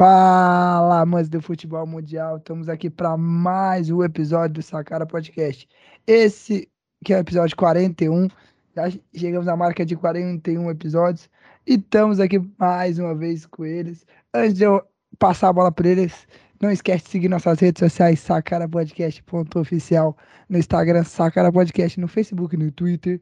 [0.00, 2.38] Fala, amantes do futebol mundial.
[2.38, 5.68] Estamos aqui para mais um episódio do Sacara Podcast.
[6.06, 6.66] Esse
[7.04, 8.28] que é o episódio 41.
[8.74, 11.28] Já chegamos à marca de 41 episódios
[11.66, 14.06] e estamos aqui mais uma vez com eles.
[14.32, 14.82] Antes de eu
[15.18, 16.26] passar a bola para eles,
[16.62, 20.16] não esquece de seguir nossas redes sociais, sacarapodcast.oficial,
[20.48, 23.20] no Instagram, Sacara Podcast, no Facebook, no Twitter.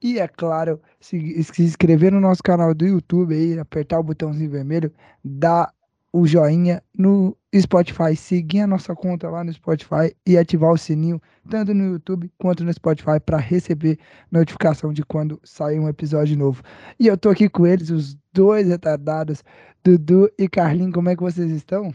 [0.00, 1.16] E é claro, se,
[1.58, 4.92] inscrever no nosso canal do YouTube aí, apertar o botãozinho vermelho,
[5.24, 5.74] dar
[6.12, 11.20] o joinha no Spotify, seguir a nossa conta lá no Spotify e ativar o sininho,
[11.48, 13.98] tanto no YouTube quanto no Spotify, para receber
[14.30, 16.62] notificação de quando sair um episódio novo.
[16.98, 19.42] E eu tô aqui com eles, os dois retardados,
[19.84, 21.94] Dudu e Carlinhos, como é que vocês estão?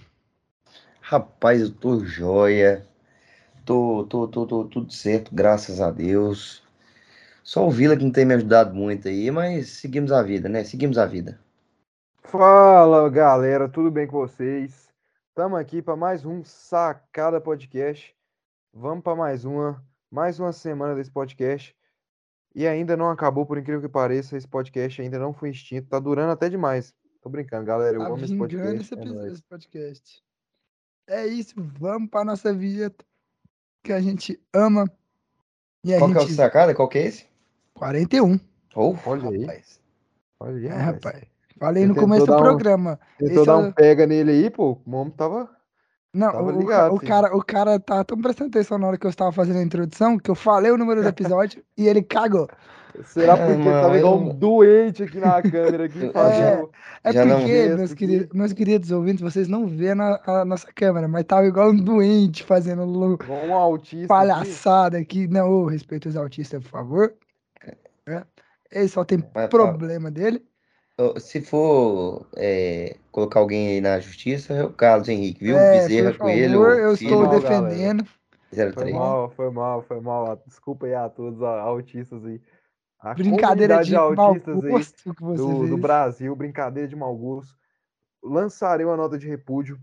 [1.02, 2.86] Rapaz, eu tô joia,
[3.66, 6.64] tô, tô, tô, tô tudo certo, graças a Deus.
[7.44, 10.64] Só o Vila que não tem me ajudado muito aí, mas seguimos a vida, né?
[10.64, 11.40] Seguimos a vida.
[12.28, 14.92] Fala galera, tudo bem com vocês?
[15.30, 18.16] Estamos aqui para mais um Sacada Podcast.
[18.74, 21.76] Vamos para mais uma, mais uma semana desse podcast.
[22.54, 25.88] E ainda não acabou, por incrível que pareça, esse podcast ainda não foi extinto.
[25.88, 26.94] Tá durando até demais.
[27.22, 27.96] Tô brincando, galera.
[27.96, 28.82] Eu tá amo esse podcast.
[28.82, 30.24] Esse, é esse podcast.
[31.08, 33.06] É isso, vamos para nossa vinheta
[33.84, 34.92] que a gente ama.
[35.84, 36.18] E Qual gente...
[36.18, 36.74] que é o Sacada?
[36.74, 37.28] Qual que é esse?
[37.76, 38.40] 41.
[38.76, 39.42] Oh, olha aí.
[39.42, 39.80] Rapaz.
[40.40, 41.35] Olha aí, é, rapaz.
[41.60, 43.00] Falei no começo do programa.
[43.22, 44.80] Um, tentou dar um pega nele aí, pô.
[44.86, 45.50] O Momo tava.
[46.14, 49.06] Não, tava o, ligado, o, cara, o cara tá tão prestando atenção na hora que
[49.06, 52.48] eu estava fazendo a introdução que eu falei o número do episódio e ele cagou.
[53.04, 56.72] Será é, porque mano, tava igual um doente aqui na câmera aqui fazendo.
[57.04, 61.06] É, é porque, meus queridos, meus queridos ouvintes, vocês não vêem na, a nossa câmera,
[61.08, 65.24] mas tava igual um doente fazendo um autista palhaçada aqui.
[65.26, 65.34] aqui.
[65.34, 67.14] Não, oh, respeito os autistas, por favor.
[68.08, 68.24] É.
[68.72, 70.42] Ele só tem mas, problema dele.
[71.20, 75.58] Se for é, colocar alguém aí na justiça, é o Carlos Henrique, viu?
[75.58, 76.64] É, Bezerra, por Coelho.
[76.64, 78.06] Eu estou mal, defendendo.
[78.74, 80.42] Foi mal, foi mal, foi mal.
[80.48, 82.42] Desculpa aí a todos os autistas aí.
[83.00, 87.54] A brincadeira de, de autistas aí do, do, Brasil, brincadeira de mau gosto.
[88.24, 89.78] Lançarei uma nota de repúdio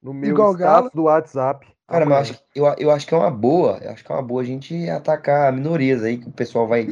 [0.00, 0.90] no meu Igual status Galo.
[0.94, 1.66] do WhatsApp.
[1.88, 3.78] Cara, mas eu acho, eu, eu acho que é uma boa.
[3.82, 6.88] Eu acho que é uma boa a gente atacar minorias aí, que o pessoal vai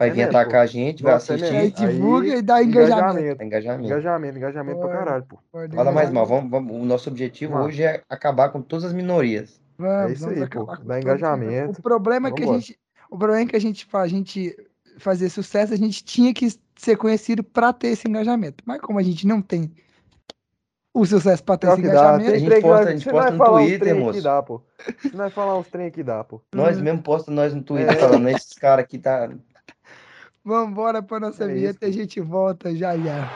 [0.00, 0.62] Vai é vir mesmo, atacar pô.
[0.62, 1.56] a gente, vai Nossa, é assistir.
[1.56, 3.02] Aí divulga aí, e dá engajamento.
[3.18, 5.38] Engajamento, engajamento, engajamento, engajamento pra caralho, pô.
[5.74, 7.66] Fala mais mal, vamos, vamos, o nosso objetivo Mano.
[7.66, 9.60] hoje é acabar com todas as minorias.
[9.76, 10.64] Vamos, é isso aí, pô.
[10.84, 11.78] Dá engajamento.
[11.78, 12.78] O problema é que a gente,
[13.10, 14.56] o problema é que a gente, a gente
[14.96, 18.64] fazer sucesso, a gente tinha que ser conhecido para ter esse engajamento.
[18.66, 19.70] Mas como a gente não tem
[20.94, 22.30] o sucesso para ter esse engajamento.
[22.30, 24.22] a gente posta, a gente posta no Twitter, moço.
[24.22, 24.62] Dá, pô.
[25.02, 26.40] Você vai falar uns trem aqui dá, pô.
[26.54, 26.84] Nós uhum.
[26.84, 27.96] mesmo posta nós no Twitter é.
[27.96, 29.28] falando, esses caras aqui tá
[30.42, 33.28] Vamos embora para nossa é vinheta e a gente volta já já.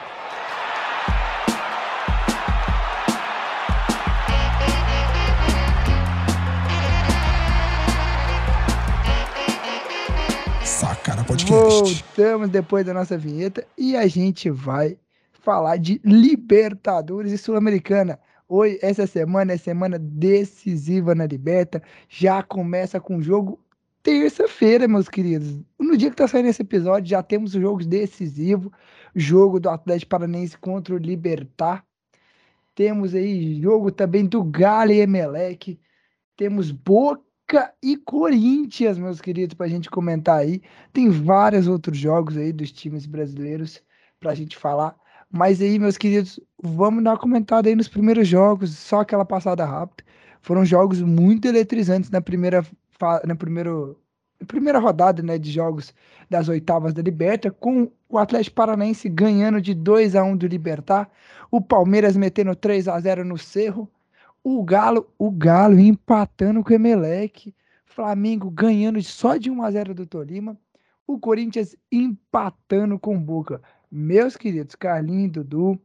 [10.63, 11.53] Sacana Podcast.
[11.53, 14.97] Voltamos depois da nossa vinheta e a gente vai
[15.31, 18.19] falar de Libertadores e Sul-Americana.
[18.49, 21.83] Hoje, essa semana é semana decisiva na Liberta.
[22.09, 23.59] Já começa com o jogo
[24.05, 25.59] terça-feira, meus queridos.
[25.79, 28.71] No dia que tá saindo esse episódio, já temos o jogo decisivo,
[29.15, 31.83] jogo do Atlético Paranaense contra o Libertar.
[32.75, 35.79] Temos aí jogo também do Galo e Emelec.
[36.37, 40.61] Temos Boca e Corinthians, meus queridos, pra gente comentar aí.
[40.93, 43.81] Tem vários outros jogos aí dos times brasileiros
[44.19, 44.95] pra gente falar.
[45.31, 49.65] Mas aí, meus queridos, vamos dar uma comentada aí nos primeiros jogos, só aquela passada
[49.65, 50.03] rápida.
[50.41, 52.63] Foram jogos muito eletrizantes na primeira
[53.25, 53.99] na primeiro,
[54.47, 55.93] primeira rodada né, de jogos
[56.29, 61.09] das oitavas da Liberta, com o Atlético Paranaense ganhando de 2 a 1 do Libertar,
[61.51, 63.89] o Palmeiras metendo 3 a 0 no Cerro,
[64.43, 67.53] o Galo, o Galo empatando com o Emelec,
[67.85, 70.57] Flamengo ganhando só de 1 a 0 do Tolima,
[71.07, 73.61] o Corinthians empatando com o Boca.
[73.91, 75.79] Meus queridos, Carlinhos, Dudu,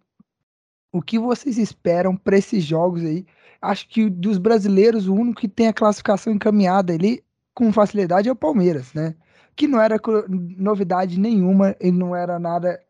[0.93, 3.27] o que vocês esperam para esses jogos aí?
[3.61, 7.23] Acho que dos brasileiros, o único que tem a classificação encaminhada ali
[7.55, 9.15] com facilidade é o Palmeiras, né?
[9.55, 12.81] Que não era novidade nenhuma e não era nada,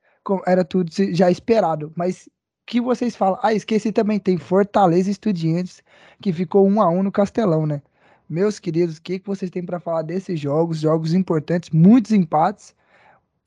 [0.47, 1.93] era tudo já esperado.
[1.97, 2.29] Mas
[2.71, 3.37] que vocês falam?
[3.43, 5.83] Ah, esqueci também, tem Fortaleza Estudiantes,
[6.23, 7.83] que ficou um a um no Castelão, né?
[8.29, 10.79] Meus queridos, o que, que vocês têm para falar desses jogos?
[10.79, 12.73] Jogos importantes, muitos empates.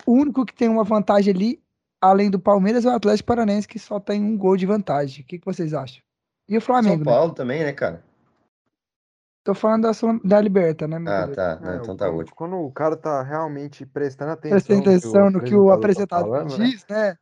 [0.06, 1.63] O único que tem uma vantagem ali
[2.04, 5.24] além do Palmeiras, é o Atlético Paranense, que só tem um gol de vantagem.
[5.24, 6.04] O que, que vocês acham?
[6.50, 6.98] E o Flamengo?
[6.98, 7.36] São Paulo né?
[7.36, 8.04] também, né, cara?
[9.44, 9.92] Tô falando da,
[10.24, 10.98] da Liberta, né?
[11.06, 11.60] Ah, tá.
[11.64, 12.36] É, então tá ótimo.
[12.36, 15.72] Quando o cara tá realmente prestando atenção, prestando atenção no que o, no que o
[15.72, 16.66] apresentador tá falando, né?
[16.70, 17.18] diz, né?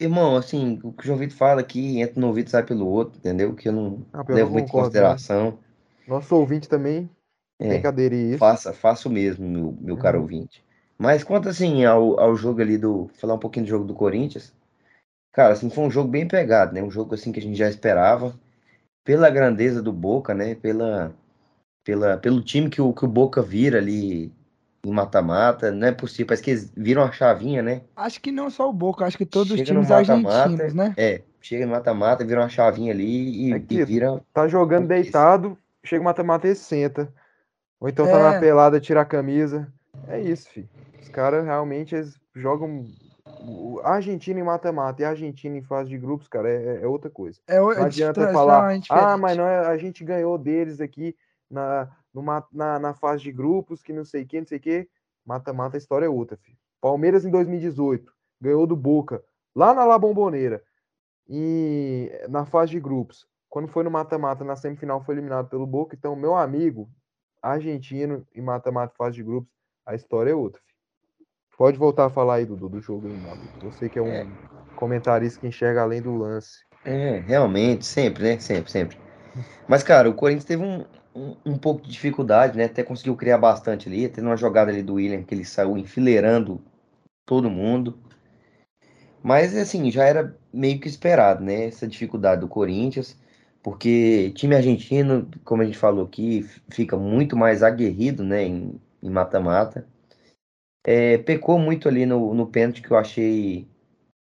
[0.00, 2.86] Irmão, assim, o que o João Vitor fala aqui, entra no ouvido e sai pelo
[2.88, 3.54] outro, entendeu?
[3.54, 4.72] Que eu não Ah, levo não muito em não.
[4.72, 5.58] consideração.
[6.06, 7.08] Nosso ouvinte também
[7.58, 8.38] tem É, que aderir isso.
[8.38, 10.22] faça, faça o mesmo, meu, meu caro Uhum.
[10.22, 10.64] ouvinte.
[11.02, 13.10] Mas quanto, assim, ao, ao jogo ali do...
[13.14, 14.54] Falar um pouquinho do jogo do Corinthians.
[15.32, 16.80] Cara, assim, foi um jogo bem pegado, né?
[16.80, 18.32] Um jogo, assim, que a gente já esperava.
[19.04, 20.54] Pela grandeza do Boca, né?
[20.54, 21.12] Pela,
[21.84, 24.30] pela, pelo time que o, que o Boca vira ali
[24.86, 25.72] em mata-mata.
[25.72, 27.80] Não é possível, parece que eles viram a chavinha, né?
[27.96, 30.72] Acho que não só o Boca, acho que todos os Chega no times mata-mata, argentinos,
[30.72, 30.94] né?
[30.96, 34.22] é, chega no mata-mata, vira uma chavinha ali e, É e que vira.
[34.32, 37.12] Tá jogando deitado, chega o mata-mata e senta.
[37.80, 38.38] Ou então tá na É.
[38.38, 39.66] pelada, tira a camisa.
[40.06, 40.68] É isso, filho.
[41.02, 42.86] Os caras realmente eles jogam.
[43.82, 47.10] A Argentina em mata-mata e a Argentina em fase de grupos, cara, é, é outra
[47.10, 47.40] coisa.
[47.48, 50.80] É, o- Não é adianta extra- falar, ah, mas não é, a gente ganhou deles
[50.80, 51.16] aqui
[51.50, 54.60] na, numa- na, na fase de grupos, que não sei o que, não sei o
[54.60, 54.88] que.
[55.26, 56.56] Mata-mata, a história é outra, filho.
[56.80, 59.22] Palmeiras em 2018, ganhou do Boca,
[59.54, 60.62] lá na La Bombonera,
[61.28, 63.26] e na fase de grupos.
[63.48, 65.94] Quando foi no mata-mata, na semifinal foi eliminado pelo Boca.
[65.96, 66.88] Então, meu amigo,
[67.40, 69.50] argentino em mata-mata, fase de grupos,
[69.86, 70.71] a história é outra, filho.
[71.56, 73.70] Pode voltar a falar aí, Dudu, do jogo amigo.
[73.70, 74.26] Você que é um É.
[74.74, 76.64] comentarista que enxerga além do lance.
[76.84, 78.38] É, realmente, sempre, né?
[78.38, 78.98] Sempre, sempre.
[79.68, 80.84] Mas, cara, o Corinthians teve um,
[81.14, 82.64] um, um pouco de dificuldade, né?
[82.64, 84.08] Até conseguiu criar bastante ali.
[84.08, 86.60] Teve uma jogada ali do William que ele saiu enfileirando
[87.24, 87.98] todo mundo.
[89.22, 91.66] Mas, assim, já era meio que esperado, né?
[91.66, 93.16] Essa dificuldade do Corinthians.
[93.62, 98.42] Porque time argentino, como a gente falou aqui, fica muito mais aguerrido, né?
[98.42, 99.86] Em mata-mata.
[100.84, 103.68] É, pecou muito ali no, no pênalti que eu achei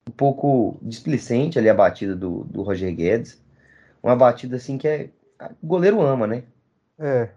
[0.06, 3.42] um pouco displicente ali a batida do, do Roger Guedes.
[4.02, 5.10] Uma batida assim que é,
[5.62, 6.44] o goleiro ama, né?
[6.98, 7.30] É.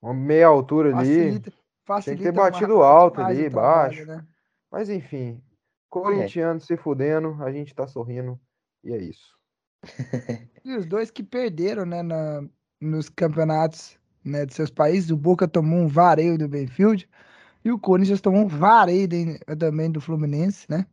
[0.00, 1.14] Uma meia altura ali.
[1.14, 1.52] Facilita,
[1.84, 4.06] facilita ter batido alto ali, trabalho, baixo.
[4.06, 4.24] né?
[4.70, 5.40] Mas enfim.
[5.88, 8.38] Corintiano se fudendo, a gente tá sorrindo.
[8.84, 9.36] E é isso.
[10.64, 12.42] E os dois que perderam, né, na,
[12.80, 15.10] nos campeonatos né, de seus países.
[15.10, 17.08] O Boca tomou um vareio do Benfield
[17.68, 20.86] e o Corinthians tomou um vareio de- também do Fluminense, né?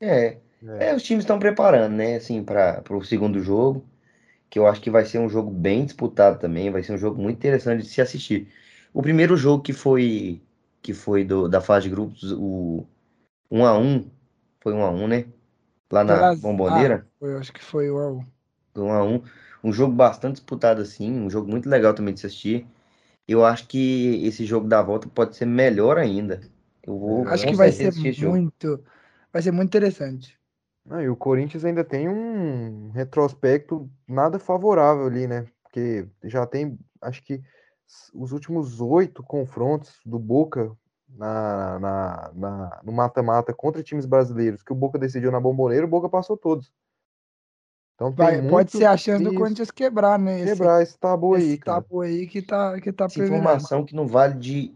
[0.00, 0.90] É, É.
[0.90, 3.84] é, os times estão preparando, né, assim, para o segundo jogo,
[4.50, 7.20] que eu acho que vai ser um jogo bem disputado também, vai ser um jogo
[7.22, 8.52] muito interessante de se assistir.
[8.94, 10.42] O primeiro jogo que foi
[10.82, 12.86] que foi do, da fase de grupos, o
[13.50, 14.10] 1 a 1
[14.60, 15.26] foi 1 a 1 né?
[15.90, 17.06] Lá na Pelas- Bomboneira.
[17.06, 18.24] Ah, foi, eu acho que foi o.
[18.74, 19.22] Foi 1 a 1
[19.64, 22.66] Um jogo bastante disputado assim, um jogo muito legal também de se assistir.
[23.26, 26.40] Eu acho que esse jogo da volta pode ser melhor ainda.
[26.82, 28.32] Eu vou Acho com que vai ser esse jogo.
[28.32, 28.84] muito.
[29.32, 30.38] Vai ser muito interessante.
[30.84, 35.46] Não, e o Corinthians ainda tem um retrospecto nada favorável ali, né?
[35.62, 37.40] Porque já tem, acho que
[38.12, 40.76] os últimos oito confrontos do Boca
[41.08, 45.88] na, na, na- no mata-mata contra times brasileiros que o Boca decidiu na Bomboneira, o
[45.88, 46.72] Boca passou todos.
[48.02, 50.44] Então tem Vai, pode ser a chance do isso, Corinthians quebrar, né?
[50.44, 51.80] Quebrar esse tabu aí, esse cara.
[51.80, 54.72] tabu aí que tá, que tá Essa informação que não vale de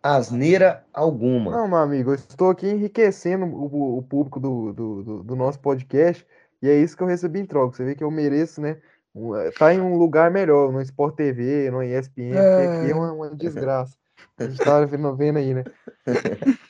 [0.00, 1.50] asneira alguma.
[1.50, 5.58] Não, meu amigo, eu estou aqui enriquecendo o, o público do, do, do- do nosso
[5.58, 6.24] podcast
[6.62, 7.76] e é isso que eu recebi em troca.
[7.76, 8.76] Você vê que eu mereço, né?
[9.16, 13.12] eh, Tá em um lugar melhor, no Sport TV, no ESPN, porque aqui é uma,
[13.12, 13.96] uma desgraça.
[14.38, 15.64] A gente tá vendo, vendo aí, né?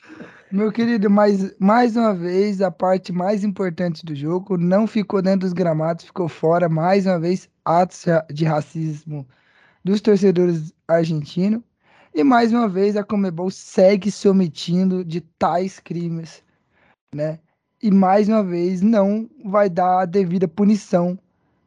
[0.51, 5.41] Meu querido, mas mais uma vez, a parte mais importante do jogo não ficou dentro
[5.41, 6.67] dos gramados, ficou fora.
[6.67, 9.27] Mais uma vez, atos de racismo
[9.83, 11.61] dos torcedores argentinos.
[12.15, 16.43] E mais uma vez, a Comebol segue se omitindo de tais crimes,
[17.13, 17.39] né?
[17.81, 21.19] E mais uma vez, não vai dar a devida punição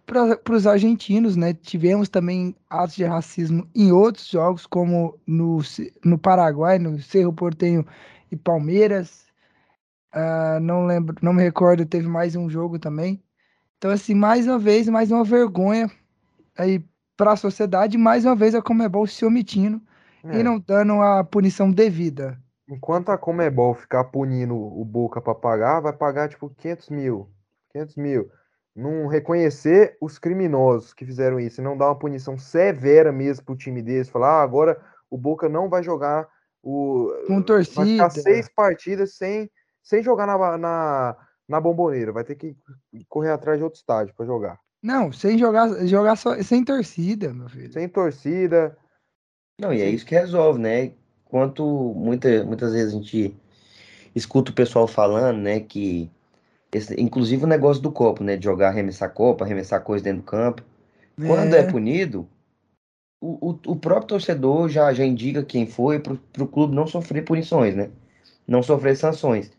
[0.04, 1.54] para os argentinos, né?
[1.54, 5.60] Tivemos também atos de racismo em outros jogos, como no,
[6.04, 7.86] no Paraguai, no Cerro Porteño
[8.32, 9.26] e Palmeiras.
[10.12, 13.22] Ah, não lembro, não me recordo, teve mais um jogo também.
[13.78, 15.90] Então, assim, mais uma vez, mais uma vergonha
[16.56, 16.84] aí
[17.16, 19.80] para a sociedade, mais uma vez a Comebol se omitindo
[20.24, 22.40] É, e não dando a punição devida.
[22.68, 27.30] Enquanto a Comebol ficar punindo o Boca para pagar, vai pagar tipo 500 mil.
[27.72, 28.30] 500 mil.
[28.74, 33.56] Não reconhecer os criminosos que fizeram isso e não dar uma punição severa mesmo pro
[33.56, 34.08] time deles.
[34.08, 36.28] Falar, ah, agora o Boca não vai jogar
[36.62, 37.11] o.
[37.26, 37.85] Com Vai torcida.
[37.87, 39.50] ficar seis partidas sem,
[39.83, 41.16] sem jogar na, na,
[41.49, 42.12] na bomboneira.
[42.12, 42.57] Vai ter que
[43.09, 44.59] correr atrás de outro estádio para jogar.
[44.83, 47.73] Não, sem jogar, jogar só, sem torcida, meu filho.
[47.73, 48.76] Sem torcida.
[49.61, 50.92] Não, e é isso que resolve, né?
[51.25, 51.64] Quanto
[51.95, 53.37] muita, muitas vezes a gente
[54.14, 56.11] escuta o pessoal falando, né, que
[56.73, 60.26] esse- inclusive o negócio do copo, né, de jogar, arremessar copo, arremessar coisa dentro do
[60.26, 60.62] campo.
[61.16, 62.28] Quando é, punido,
[63.22, 67.24] o, o, o próprio torcedor já, já indica quem foi para o clube não sofrer
[67.24, 67.90] punições, né?
[68.46, 69.50] Não sofrer sanções.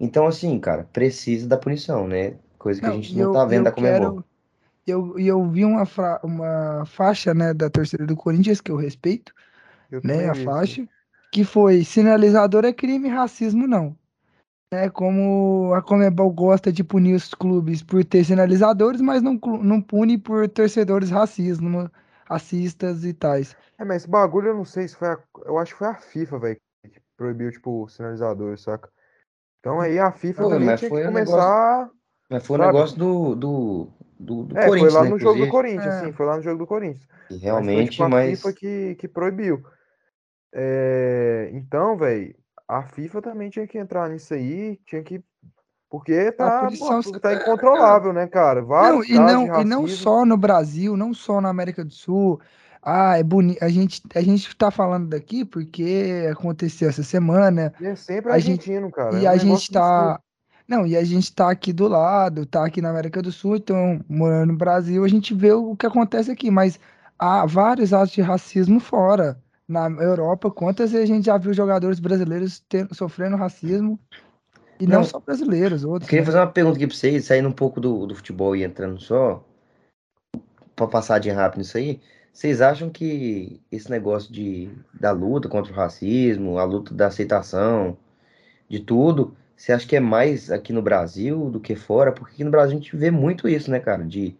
[0.00, 2.36] Então, assim, cara, precisa da punição, né?
[2.58, 4.16] Coisa que a Não, gente e não eu, tá e vendo da eu Comembol.
[4.16, 4.24] quero.
[4.86, 8.76] Eu, e eu vi uma, fra- uma faixa, né, da torcida do Corinthians, que eu
[8.76, 9.34] respeito,
[9.90, 10.44] Eu né, a isso.
[10.44, 10.88] faixa,
[11.32, 13.96] que foi sinalizador é crime, racismo não.
[14.72, 19.80] É como a Comebol gosta de punir os clubes por ter sinalizadores, mas não, não
[19.80, 21.90] pune por torcedores racismo,
[22.26, 23.56] racistas e tais.
[23.78, 25.18] É, mas esse bagulho eu não sei se foi a.
[25.44, 26.60] Eu acho que foi a FIFA, velho,
[26.92, 28.90] que proibiu, tipo, o sinalizador, saca?
[29.60, 31.90] Então aí a FIFA Foi, também mas tinha foi que um negócio- começar.
[32.28, 32.72] Mas foi um Sabe?
[32.74, 35.50] negócio do, do, do, do É, foi Corinthians, lá né, no jogo do.
[35.50, 36.00] Corinthians, É.
[36.04, 37.06] sim, foi lá no jogo do Corinthians.
[37.30, 38.40] E Mas foi, realmente, tipo, a mas.
[38.40, 39.62] FIFA que, que proibiu.
[40.52, 42.34] É, então, velho,
[42.66, 45.22] a FIFA também tinha que entrar nisso aí, tinha que.
[45.88, 48.60] Porque tá, pô, tá é, incontrolável, né, cara?
[48.60, 51.92] Não, Vários e casos não, e não só no Brasil, não só na América do
[51.92, 52.40] Sul.
[52.82, 53.62] Ah, é bonito.
[53.62, 57.72] A gente, a gente tá falando daqui porque aconteceu essa semana.
[57.80, 59.16] E é sempre A gente- argentino, cara.
[59.16, 60.20] E é um a gente tá.
[60.68, 64.00] Não, e a gente tá aqui do lado, tá aqui na América do Sul, então,
[64.08, 66.78] morando no Brasil, a gente vê o que acontece aqui, mas
[67.16, 69.38] há vários atos de racismo fora.
[69.68, 73.98] Na Europa, quantas vezes a gente já viu jogadores brasileiros ter- sofrendo racismo?
[74.78, 76.08] E não, Não, só brasileiros, outros.
[76.08, 76.26] queria né?
[76.26, 79.44] fazer uma pergunta aqui pra vocês, saindo um pouco do, do futebol e entrando só,
[80.74, 82.00] pra passar de rápido nisso aí.
[82.32, 87.96] Vocês acham que esse negócio de, da luta contra o racismo, a luta da aceitação,
[88.68, 92.12] de tudo, você acha que é mais aqui no Brasil do que fora?
[92.12, 94.04] Porque aqui no Brasil a gente vê muito isso, né, cara?
[94.04, 94.36] De,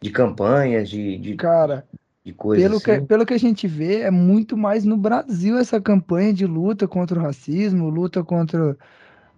[0.00, 1.86] de campanhas, de, de, Cara,
[2.24, 3.04] de coisas Pelo que, assim.
[3.04, 7.18] pelo que a gente vê, é muito mais no Brasil essa campanha de luta contra
[7.18, 8.78] o racismo, luta contra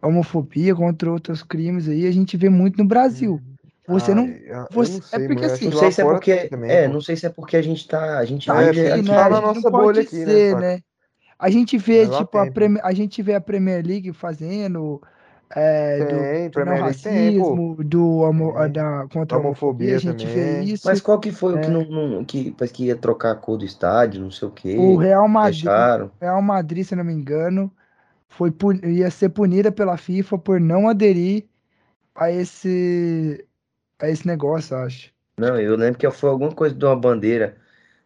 [0.02, 2.06] homofobia, contra outros crimes aí.
[2.06, 3.40] A gente vê muito no Brasil.
[3.86, 4.26] Você Ah, não.
[4.70, 6.70] você- não é sei, porque eu acho assim, Não que sei se é porque, também,
[6.70, 8.86] é, não sei se é porque a gente tá, a gente tá vive aqui, a
[8.94, 9.16] aqui, gente né?
[9.16, 10.60] tá A na gente nossa bolha aqui, né, dizer, saca?
[10.60, 10.80] né?
[11.38, 12.46] A gente vê, Mas tipo, a.
[12.46, 15.00] Premi- a gente vê a Premier League fazendo
[15.50, 18.72] é, do, Tem, do não Premier League tem, racismo, do homo, Tem.
[18.72, 20.64] da, contra a homofobia, a gente vê também.
[20.64, 20.86] isso.
[20.86, 21.70] Mas qual que foi o que É.
[21.70, 24.54] não, não- que parece que ia trocar a cor do estádio, não sei o O
[24.54, 26.10] quê, Real Madrid, deixaram.
[26.20, 27.72] Real Madrid, se não me engano,
[28.28, 28.52] foi
[28.84, 31.46] ia ser punida pela FIFA por não aderir
[32.14, 33.46] a esse
[34.00, 35.12] a esse negócio, acho.
[35.38, 37.56] Não, eu lembro que foi alguma coisa de uma bandeira,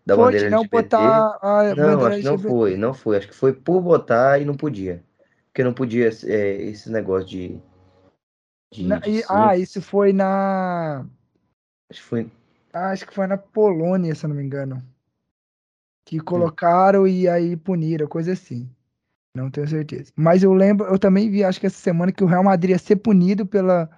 [0.05, 0.97] da Foi bandeira de não LGBT.
[0.97, 3.17] botar a Não, bandeira acho que não foi, não foi.
[3.17, 5.03] Acho que foi por botar e não podia.
[5.47, 7.61] Porque não podia é, esse negócio de,
[8.73, 11.07] de, Na- de e- ah, isso foi na
[11.91, 12.31] Acho que foi.
[12.73, 14.83] ah, acho que foi na Polônia, se eu não me engano.
[16.05, 18.71] Que colocaram e aí puniram, coisa assim.
[19.35, 20.13] Não tenho certeza.
[20.17, 22.79] Mas eu lembro, eu também vi, acho que essa semana, que o Real Madrid ia
[22.79, 23.89] ser punido pela,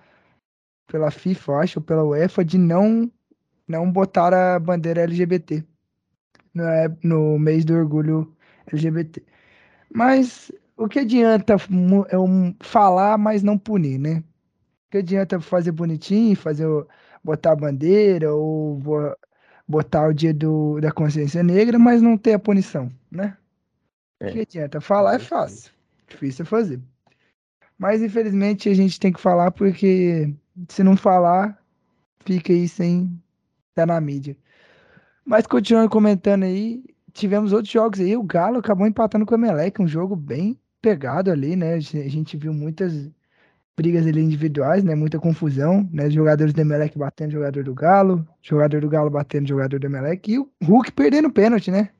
[0.88, 3.11] pela FIFA, acho, ou pela UEFA, de não,
[3.69, 5.64] não botar a bandeira LGBT
[6.55, 8.35] no, é- no mês do orgulho
[8.73, 9.25] LGBT.
[9.95, 11.57] Mas o que adianta
[12.12, 12.26] eu
[12.62, 14.19] falar, mas não punir, né?
[14.88, 16.67] O que adianta fazer bonitinho, fazer
[17.25, 19.17] botar a bandeira ou bo-
[19.69, 23.37] botar o dia do, da consciência negra, mas não ter a punição, né?
[24.25, 24.33] O É.
[24.33, 24.81] que adianta?
[24.81, 25.71] Falar é fácil,
[26.09, 26.81] difícil é fazer.
[27.78, 30.33] Mas infelizmente a gente tem que falar porque
[30.69, 31.59] se não falar,
[32.25, 33.21] fica aí sem
[33.71, 34.37] estar na mídia.
[35.25, 38.16] Mas continuando comentando aí, tivemos outros jogos aí.
[38.16, 41.75] O Galo acabou empatando com o Emelec, um jogo bem pegado ali, né?
[41.75, 43.11] A gente viu muitas
[43.76, 44.95] brigas ali individuais, né?
[44.95, 46.09] Muita confusão, né?
[46.11, 50.38] Jogadores do Emelec batendo jogador do Galo, jogador do Galo batendo jogador do Emelec e
[50.38, 51.90] o Hulk perdendo pênalti, né?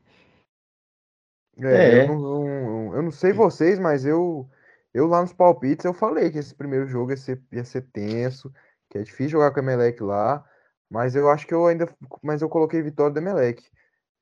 [1.59, 2.03] É, É.
[2.03, 4.49] eu não, não- eu não sei vocês, mas eu,
[4.93, 8.53] eu lá nos palpites eu falei que esse primeiro jogo ia ser, ia ser tenso,
[8.91, 10.45] que é difícil jogar com o Emelec lá,
[10.91, 11.89] mas eu acho que eu ainda,
[12.23, 13.63] mas eu coloquei vitória do Emelec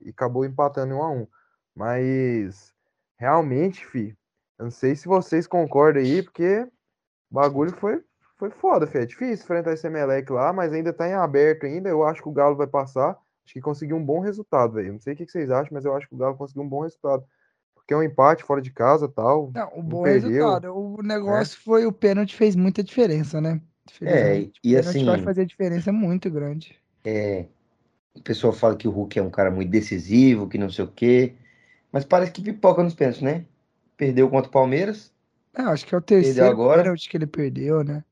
[0.00, 1.28] e acabou empatando em 1 a 1.
[1.74, 2.74] Mas
[3.18, 4.16] realmente, fi,
[4.58, 6.60] eu não sei se vocês concordam aí, porque
[7.30, 8.02] o bagulho foi
[8.38, 8.98] foi foda, fi.
[8.98, 11.88] É difícil enfrentar esse Emelec lá, mas ainda tá em aberto ainda.
[11.88, 13.16] Eu acho que o Galo vai passar.
[13.52, 14.94] Acho que conseguiu um bom resultado, velho.
[14.94, 16.80] Não sei o que vocês acham, mas eu acho que o Galo conseguiu um bom
[16.80, 17.23] resultado.
[17.75, 19.52] Porque é um empate fora de casa tal.
[19.54, 20.75] Não, o Não bom perdeu, resultado.
[20.75, 23.61] O negócio foi o pênalti fez muita diferença, né?
[24.02, 26.80] É, e o pênalti vai assim- fazer diferença muito grande.
[27.04, 27.47] É,
[28.14, 30.92] o pessoal fala que o Hulk é um cara muito decisivo, que não sei o
[30.92, 31.35] quê.
[31.92, 33.47] Mas parece que pipoca nos pênaltis, né?
[33.97, 35.12] Perdeu contra o Palmeiras,
[35.56, 36.82] Não, acho que é o terceiro agora?
[36.82, 38.04] pênalti que ele perdeu, né?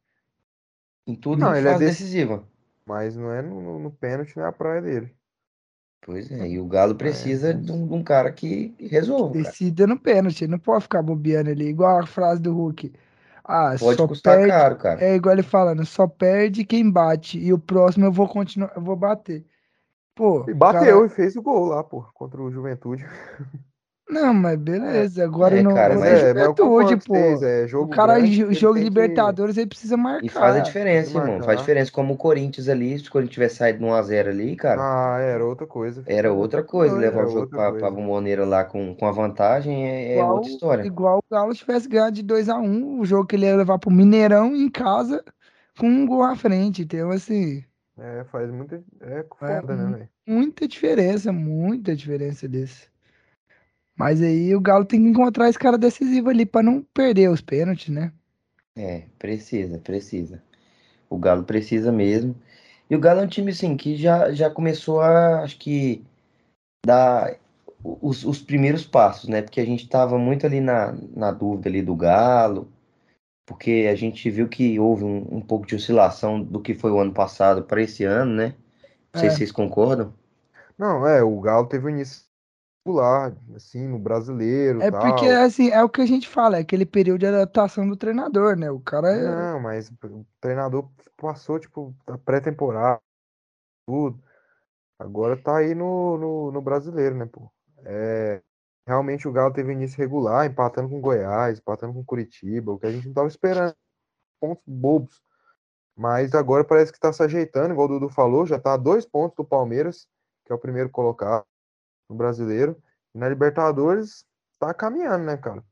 [1.07, 2.49] em tudo Não, ele ele é decisiva.
[2.87, 5.15] Mas não é no, no- no pênalti, não é a praia dele.
[6.03, 9.35] Pois é, e o Galo precisa então- de, um, de um cara que resolva.
[9.35, 12.93] Decida no pênalti, ele não pode ficar bobeando ali, igual a frase do Hulk.
[13.45, 15.05] Ah, Pode só custar perde, caro, cara.
[15.05, 18.83] é igual ele falando, só perde quem bate e o próximo eu vou continuar, eu
[18.83, 19.45] vou bater.
[20.15, 23.05] Pô, E bateu cara- e fez o gol lá, pô, contra o Juventude.
[24.11, 25.25] Não, mas beleza.
[25.25, 25.75] Agora É, não.
[25.75, 27.15] cara, não mas- é é, juventude, com pô.
[27.15, 30.25] vocês, é, O jogo cara, grande, jogo de que- Libertadores, ele precisa marcar.
[30.25, 31.33] E faz a diferença, que irmão.
[31.35, 31.47] marcar.
[31.47, 31.93] Faz diferença.
[31.93, 35.45] Como o Corinthians ali, se o Corinthians tivesse saído no 1x0 ali, cara, Ah, era
[35.45, 36.03] outra coisa.
[36.07, 36.95] era outra coisa.
[36.97, 37.79] Era Levar o jogo pra, coisa.
[37.79, 40.83] pra Bomboneira lá com, com a vantagem é, é Igual- outra história.
[40.87, 44.55] Igual o Galo tivesse ganhado de 2x1, o jogo que ele ia levar pro Mineirão
[44.57, 45.23] em casa
[45.79, 46.83] com um gol à frente.
[46.83, 47.63] Então, assim,
[47.99, 48.83] É, faz muita.
[49.01, 50.09] É foda, né, velho?
[50.27, 52.90] muita diferença, muita diferença desse.
[54.01, 57.43] Mas aí o Galo tem que encontrar esse cara decisivo ali pra não perder os
[57.43, 58.11] pênaltis, né?
[58.75, 60.43] É, precisa, precisa.
[61.11, 62.35] O Galo precisa mesmo.
[62.89, 66.03] E o Galo é um time, assim, que já, já começou a, acho que,
[66.87, 67.37] dar
[67.85, 69.43] os, os primeiros passos, né?
[69.43, 72.73] Porque a gente tava muito ali na, na dúvida ali do Galo,
[73.45, 77.01] porque a gente viu que houve um, um pouco de oscilação do que foi o
[77.01, 78.55] ano passado para esse ano, né?
[79.13, 79.33] Não sei É.
[79.33, 80.15] se vocês concordam.
[80.79, 82.30] Não, é, o Galo teve um início
[82.83, 85.01] popular, assim, no brasileiro É tal.
[85.01, 88.57] porque, assim, é o que a gente fala, é aquele período de adaptação do treinador,
[88.57, 88.71] né?
[88.71, 89.23] O cara é.
[89.23, 93.01] Não, mas o treinador passou, tipo, a pré-temporada,
[93.87, 94.21] tudo.
[94.99, 97.51] Agora tá aí no, no, no brasileiro, né, pô?
[97.85, 98.43] É,
[98.87, 102.93] realmente o Galo teve início regular, empatando com Goiás, empatando com Curitiba, o que a
[102.93, 103.75] gente não tava esperando.
[104.41, 105.23] Pontos bobos.
[105.97, 109.05] Mas agora parece que tá se ajeitando, igual o Dudu falou, já tá a dois
[109.05, 110.07] pontos do Palmeiras,
[110.47, 111.45] que é o primeiro colocado
[112.11, 112.77] no brasileiro.
[113.15, 114.25] E na Libertadores
[114.59, 115.63] tá caminhando, né, cara?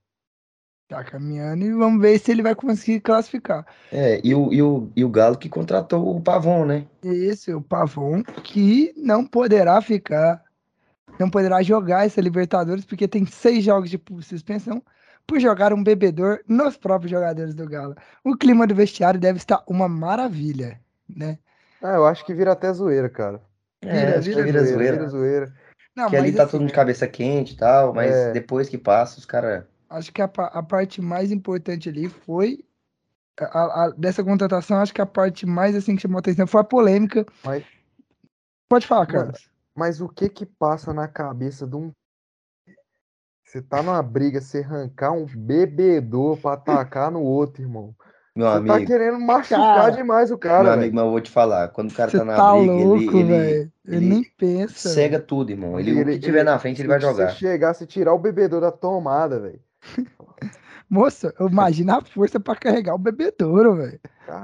[0.88, 3.66] Tá caminhando e vamos ver se ele vai conseguir classificar.
[3.92, 6.86] É, e o, e o, e o Galo que contratou o Pavon, né?
[7.02, 10.42] Esse é o Pavon que não poderá ficar,
[11.18, 14.82] não poderá jogar essa Libertadores porque tem seis jogos de suspensão
[15.26, 17.94] por jogar um bebedor nos próprios jogadores do Galo.
[18.24, 21.38] O clima do vestiário deve estar uma maravilha, né?
[21.82, 23.42] Ah, eu acho que vira até zoeira, cara.
[23.82, 24.92] É, acho que vira zoeira.
[24.96, 25.54] Vira zoeira.
[25.98, 28.30] Não, Porque ali mas tá assim, todo mundo de cabeça quente e tal, mas É.
[28.32, 29.64] depois que passa, os caras.
[29.90, 32.64] acho que a, a parte mais importante ali foi
[33.40, 36.64] a- a- dessa contratação, acho que a parte mais assim que chamou atenção foi a
[36.64, 37.26] polêmica.
[37.44, 37.64] Mas-
[38.68, 39.50] Pode falar, Mano, Carlos.
[39.74, 41.90] Mas o que que passa na cabeça de um.
[43.44, 47.92] Você tá numa briga, você arrancar um bebedor pra atacar no outro, irmão.
[48.38, 50.94] Meu Você tá amigo, querendo machucar Cara, demais o meu cara, amigo, velho.
[50.94, 53.18] mas eu vou te falar, quando o cara Você tá na tá briga, louco, ele,
[53.18, 53.32] ele.
[53.34, 54.88] Ele ele nem pensa.
[54.90, 55.80] cega tudo, irmão.
[55.80, 57.30] Ele, o Ele- que tiver ele- na frente, ele vai Se jogar.
[57.30, 59.58] você chegasse e tirar o bebedor da tomada, velho.
[60.88, 63.98] Moça, imagina a força pra carregar o bebedouro, velho.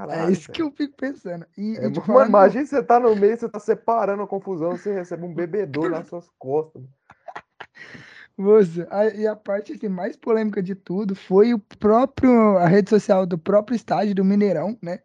[0.09, 0.53] É isso velho.
[0.53, 1.45] que eu fico pensando.
[1.57, 4.93] E, É, e, mano, imagina você tá no meio, você tá separando a confusão, você
[4.93, 6.83] recebe um bebedor nas suas costas.
[8.37, 12.89] Moça, a- e a parte assim, mais polêmica de tudo foi o próprio, a rede
[12.89, 14.99] social do próprio estádio do Mineirão, né?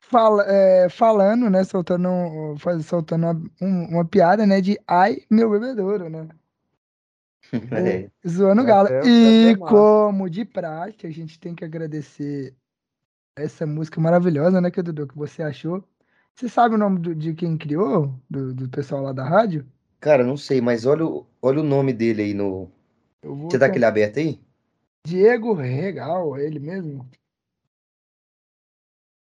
[0.00, 1.64] Fala, é, falando, né?
[1.64, 2.08] Soltando,
[2.58, 4.60] faz- soltando uma, um- uma piada, né?
[4.60, 6.28] De ai, meu bebedouro, né?
[7.72, 8.10] É.
[8.28, 8.88] Zoando o É Galo.
[8.88, 9.72] é E massa.
[9.72, 12.54] como de praxe, a gente tem que agradecer
[13.36, 15.84] essa música maravilhosa, né, que Dudu, que você achou.
[16.34, 18.14] Você sabe o nome do- de quem criou?
[18.30, 19.66] Do, do pessoal lá da rádio?
[20.00, 22.70] Cara, não sei, mas olha, o- olha o nome dele aí no.
[23.22, 24.40] Você tá com- aquele aberto aí?
[25.04, 27.08] Diego Regal, é ele mesmo?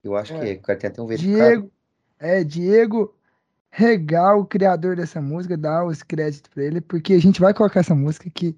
[0.04, 0.40] Eu acho É.
[0.40, 0.54] que é.
[0.54, 1.50] O cara tem até um verificado.
[1.50, 1.72] Diego,
[2.20, 3.16] é, Diego
[3.70, 7.80] Regal, o criador dessa música, dá os créditos pra ele, porque a gente vai colocar
[7.82, 8.58] essa música aqui.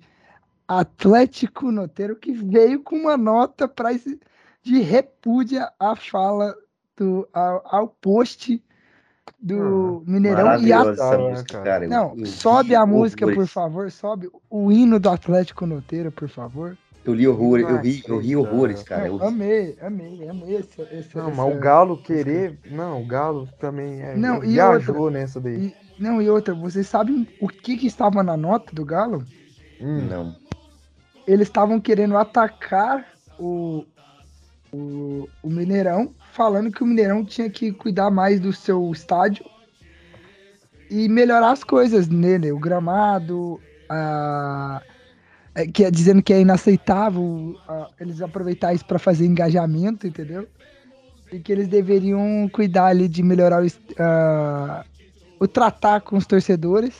[0.67, 4.19] Atlético Noteiro, que veio com uma nota pra esse-
[4.61, 6.55] de repúdia à fala
[6.95, 8.63] do, ao, ao post
[9.43, 11.63] do Mineirão e a, música, cara?
[11.63, 11.85] cara.
[11.85, 16.29] Eu- não, eu sobe a música, por favor, sobe o hino do Atlético Noteiro, por
[16.29, 16.77] favor.
[17.03, 19.09] Eu li horrores, eu ri, eu ri horrores, cara.
[19.09, 22.57] Não, Eu- amei, amei, amei esse, esse, Não, essa- mas o Galo querer.
[22.71, 24.15] Não, o Galo também é.
[24.15, 25.65] Não, e viajou nessa daí.
[25.67, 29.25] E- não, e outra, vocês sabem o que que estava na nota do Galo?
[29.81, 30.35] Hum, Não.
[31.27, 33.05] Eles estavam querendo atacar
[33.37, 33.83] o,
[34.73, 39.45] o, o Mineirão, falando que o Mineirão tinha que cuidar mais do seu estádio
[40.89, 44.81] e melhorar as coisas nele, o gramado, a,
[45.53, 50.47] é, que é dizendo que é inaceitável a- eles aproveitar isso para fazer engajamento, entendeu?
[51.31, 53.67] E que eles deveriam cuidar ali de melhorar o,
[53.99, 54.83] a-
[55.39, 56.95] o tratar com os torcedores,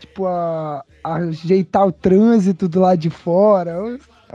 [0.00, 3.78] tipo, a ajeitar o trânsito do lado de fora.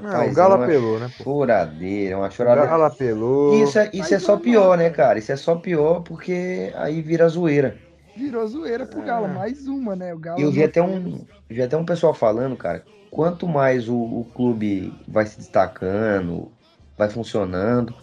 [0.01, 1.45] Não, Rapaz, o Galo é apelou, né, pô?
[1.45, 2.69] é uma O choradeira.
[2.69, 3.63] Galo apelou.
[3.63, 4.83] Isso é, isso é só não, pior, não.
[4.83, 5.19] né, cara?
[5.19, 7.77] Isso é só pior porque aí vira zoeira.
[8.15, 9.29] Virou zoeira pro Galo, É.
[9.29, 10.13] mais uma, né?
[10.13, 13.47] O Galo E eu vi não até um, vi até um pessoal falando, cara, quanto
[13.47, 16.51] mais o, o clube vai se destacando,
[16.97, 17.95] vai funcionando,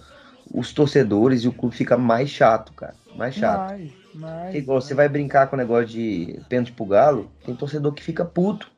[0.53, 2.95] os torcedores e o clube fica mais chato, cara.
[3.15, 3.71] Mais chato.
[3.71, 4.43] Mais, mais.
[4.45, 8.03] Porque igual você vai brincar com o negócio de pênalti pro Galo, tem torcedor que
[8.03, 8.71] fica puto.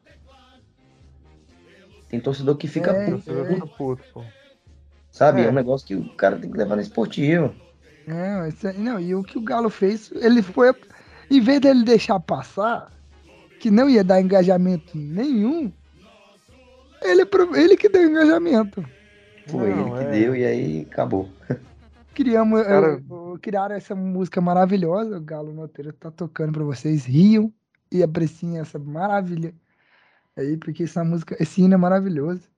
[2.09, 3.55] Tem torcedor que fica É, puto, é.
[3.55, 4.25] fica puto, pô.
[5.11, 5.43] sabe?
[5.43, 5.45] É.
[5.45, 5.49] É.
[5.49, 7.55] um negócio que o cara tem que levar no esportivo.
[8.07, 10.75] Não, isso aí- não, e o que o Galo fez, ele foi.
[11.31, 12.91] Em vez dele deixar passar,
[13.61, 15.71] que não ia dar engajamento nenhum,
[17.03, 18.83] ele, pro- ele que deu engajamento.
[19.47, 20.11] Foi Não, ele que é.
[20.21, 21.29] deu e aí acabou.
[22.15, 27.05] Criamos, Cara- eh, eh, criaram essa música maravilhosa, o Galo Noteiro tá tocando pra vocês,
[27.05, 27.53] riam
[27.93, 29.55] e apreciem essa maravilha
[30.41, 32.49] aí, porque essa música, esse hino é maravilhoso.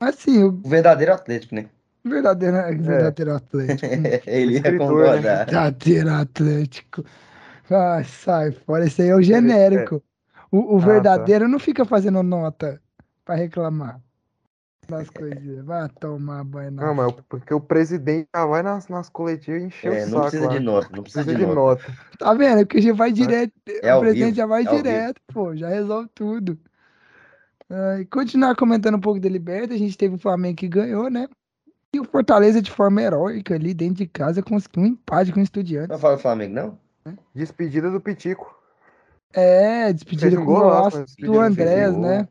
[0.00, 1.68] Mas sim, o O verdadeiro Atlético, né?
[2.04, 3.96] verdadeiro, verdadeiro Atlético.
[4.26, 4.76] ele ia né?
[4.76, 5.46] concordar.
[5.46, 7.04] Verdadeiro Atlético.
[7.70, 10.02] Ah, sai fora, esse aí é o genérico.
[10.50, 11.10] O, o Ah, tá.
[11.14, 12.82] verdadeiro não fica fazendo nota
[13.24, 14.02] pra reclamar
[14.88, 15.64] das coisinhas.
[15.64, 19.66] Vai tomar banho Não, mas o- porque o presidente já vai nas, nas coletivas e
[19.66, 20.54] encher É, o não saco precisa lá.
[20.54, 21.62] de nota, não precisa, Precisa de de nota.
[21.66, 21.92] nota.
[22.18, 22.60] Tá vendo?
[22.60, 23.52] É porque já vai direto.
[23.82, 25.56] É o presidente vivo, já vai é direto, pô.
[25.56, 26.58] Já resolve tudo.
[27.70, 31.10] Ah, e continuar comentando um pouco da Liberta, a gente teve o Flamengo que ganhou,
[31.10, 31.28] né?
[31.94, 35.42] E o Fortaleza, de forma heróica, ali dentro de casa, conseguiu um empate com o
[35.42, 35.90] Estudiantes.
[35.90, 36.78] Não fala do Flamengo, não?
[37.34, 38.54] Despedida do Pitico.
[39.32, 41.04] É, despedida um o golaço, golaço né?
[41.04, 42.28] Despedida do Andrés, né?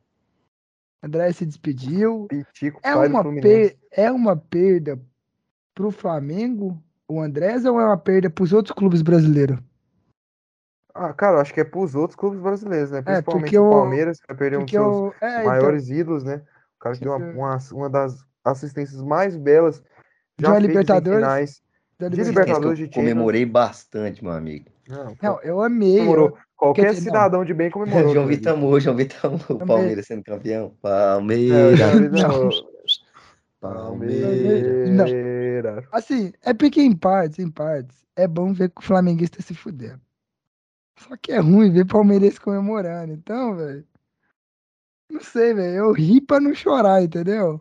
[1.01, 2.27] André se despediu.
[2.27, 3.77] Pitico, É uma, per...
[3.91, 4.99] é uma perda
[5.73, 9.59] pro Flamengo, o Andrés, ou é uma perda pros outros clubes brasileiros?
[10.97, 13.01] Ah, cara, eu acho que é pros outros clubes brasileiros, né?
[13.01, 15.13] Principalmente porque o Palmeiras, que vai perder um dos seus.
[15.21, 16.41] É, então, maiores ídolos, né?
[16.75, 19.81] O cara que deu uma, uma, uma das assistências mais belas
[20.37, 21.19] De já em Libertadores?
[21.19, 21.61] finais.
[21.99, 22.77] da de Libertadores.
[22.77, 23.03] De eu Champions.
[23.03, 24.65] comemorei bastante, meu amigo.
[24.87, 25.97] Não, Não, eu amei.
[25.97, 26.29] comemorou.
[26.29, 27.17] eu- Qualquer dizer, não.
[27.17, 28.09] cidadão de bem comemorou.
[28.13, 29.67] João aquilo Vitor amou, João Vitor Também.
[29.67, 30.73] Palmeiras sendo campeão.
[30.81, 31.79] É, Palmeiras.
[33.61, 34.89] Palmeiras.
[34.89, 35.83] Não.
[35.91, 40.01] Assim, é porque em partes, em partes, é bom ver que o flamenguista se fudendo.
[40.97, 43.13] Só que é ruim ver palmeirense comemorando.
[43.13, 43.85] Então, velho.
[45.09, 45.75] Não sei, velho.
[45.75, 47.59] Eu ri pra não chorar, entendeu?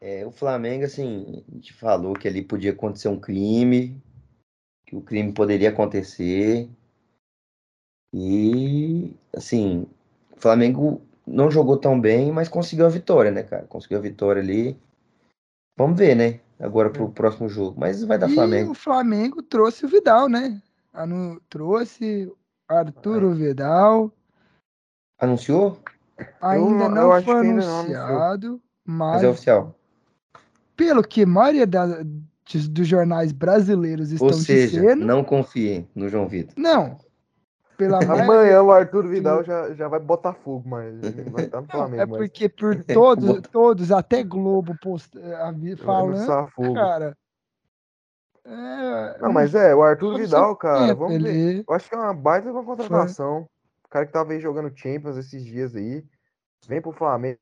[0.00, 4.00] É, o Flamengo, assim, a gente falou que ali podia acontecer um crime,
[4.86, 6.68] que o crime poderia acontecer.
[8.14, 9.86] E, assim,
[10.30, 13.66] o Flamengo não jogou tão bem, mas conseguiu a vitória, né, cara?
[13.66, 14.78] Conseguiu a vitória ali.
[15.76, 16.40] Vamos ver, né?
[16.58, 17.78] Agora pro próximo jogo.
[17.78, 18.70] Mas vai dar e Flamengo.
[18.70, 20.62] o Flamengo trouxe o Vidal, né?
[20.92, 22.32] Anu- trouxe
[22.68, 24.10] Arturo Vidal.
[25.18, 25.78] Anunciou?
[26.40, 29.74] Ainda não- não eu foi ainda não anunciado, mas, Mas é oficial.
[30.76, 35.04] pelo que a maioria da- de- dos jornais brasileiros estão Ou seja, dizendo.
[35.04, 36.54] não confiem no João Vitor.
[36.56, 36.98] Não.
[37.76, 37.98] Pela.
[38.32, 40.98] Amanhã o Arthur Vidal já, já vai botar fogo, mas
[41.30, 42.02] vai estar no Não, Flamengo.
[42.02, 47.16] é mas porque por todos, todos, até Globo post, vai falando, cara.
[48.48, 51.34] É, Não, mas é, o Arthur Vidal, cara, vamos ver.
[51.34, 53.48] ele- Eu acho que é uma baita uma contratação.
[53.84, 56.04] O cara que tava aí jogando Champions esses dias aí.
[56.68, 57.38] Vem pro Flamengo.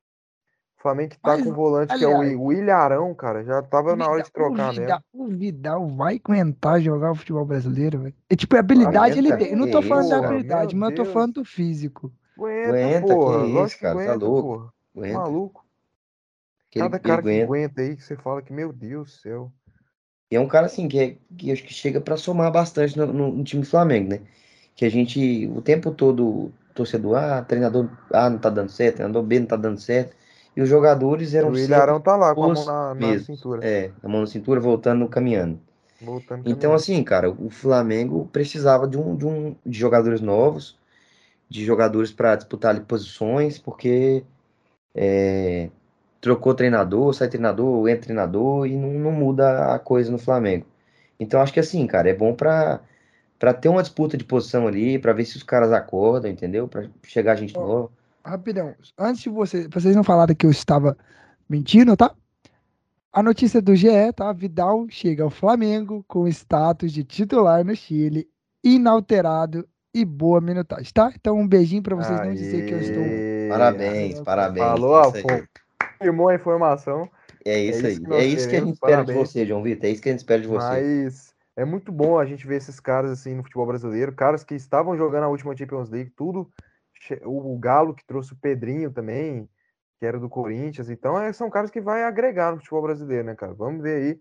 [0.79, 3.43] O Flamengo que tá Mas, com o volante, que é o aliás, Ilharão, cara.
[3.43, 4.81] Já tava o na hora de Vidal- trocar o mesmo.
[4.81, 8.15] Vidal, o Vidal vai aguentar jogar o futebol brasileiro, velho.
[8.29, 9.51] E, tipo, a habilidade ele tem.
[9.51, 12.11] Eu não tô que falando da isso, habilidade, meu mas eu tô falando do físico.
[12.37, 13.39] Aguenta, Aguenta, porra.
[13.39, 14.47] que isso, Lógico que cara, tá aguenta, louco.
[14.47, 14.73] porra.
[14.95, 15.19] Aguenta.
[15.19, 15.65] Maluco.
[16.69, 17.43] Que ele- Cada cara que aguenta.
[17.45, 19.51] aguenta aí, que você fala que, meu Deus do céu.
[20.31, 23.05] E é um cara assim que, é, que acho que chega pra somar bastante no,
[23.07, 24.21] no- no time do Flamengo, né?
[24.75, 29.23] Que a gente, o tempo todo, torcedor, ah, treinador A não tá dando certo, treinador
[29.23, 30.15] B não tá dando certo.
[30.55, 33.65] E os jogadores eram O Ilharão tá lá com a mão na, na cintura.
[33.67, 35.59] É, a mão na cintura, voltando, caminhando.
[35.99, 36.73] Voltando Então, caminhando.
[36.73, 40.77] assim, cara, o Flamengo precisava de um, de um de jogadores novos,
[41.49, 44.23] de jogadores para disputar ali posições, porque
[44.95, 45.69] é,
[46.25, 50.65] trocou treinador, sai treinador, entra treinador e não, não muda a coisa no Flamengo.
[51.19, 52.81] Então, acho que assim, cara, é bom para
[53.37, 56.67] para ter uma disputa de posição ali, para ver se os caras acordam, entendeu?
[56.67, 57.91] Para chegar gente Ó, nova.
[58.23, 60.97] Rapidão, antes de você, pra vocês não falarem que eu estava
[61.47, 62.11] mentindo, tá?
[63.13, 64.31] A notícia do GE, tá?
[64.33, 68.27] Vidal chega ao Flamengo com status de titular no Chile,
[68.63, 71.11] inalterado e boa minutagem, tá?
[71.13, 73.03] Então um beijinho pra vocês não dizer que eu estou.
[73.03, 73.47] Aê.
[73.49, 74.65] Parabéns, parabéns.
[74.65, 75.07] Falou, é.
[75.07, 75.64] Afonso.
[75.97, 77.09] Confirmou a informação.
[77.43, 78.19] É isso isso aí.
[78.19, 79.29] É isso que a gente espera de parabéns.
[79.29, 79.85] você, João Vitor.
[79.85, 80.57] É isso que a gente espera de você.
[80.57, 84.55] Mas é muito bom a gente ver esses caras assim no futebol brasileiro, caras que
[84.55, 86.51] estavam jogando a última Champions League, tudo.
[87.23, 89.47] O o Galo que trouxe o Pedrinho também,
[89.99, 90.89] que era do Corinthians.
[90.89, 93.53] Então, é, são caras que vai agregar no futebol brasileiro, né, cara?
[93.53, 94.19] Vamos ver aí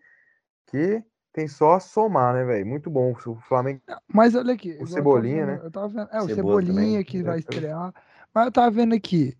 [0.66, 2.66] que tem só a somar, né, velho?
[2.66, 3.12] Muito bom.
[3.26, 4.72] O Flamengo Mas olha aqui.
[4.72, 5.60] tava Cebolinha, vendo- né?
[5.64, 7.04] Eu tava vendo, é, o Cebolinha também.
[7.04, 7.94] que vai É, estrear.
[8.34, 9.36] Mas eu tava vendo aqui.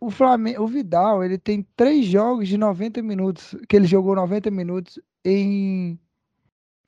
[0.00, 4.50] O Flamengo, o Vidal, ele tem três jogos de 90 minutos, que ele jogou 90
[4.50, 5.98] minutos em,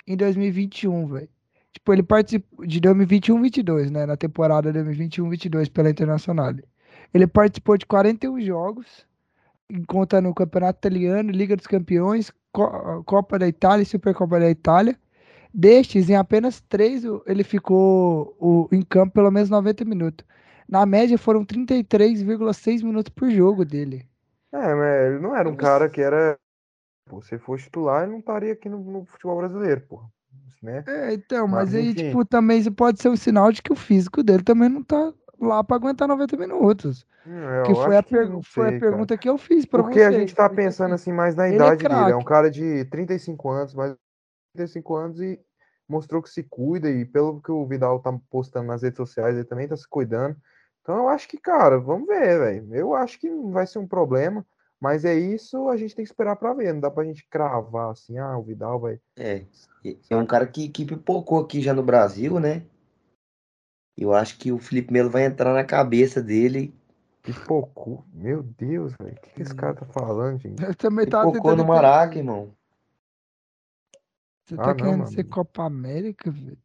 [0.06, 1.28] em 2021, velho.
[1.72, 4.06] Tipo, ele participou de 2021, 22, né?
[4.06, 6.54] Na temporada 2021, 22 pela Internacional.
[7.12, 9.06] Ele participou de 41 jogos,
[9.86, 14.98] contando o Campeonato Italiano, Liga dos Campeões, Copa da Itália e Supercopa da Itália.
[15.52, 20.26] Destes, em apenas três, ele ficou o, em campo pelo menos 90 minutos.
[20.72, 24.08] Na média, foram 33,6 minutos por jogo dele.
[24.50, 26.38] É, mas ele não era um cara que era.
[27.10, 30.02] Pô, se fosse titular, ele não estaria aqui no, no futebol brasileiro, pô.
[30.62, 30.82] Né?
[30.86, 32.06] É, então, mas, mas aí, enfim.
[32.06, 35.12] tipo, também isso pode ser um sinal de que o físico dele também não tá
[35.38, 37.06] lá para aguentar 90 minutos.
[37.26, 38.26] É, que foi a, per...
[38.28, 41.36] sei, foi a pergunta que eu fiz para Porque a gente tá pensando assim mais
[41.36, 42.12] na é idade é dele.
[42.12, 43.94] É um cara de 35 anos, mais
[44.54, 45.38] 35 anos e
[45.86, 49.44] mostrou que se cuida e pelo que o Vidal tá postando nas redes sociais, ele
[49.44, 50.34] também tá se cuidando.
[50.82, 52.74] Então eu acho que, cara, vamos ver, velho.
[52.74, 54.44] Eu acho que não vai ser um problema,
[54.80, 56.72] mas é isso, a gente tem que esperar para ver.
[56.74, 59.00] Não dá pra gente cravar assim, ah, o Vidal vai.
[59.16, 59.44] É,
[60.10, 62.64] é um cara que, que pipocou aqui já no Brasil, né?
[63.96, 66.74] Eu acho que o Felipe Melo vai entrar na cabeça dele.
[67.22, 68.04] Pipocou?
[68.12, 69.16] Meu Deus, velho.
[69.16, 70.60] O que, que esse cara tá falando, gente?
[70.60, 72.52] Eu também tava Pipocou no Maraca, irmão.
[74.44, 76.58] Você tá ah, querendo não, ser Copa América, velho?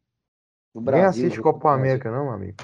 [0.74, 2.58] Quem assiste Copa América, não, amigo?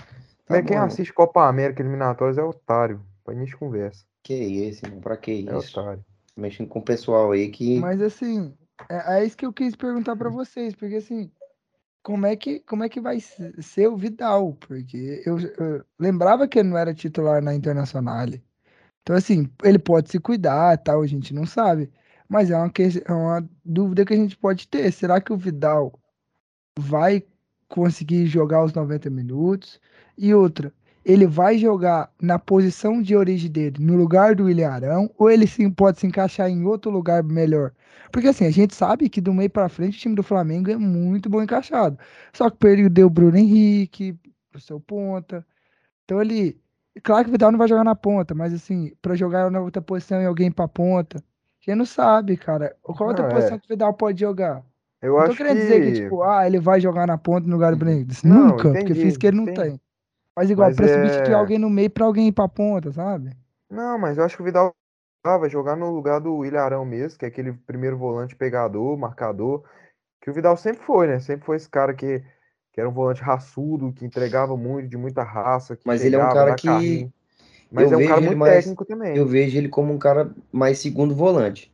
[0.45, 0.83] Tá quem bom.
[0.83, 3.01] assiste Copa América eliminatórias é otário.
[3.23, 4.05] Pra gente conversa.
[4.21, 5.01] Que isso, irmão?
[5.01, 5.49] Pra que é isso?
[5.49, 6.05] É otário.
[6.35, 7.79] Mexendo com o pessoal aí que.
[7.79, 8.53] Mas assim,
[8.89, 11.31] é, é isso que eu quis perguntar pra vocês, porque assim,
[12.03, 14.53] como é que, como é que vai ser o Vidal?
[14.55, 18.27] Porque eu, eu lembrava que ele não era titular na Internacional.
[19.01, 21.91] Então, assim, ele pode se cuidar, tal, a gente não sabe.
[22.27, 22.71] Mas é uma,
[23.05, 24.91] é uma dúvida que a gente pode ter.
[24.91, 25.97] Será que o Vidal
[26.77, 27.23] vai
[27.67, 29.79] conseguir jogar os 90 minutos?
[30.17, 30.71] E outra,
[31.05, 35.47] ele vai jogar na posição de origem dele, no lugar do William Arão, ou ele
[35.47, 37.71] sim pode se encaixar em outro lugar melhor?
[38.11, 40.77] Porque assim, a gente sabe que do meio para frente o time do Flamengo é
[40.77, 41.97] muito bom encaixado.
[42.31, 44.15] Só que perdeu o Bruno Henrique
[44.51, 45.45] pro seu ponta.
[46.05, 46.57] Então ele,
[47.03, 49.81] claro que o Vidal não vai jogar na ponta, mas assim, para jogar na outra
[49.81, 51.21] posição e alguém para ponta,
[51.59, 52.75] quem não sabe, cara.
[52.81, 53.59] Qual outra não, posição é.
[53.59, 54.63] que o Vidal pode jogar?
[55.01, 55.61] Eu não acho tô querendo que...
[55.63, 58.23] dizer que, tipo, ah, ele vai jogar na ponta no lugar do Benítez.
[58.23, 59.71] Nunca, entendi, porque fiz que ele não entendi.
[59.71, 59.81] tem.
[60.35, 60.93] Mas igual, mas pra é...
[60.93, 63.31] substituir alguém no meio pra alguém ir pra ponta, sabe?
[63.69, 64.73] Não, mas eu acho que o Vidal
[65.23, 69.63] vai jogar no lugar do Ilharão mesmo, que é aquele primeiro volante pegador, marcador,
[70.21, 71.19] que o Vidal sempre foi, né?
[71.19, 72.23] Sempre foi esse cara que,
[72.71, 75.77] que era um volante raçudo, que entregava muito, de muita raça.
[75.85, 76.67] mas ele é um cara que.
[76.67, 77.13] Carrinho.
[77.71, 79.17] Mas eu é um cara muito mais, técnico também.
[79.17, 81.73] Eu vejo ele como um cara mais segundo volante.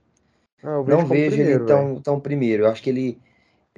[0.63, 2.63] Não, vejo, Não vejo primeiro, ele tão, tão primeiro.
[2.63, 3.21] Eu acho que ele.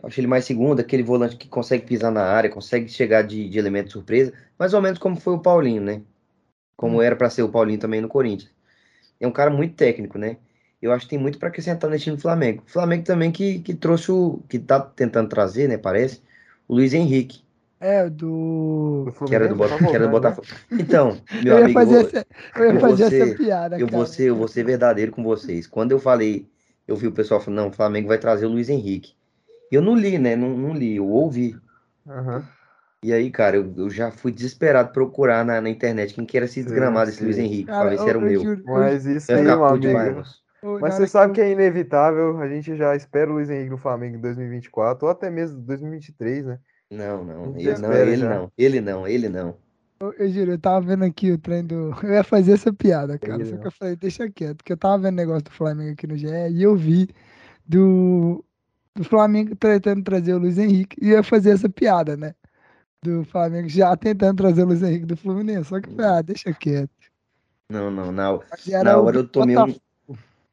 [0.03, 3.59] Acho ele mais segundo, aquele volante que consegue pisar na área, consegue chegar de, de
[3.59, 6.01] elemento de surpresa, mais ou menos como foi o Paulinho, né?
[6.75, 7.01] Como hum.
[7.01, 8.51] era para ser o Paulinho também no Corinthians.
[9.19, 10.37] É um cara muito técnico, né?
[10.81, 12.63] Eu acho que tem muito para acrescentar nesse time do Flamengo.
[12.65, 14.41] O Flamengo também que, que trouxe o.
[14.49, 15.77] que tá tentando trazer, né?
[15.77, 16.21] Parece,
[16.67, 17.43] o Luiz Henrique.
[17.79, 19.11] É, do.
[19.27, 19.77] que era do, Bota...
[19.77, 20.47] que era do Botafogo.
[20.71, 21.79] Então, meu eu amigo.
[21.79, 22.27] Fazer essa...
[22.55, 23.21] Eu ia fazer você...
[23.21, 23.79] essa piada.
[23.79, 25.67] Eu vou, ser, eu vou ser verdadeiro com vocês.
[25.67, 26.47] Quando eu falei,
[26.87, 29.13] eu vi o pessoal falando, não, o Flamengo vai trazer o Luiz Henrique.
[29.71, 30.35] Eu não li, né?
[30.35, 31.55] Não, não li, eu ouvi.
[32.05, 32.43] Uhum.
[33.03, 36.45] E aí, cara, eu, eu, já fui desesperado procurar na, na internet quem que era
[36.45, 38.41] esse desgramado, esse Luiz Henrique, cara, pra ver se era o meu.
[38.41, 40.23] Juro, Mas isso aí, meu amigo.
[40.79, 44.17] Mas você sabe que é inevitável, a gente já espera o Luiz Henrique no Flamengo
[44.17, 46.59] em 2024, ou até mesmo 2023, né?
[46.91, 47.57] Não, não.
[47.57, 48.51] Ele não, ele não.
[48.55, 49.57] Ele não, ele não.
[49.99, 51.91] Eu, eu, juro, eu tava vendo aqui o trem do.
[52.03, 53.35] Eu ia fazer essa piada, cara.
[53.35, 53.61] Ele só não.
[53.61, 56.27] que eu falei, deixa quieto, porque eu tava vendo negócio do Flamengo aqui no GE
[56.27, 57.07] e eu vi
[57.67, 58.43] do,
[58.95, 62.35] do Flamengo tentando trazer o Luiz Henrique e ia fazer essa piada, né?
[63.03, 65.69] Do Flamengo já tentando trazer o Luiz Henrique do Fluminense.
[65.69, 66.91] Só que ah, deixa quieto.
[67.69, 68.39] Não, não, na,
[68.83, 69.75] na hora eu tomei um.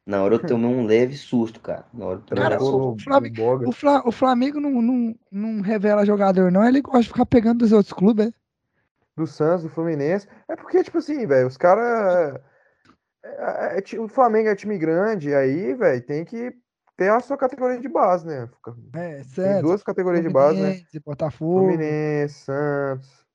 [0.05, 1.85] Na hora eu tomei um leve susto, cara.
[1.93, 6.05] Na hora eu cara, o, o, Flamengo, o, Fla, o Flamengo não, não, não revela
[6.05, 6.65] jogador, não.
[6.67, 8.33] Ele gosta de ficar pegando dos outros clubes, né?
[9.15, 10.27] Do Santos, do Fluminense.
[10.47, 12.41] É porque, tipo assim, velho, os caras.
[13.23, 16.57] É, é, é, o Flamengo é time grande, aí, velho, tem que
[16.99, 18.49] ter a sua categoria de base, né?
[18.93, 20.81] É, Santos, tem duas categorias de base, né?
[21.05, 21.61] Botafogo.
[21.61, 23.25] Fluminense, Santos.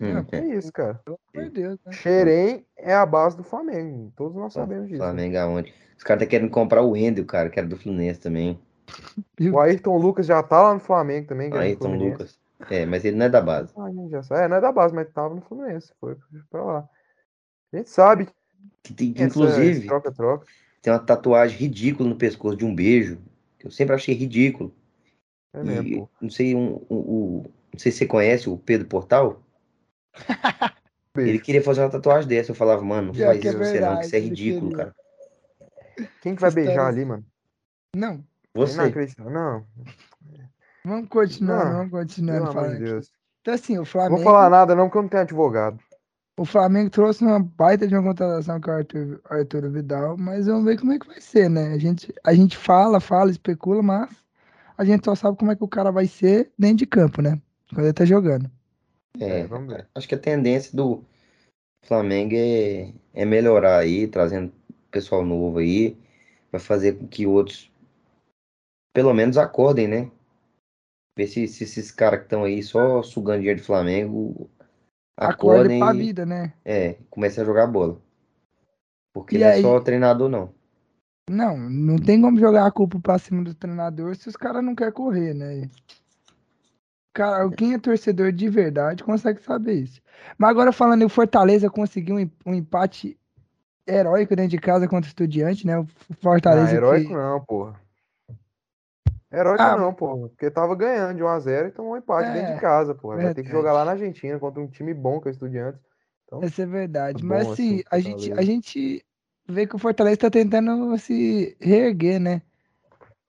[0.00, 1.00] Hum, é, é isso, cara.
[1.04, 1.92] Pelo amor de Deus, né?
[1.92, 4.12] Xerém é a base do Flamengo.
[4.14, 5.02] Todos nós sabemos disso.
[5.02, 5.74] Flamengo aonde?
[5.96, 8.60] Os caras estão querendo comprar o Wendel, cara, que era do Fluminense também.
[9.40, 11.52] O Ayrton Lucas já tá lá no Flamengo também.
[11.52, 12.38] É Ayrton Lucas.
[12.70, 13.72] É, mas ele não é da base.
[13.76, 15.92] Ah, já É, não é da base, mas tava no Fluminense.
[15.98, 16.16] Foi
[16.48, 16.88] pra lá.
[17.72, 18.28] A gente sabe
[18.84, 20.46] que, que inclusive, troca, troca.
[20.84, 23.18] Tem uma tatuagem ridícula no pescoço de um beijo.
[23.58, 24.70] Que eu sempre achei ridículo.
[25.54, 29.42] É mesmo, não sei, um, um, um, não sei se você conhece o Pedro Portal.
[31.16, 32.50] ele queria fazer uma tatuagem dessa.
[32.50, 34.94] Eu falava, mano, não faz isso, é não, que isso é ridículo, cara.
[36.20, 37.24] Quem que vai beijar ali, mano?
[37.96, 38.22] Não.
[38.52, 38.76] Você.
[39.18, 39.66] Não, não.
[40.84, 42.40] Vamos continuar, não, vamos continuar.
[42.40, 43.10] Pelo amor de Deus.
[43.40, 44.16] Então, assim, o Flamengo.
[44.16, 45.80] Não vou falar nada, não, porque eu não tenho advogado.
[46.36, 50.64] O Flamengo trouxe uma baita de uma contratação com o Arthur, Arthur Vidal, mas vamos
[50.64, 51.72] ver como é que vai ser, né?
[51.72, 54.10] A gente, a gente fala, fala, especula, mas
[54.76, 57.40] a gente só sabe como é que o cara vai ser dentro de campo, né?
[57.72, 58.50] Quando ele tá jogando.
[59.20, 59.86] É, vamos ver.
[59.94, 61.04] acho que a tendência do
[61.84, 64.52] Flamengo é, é melhorar aí, trazendo
[64.90, 65.96] pessoal novo aí,
[66.50, 67.70] vai fazer com que outros
[68.92, 70.10] pelo menos acordem, né?
[71.16, 74.50] Ver se, se esses caras que estão aí só sugando dinheiro do Flamengo
[75.16, 75.34] Acorde
[75.72, 76.52] acordem pra vida, né?
[76.64, 78.00] é, comecem a jogar bola.
[79.12, 80.52] Porque E não é aí- só treinador, não.
[81.30, 84.74] Não, não tem como jogar a culpa pra cima do treinador se os caras não
[84.74, 85.70] querem correr, né?
[87.14, 90.02] Cara, quem é torcedor de verdade consegue saber isso.
[90.36, 93.16] Mas agora falando em Fortaleza conseguiu um um empate
[93.86, 95.78] heróico dentro de casa contra o Estudiante, né?
[95.78, 97.14] O Não, Fortaleza Ah, heróico que...
[97.14, 97.80] não, porra.
[99.34, 100.28] Heróico Ah, não, porra.
[100.28, 103.16] Porque tava ganhando de 1x0 e tomou um empate dentro É, de casa, porra.
[103.16, 105.80] Vai ter que jogar lá na Argentina contra um time bom que é o Estudiantes.
[106.26, 107.22] Então, Essa é verdade.
[107.22, 109.04] Bom, Mas assim, assim, a gente, a gente
[109.46, 112.42] vê que o Fortaleza tá tentando se reerguer, né?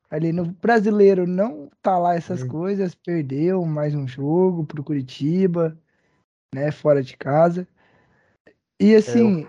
[0.09, 2.47] Ali no brasileiro não tá lá essas Hum.
[2.47, 5.77] coisas, perdeu mais um jogo pro Curitiba,
[6.53, 6.71] né?
[6.71, 7.67] Fora de casa.
[8.79, 9.47] E assim,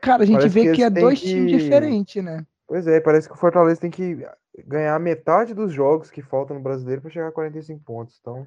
[0.00, 2.44] cara, a gente Parece vê que que, é dois times que- diferentes, né?
[2.66, 4.26] Pois é, parece que o Fortaleza tem que
[4.66, 8.18] ganhar metade dos jogos que faltam no brasileiro pra chegar a 45 pontos.
[8.20, 8.46] Então,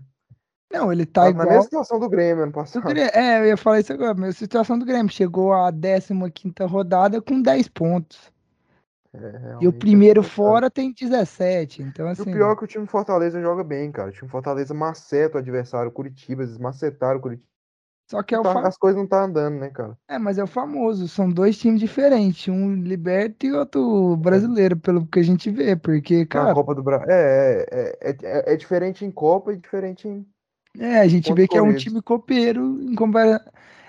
[0.71, 1.63] Não, ele tá tá na mesma igual.
[1.63, 2.83] situação do Grêmio ano do passado.
[2.87, 3.11] Grêmio.
[3.13, 7.21] É, eu ia falar isso agora, mas a situação do Grêmio chegou à 15ª rodada
[7.21, 8.31] com 10 pontos.
[9.11, 10.35] É, E o é primeiro complicado.
[10.35, 11.81] fora tem 17.
[11.81, 12.31] Então, E o assim.
[12.31, 14.09] pior é que o time Fortaleza joga bem, cara.
[14.09, 17.49] O time Fortaleza maceta o adversário, o Curitiba, eles macetaram o Curitiba.
[18.09, 19.95] Só que é o Tá- fa- As coisas não tá andando, né, cara?
[20.07, 25.05] É, mas é o famoso, são dois times diferentes, um liberto e outro brasileiro, pelo
[25.05, 27.07] que a gente vê, porque, cara, Copa do Brasil.
[27.07, 30.25] É, é, é, é, é diferente em Copa e diferente em.
[30.79, 32.95] é, a gente vê que é um time copeiro, em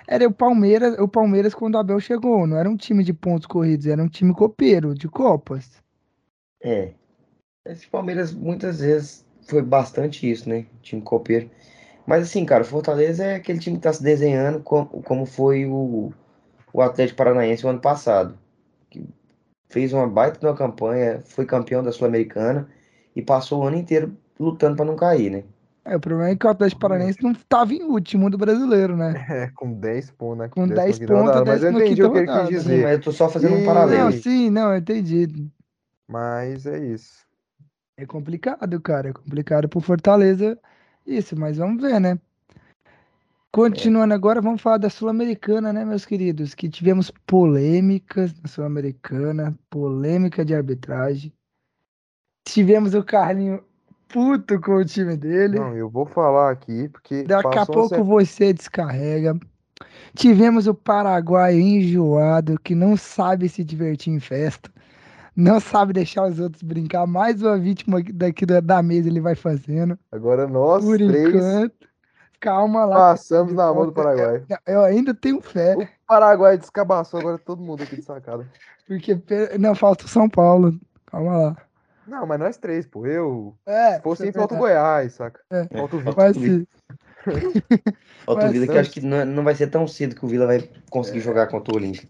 [0.06, 3.46] era o Palmeiras, o Palmeiras quando o Abel chegou, não era um time de pontos
[3.46, 5.82] corridos, era um time copeiro, de copas.
[6.62, 6.92] É.
[7.64, 10.66] Esse Palmeiras muitas vezes foi bastante isso, né?
[10.82, 11.48] Time copeiro.
[12.06, 15.66] Mas assim, cara, o Fortaleza é aquele time que tá se desenhando como, como foi
[15.66, 16.12] o,
[16.72, 18.38] o Atlético Paranaense o ano passado.
[18.90, 19.06] Que
[19.70, 22.68] fez uma baita de uma campanha, foi campeão da Sul-Americana
[23.16, 25.44] e passou o ano inteiro lutando para não cair, né?
[25.84, 29.14] É, o problema é que o Atlético Paranaense não estava em último do brasileiro, né?
[29.30, 30.48] É, com 10 pontos, né?
[30.48, 32.58] Com 10 15ª pontos, rodada, Mas eu 15ª entendi o que ele quis Sim, Sim,
[32.64, 32.82] dizer.
[32.82, 34.10] mas eu tô só fazendo um E- paralelo.
[34.10, 35.26] Não, sim, não, eu entendi.
[36.06, 37.26] Mas é isso.
[37.96, 39.10] É complicado, cara.
[39.10, 40.58] É complicado pro Fortaleza
[41.06, 42.18] isso, mas vamos ver, né?
[43.52, 46.54] Continuando agora, vamos falar da Sul-Americana, né, meus queridos?
[46.54, 51.32] Que tivemos polêmicas na Sul-Americana, polêmica de arbitragem.
[52.46, 53.62] Tivemos o Carlinho
[54.08, 55.58] puto com o time dele.
[55.58, 59.36] Não, eu vou falar aqui, porque Daqui a pouco se- você descarrega.
[60.14, 64.70] Tivemos o paraguaio enjoado que não sabe se divertir em festa,
[65.40, 67.06] não sabe deixar os outros brincar.
[67.06, 69.98] Mais uma vítima aqui- daqui da, da mesa ele vai fazendo.
[70.12, 71.74] Agora nós Por três enquanto,
[72.38, 72.96] calma lá.
[72.96, 74.44] passamos na mão do Paraguai.
[74.66, 78.46] Eu, eu ainda tenho fé, O Paraguai descabaçou agora todo mundo aqui de sacada.
[78.86, 79.18] porque
[79.58, 80.78] não falta o São Paulo.
[81.06, 81.56] Calma lá.
[82.06, 83.06] Não, mas nós três, pô.
[83.06, 83.54] Eu.
[83.66, 84.80] É, Se fosse é assim, falta o verdade.
[84.82, 85.40] Goiás, saca?
[85.50, 85.64] É.
[85.78, 86.14] Falta o Vitor.
[86.16, 86.66] Mas o sim,
[88.26, 90.28] Outra Mas vida que eu acho que não, não vai ser tão cedo que o
[90.28, 92.08] Vila vai conseguir jogar contra o Olímpia.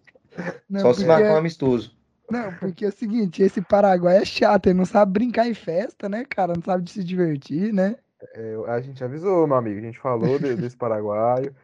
[0.69, 1.93] não, Só se porque- marcar um amistoso.
[2.31, 6.09] Não, porque é o seguinte, esse Paraguai é chato, ele não sabe brincar em festa,
[6.09, 6.53] né, cara?
[6.55, 7.97] Não sabe de se divertir, né?
[8.35, 9.79] É, a gente avisou, meu amigo.
[9.79, 11.55] A gente falou de- desse paraguaio.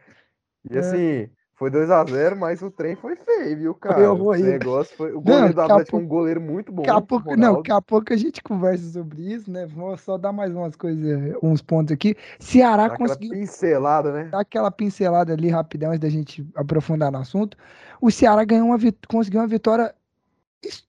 [0.69, 0.79] E É.
[0.79, 4.13] assim, foi 2x0, mas o trem foi feio, viu, cara?
[4.13, 4.51] O horrível.
[4.51, 5.11] negócio foi.
[5.11, 6.81] O goleiro do daqui a Atlético é um goleiro muito bom.
[6.81, 9.65] Daqui a o pouco, não, daqui a pouco a gente conversa sobre isso, né?
[9.65, 12.15] Vou só dar mais umas coisas, uns pontos aqui.
[12.39, 14.23] Ceará Dá aquela conseguiu pincelada, né?
[14.25, 17.57] dar aquela pincelada ali rapidão antes da gente aprofundar no assunto.
[18.01, 19.93] O Ceará ganhou uma vit- conseguiu uma vitória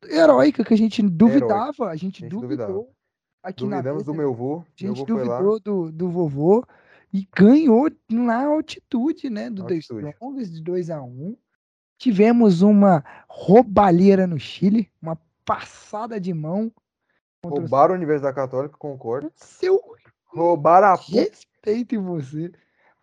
[0.05, 2.87] heróica que a gente duvidava, a gente gente duvidou duvidava.
[3.43, 4.23] aqui na Duvidamos do mesa.
[4.23, 4.61] meu vô.
[4.61, 6.65] A gente vô duvidou do, do vovô
[7.13, 9.51] e ganhou na altitude, né?
[9.51, 9.77] Do The.
[9.77, 11.37] Strongest de 2 a 1
[11.99, 16.73] Tivemos uma roubalheira no Chile, uma passada de mão.
[17.43, 19.33] contra o Roubaram a Universidade Católica, concordo.
[19.35, 19.81] seu
[20.27, 22.53] Roubaram a respeito em você,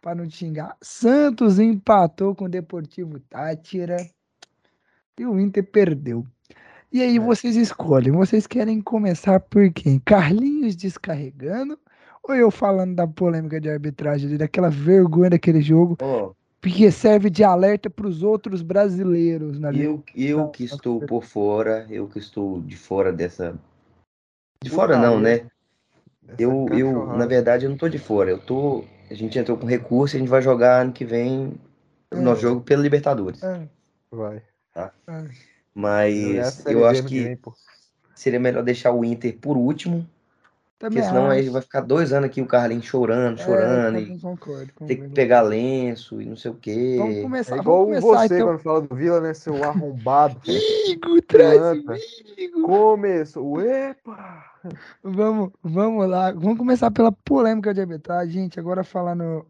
[0.01, 0.77] para não te xingar.
[0.81, 3.97] Santos empatou com o Deportivo Tátira
[5.17, 6.25] e o Inter perdeu.
[6.95, 7.19] E aí É.
[7.19, 9.99] vocês escolhem, vocês querem começar por quem?
[9.99, 11.77] Carlinhos descarregando
[12.23, 16.31] ou eu falando da polêmica de arbitragem, ali, daquela vergonha daquele jogo, Ó,
[16.61, 21.85] porque serve de alerta para os outros brasileiros na eu, eu que estou por fora,
[21.89, 23.59] eu que estou de fora dessa.
[24.63, 25.45] De fora não, né?
[26.25, 28.31] Essa Eu, eu, na verdade, eu não tô de fora.
[28.31, 28.85] Eu tô.
[29.11, 31.59] A gente entrou com recurso e a gente vai jogar ano que vem
[32.09, 33.43] o nosso jogo pela Libertadores.
[33.43, 33.67] É,
[34.09, 34.41] Vai.
[34.77, 35.54] é.
[35.75, 37.37] Mas eu acho que
[38.15, 40.07] seria melhor deixar o Inter por último,
[40.79, 44.19] Também porque senão aí vai ficar dois anos aqui o Carlinhos chorando, chorando, É, e
[44.19, 47.19] concordo, ter que pegar lenço e não sei o Vamos quê.
[47.21, 48.47] começar, É vamos igual começar você então.
[48.47, 49.33] quando fala do Vila, né?
[49.33, 50.39] Seu arrombado.
[50.47, 52.61] Amigo, traz amigo.
[52.65, 53.61] Começou.
[53.61, 54.45] Epa!
[55.03, 56.31] Vamos, vamos lá.
[56.31, 58.59] Vamos começar pela polêmica de arbitragem, gente.
[58.59, 59.45] Agora falar no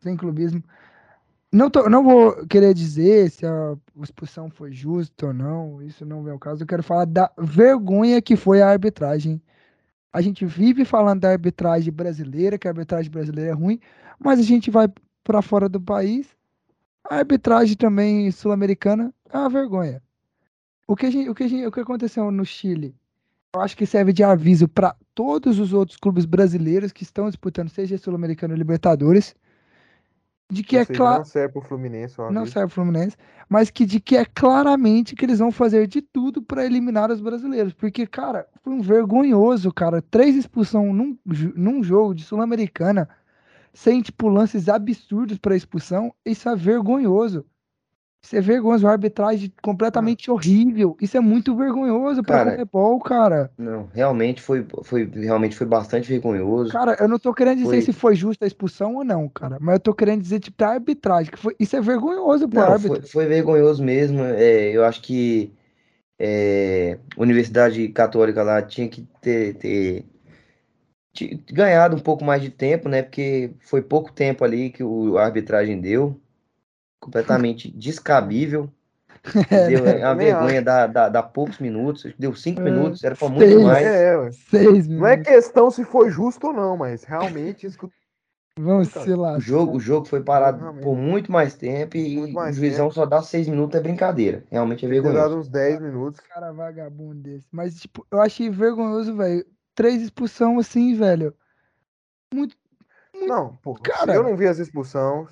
[0.00, 0.62] sem clubismo.
[1.52, 5.82] Não, tô, não vou querer dizer se a expulsão foi justa ou não.
[5.82, 6.62] Isso não vem ao caso.
[6.62, 9.40] Eu quero falar da vergonha que foi a arbitragem.
[10.12, 13.80] A gente vive falando da arbitragem brasileira, que a arbitragem brasileira é ruim,
[14.18, 14.88] mas a gente vai
[15.24, 16.28] para fora do país.
[17.08, 20.02] A arbitragem também sul-americana é uma vergonha.
[20.86, 22.94] O que, gente- o, que gente- o que aconteceu no Chile?
[23.54, 27.68] Eu acho que serve de aviso para todos os outros clubes brasileiros que estão disputando,
[27.70, 29.34] seja Sul-Americano ou Libertadores,
[30.50, 31.18] de que Ou é claro.
[31.18, 32.16] Não serve pro Fluminense.
[32.30, 33.16] Não serve o Fluminense,
[33.48, 37.20] mas que de que é claramente que eles vão fazer de tudo para eliminar os
[37.20, 37.74] brasileiros.
[37.74, 40.00] Porque, cara, foi um vergonhoso, cara.
[40.00, 41.18] Três expulsão num,
[41.54, 43.08] num jogo de Sul-Americana,
[43.72, 46.14] sem, tipo, lances absurdos para expulsão.
[46.24, 47.44] Isso é vergonhoso.
[48.28, 48.84] Isso é vergonhoso.
[48.84, 50.94] Uma arbitragem completamente horrível.
[51.00, 53.50] Isso é muito vergonhoso pra Cara, Comebol, cara.
[53.56, 56.70] Não, realmente foi, foi, realmente foi bastante vergonhoso.
[56.70, 57.80] Cara, eu não tô querendo dizer Foi.
[57.80, 59.56] se foi justa a expulsão ou não, cara.
[59.58, 61.32] Mas eu tô querendo dizer, tipo, a arbitragem.
[61.32, 61.56] Que foi...
[61.58, 63.00] Isso é vergonhoso pro Não, árbitro.
[63.00, 64.22] foi, foi vergonhoso mesmo.
[64.22, 65.50] É, eu acho que
[66.18, 70.04] é, a Universidade Católica lá tinha que ter, ter
[71.50, 73.02] ganhado um pouco mais de tempo, né?
[73.02, 76.20] Porque foi pouco tempo ali que o, a arbitragem deu.
[77.08, 78.70] Completamente descabível.
[79.68, 82.12] Deu é uma vergonha dar, dar, dar poucos minutos.
[82.18, 83.86] Deu cinco É, minutos, era para muito mais.
[83.86, 84.30] É.
[84.30, 85.32] Seis Não é minutos.
[85.32, 87.88] questão se foi justo ou não, mas realmente isso que
[88.60, 89.36] Vamos cara, se lá.
[89.36, 90.82] O jogo, o jogo foi parado Realmente.
[90.82, 94.44] por muito mais tempo e Muito mais o juizão só dá seis minutos, é brincadeira.
[94.50, 95.38] Realmente é ter dado vergonhoso.
[95.38, 96.20] uns 10 minutos.
[96.20, 97.46] Cara vagabundo desse.
[97.52, 99.44] Mas, tipo, eu achei vergonhoso, velho.
[99.76, 101.32] Três expulsão assim, velho.
[102.34, 102.56] Muito.
[103.14, 104.14] Não, pô, Cara.
[104.14, 105.28] eu não vi as expulsões.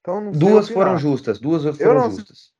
[0.00, 2.52] Então não sei Duas foram justas, duas foram não- justas.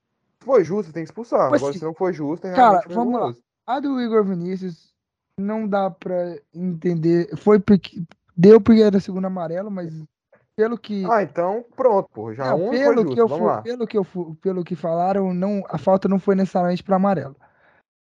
[0.42, 1.50] Foi justo, tem que expulsar.
[1.50, 3.34] Mas Agora, se- se não foi justo, é Cara, realmente vamos lá.
[3.66, 4.92] A do Igor Vinícius
[5.38, 7.36] não dá pra entender.
[7.36, 8.02] Foi porque.
[8.36, 9.92] Deu porque era segundo amarelo, mas
[10.56, 11.04] pelo que.
[11.10, 12.32] Ah, então pronto, pô.
[12.32, 13.14] Já Não, um foi pelo justo.
[13.14, 13.62] que eu Vamos lá.
[13.62, 17.36] pelo que eu fu- pelo que falaram, não, a falta não foi necessariamente para amarelo.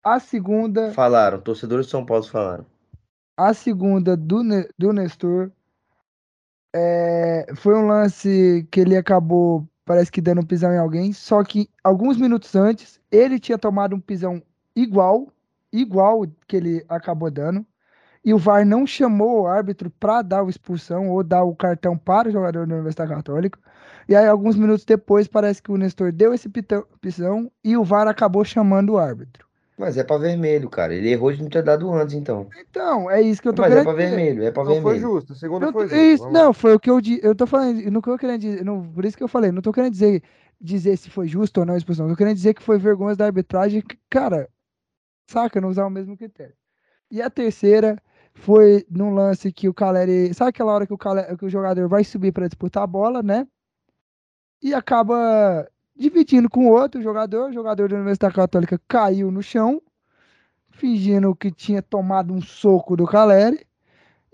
[0.05, 2.65] A segunda, Falaram, torcedores de São Paulo falaram.
[3.37, 5.51] a segunda do, Ne- do Nestor
[6.75, 11.43] é, foi um lance que ele acabou, parece que dando um pisão em alguém, só
[11.43, 14.43] que alguns minutos antes ele tinha tomado um pisão
[14.77, 15.29] igual,
[15.73, 17.67] igual que ele acabou dando.
[18.25, 21.97] E o VAR não chamou o árbitro para dar a expulsão ou dar o cartão
[21.97, 23.59] para o jogador da Universidade Católica.
[24.09, 26.49] E aí, alguns minutos depois, parece que o Nestor deu esse
[27.01, 29.48] pisão e o VAR acabou chamando o árbitro.
[29.79, 30.93] Mas é pra vermelho, cara.
[30.93, 32.49] Ele errou de não ter dado antes, então.
[32.61, 34.17] Então, é isso que eu tô Mas é querendo pra dizer.
[34.17, 35.01] vermelho, é pra Não foi vermelho.
[35.01, 35.33] justo.
[35.33, 36.03] A segunda Não, foi tô- justo.
[36.05, 38.65] isso, não, foi o que eu di- eu tô falando, no que eu querendo dizer,
[38.65, 40.23] não, por isso que eu falei, não tô querendo dizer
[40.61, 43.15] dizer se foi justo ou não a expulsão, eu tô querendo dizer que foi vergonha
[43.15, 44.49] da arbitragem, que, cara,
[45.31, 46.55] saca, não usar o mesmo critério.
[47.09, 47.97] E a terceira
[48.35, 51.89] foi num lance que o Caleri, sabe aquela hora que o, Caleri, que o jogador
[51.89, 53.47] vai subir para disputar a bola, né?
[54.61, 55.69] E acaba
[55.99, 59.83] dividindo com outro jogador, o jogador da Universidade Católica caiu no chão,
[60.71, 63.67] fingindo que tinha tomado um soco do Caleri.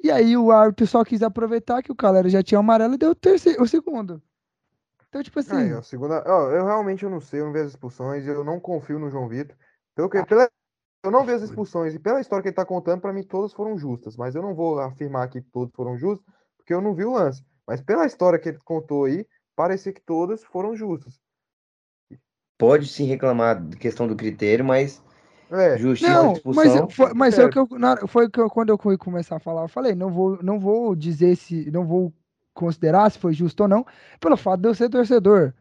[0.03, 2.99] E aí o árbitro só quis aproveitar que o Caleri já tinha o amarelo e
[2.99, 4.23] deu o, terceiro, o segundo.
[5.09, 6.23] Então, tipo assim, ó, segunda.
[6.27, 9.29] eu realmente eu não sei, eu não vi as expulsões, eu não confio no João
[9.29, 9.57] Vitor.
[9.95, 10.51] Pelo que, pela,
[11.03, 13.53] eu não vi as expulsões e pela história que ele tá contando, pra mim todas
[13.55, 14.17] foram justas.
[14.17, 16.27] Mas eu não vou afirmar que todas foram justas,
[16.59, 17.43] porque eu não vi o lance.
[17.67, 21.19] Mas pela história que ele contou aí, parecia que todas foram justas.
[22.59, 25.03] Pode sim reclamar da questão do critério, mas
[25.51, 28.71] É, justiça Não, mas, foi, mas é o que eu, na- foi que eu, quando
[28.71, 32.13] eu fui começar a falar, eu falei, não vou, não vou dizer se, não vou
[32.53, 33.85] considerar se foi justo ou não,
[34.21, 35.53] pelo fato de eu ser torcedor.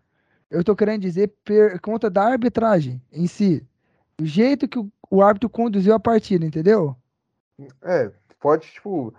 [0.50, 3.66] Eu tô querendo dizer por conta da arbitragem em si.
[4.22, 6.96] O jeito que o, o árbitro conduziu a partida, entendeu?
[7.84, 9.14] é, pode, tipo.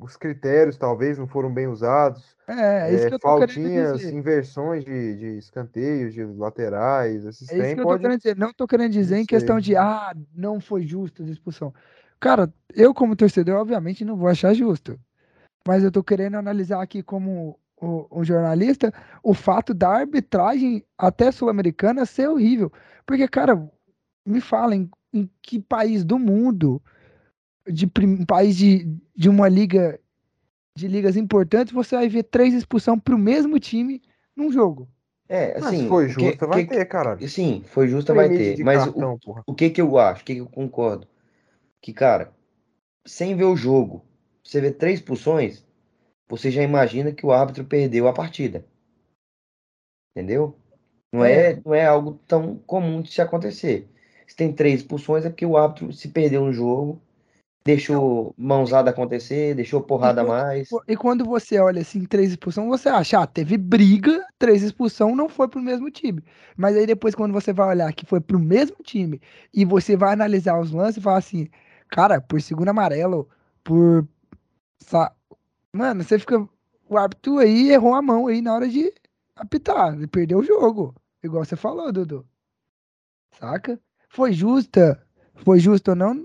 [0.00, 2.36] Os critérios talvez não foram bem usados.
[2.48, 2.52] É,
[2.90, 4.14] é isso É, que eu tô faltinhas, dizer.
[4.14, 8.02] inversões de, de escanteios, de laterais, esses É isso que eu tô pode.
[8.02, 8.36] querendo dizer.
[8.36, 11.72] Não tô querendo dizer em questão de, ah, não foi justa a expulsão.
[12.20, 14.98] Cara, eu como torcedor, obviamente, não vou achar justo.
[15.66, 18.92] Mas eu tô querendo analisar aqui como um jornalista
[19.22, 22.72] o fato da arbitragem até sul-americana ser horrível.
[23.04, 23.68] Porque, cara,
[24.24, 26.82] me falem em que país do mundo,
[27.70, 29.98] de um país de, de uma liga,
[30.76, 34.02] de ligas importantes, você vai ver três expulsões pro mesmo time
[34.34, 34.88] num jogo.
[35.28, 37.28] É, Mas assim, se foi o que, justa, vai que- ter, caralho.
[37.28, 38.62] sim, foi justa, vai ter.
[38.64, 39.42] Mas o, cartão, porra.
[39.46, 41.06] o que que eu acho, o que que eu concordo?
[41.80, 42.32] Que, cara,
[43.04, 44.04] sem ver o jogo,
[44.44, 45.64] você vê três expulsões,
[46.28, 48.64] você já imagina que o árbitro perdeu a partida.
[50.14, 50.56] Entendeu?
[51.12, 53.88] Não é, não é algo tão comum de se acontecer.
[54.26, 57.00] Se tem três expulsões é porque o árbitro se perdeu no jogo,
[57.66, 60.68] deixou mãozada acontecer, deixou porrada a quando- mais.
[60.86, 65.28] E quando você olha assim, três expulsão, você acha, ah, teve briga, três expulsão, não
[65.28, 66.22] foi pro mesmo time.
[66.56, 69.20] Mas aí depois, quando você vai olhar que foi pro mesmo time
[69.52, 71.48] e você vai analisar os lances e falar assim,
[71.88, 73.28] cara, por segundo amarelo,
[73.64, 74.06] por.
[75.72, 76.48] Mano, você fica.
[76.88, 78.92] O árbitro aí errou a mão aí na hora de
[79.34, 80.94] apitar, ele perdeu o jogo.
[81.22, 82.24] Igual você falou, Dudu.
[83.38, 83.80] Saca?
[84.08, 85.02] Foi justa.
[85.34, 86.24] Foi justa ou não?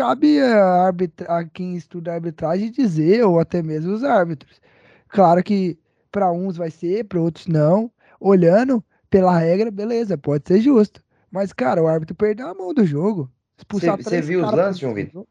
[0.00, 1.26] Cabe a, arbitra...
[1.30, 4.58] a quem estuda a arbitragem dizer, ou até mesmo os árbitros.
[5.06, 5.78] Claro que
[6.10, 7.92] para uns vai ser, para outros não.
[8.18, 11.04] Olhando pela regra, beleza, pode ser justo.
[11.30, 13.30] Mas, cara, o árbitro perdeu a mão do jogo.
[13.68, 15.26] Você- viu os lances, João Vitor?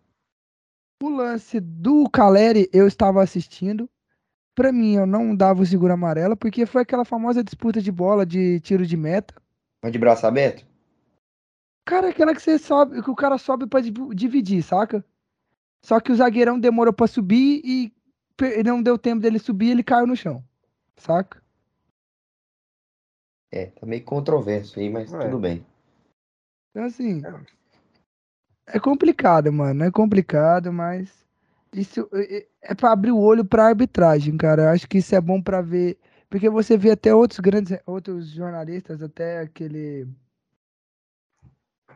[1.02, 3.90] O lance do Caleri eu estava assistindo.
[4.54, 8.24] Pra mim, eu não dava o seguro amarelo, porque foi aquela famosa disputa de bola
[8.24, 9.34] de tiro de meta.
[9.82, 10.64] Mas de braço aberto?
[11.90, 15.04] Cara, é aquela que você sobe, que o cara sobe pra div- dividir, saca?
[15.84, 17.92] Só que o zagueirão demorou pra subir e
[18.64, 20.44] não deu tempo dele subir, ele caiu no chão.
[20.98, 21.42] Saca?
[23.52, 25.18] É, tá meio controverso aí, mas É.
[25.18, 25.66] tudo bem.
[26.70, 27.24] Então, assim.
[28.68, 29.84] É complicado, mano.
[29.84, 31.26] É complicado, mas.
[31.74, 34.64] Isso é é- é pra abrir o olho pra arbitragem, cara.
[34.66, 35.98] Eu acho que isso é bom pra ver.
[36.30, 37.76] Porque você vê até outros grandes.
[37.88, 40.08] Outros jornalistas, até aquele.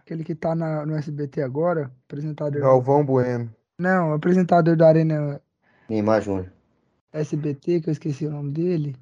[0.05, 2.61] Aquele que tá na, no SBT agora, apresentador.
[2.61, 3.49] Galvão Bueno.
[3.79, 5.41] Não, apresentador da Arena
[5.89, 6.51] Neymar Júnior.
[7.13, 8.95] SBT, que eu esqueci o nome dele.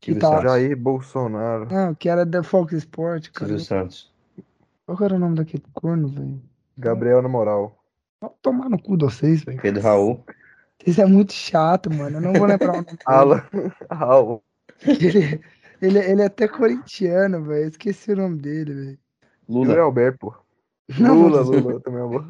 [0.00, 0.42] Que Silvio tá-.
[0.42, 1.66] Jair Bolsonaro.
[1.68, 3.48] Não, que era da Fox Sport, cara.
[3.48, 4.12] Silvio Santos.
[4.86, 6.40] Qual era o nome daquele corno, velho?
[6.78, 7.76] Gabriel na moral.
[8.20, 9.60] Vou tomar no cu de vocês, velho.
[9.60, 10.24] Pedro Raul.
[10.86, 12.18] Isso é muito chato, mano.
[12.18, 13.00] Eu não vou lembrar o nome dele.
[13.06, 13.42] Alan.
[13.90, 14.42] Raul.
[14.86, 15.40] Ele,
[15.80, 17.68] ele, ele é até corintiano, velho.
[17.68, 18.98] Esqueci o nome dele, velho.
[19.48, 19.66] Lula.
[19.66, 20.34] Júlio Alberto, pô.
[20.98, 22.24] Não, Lula, Lula também é bom.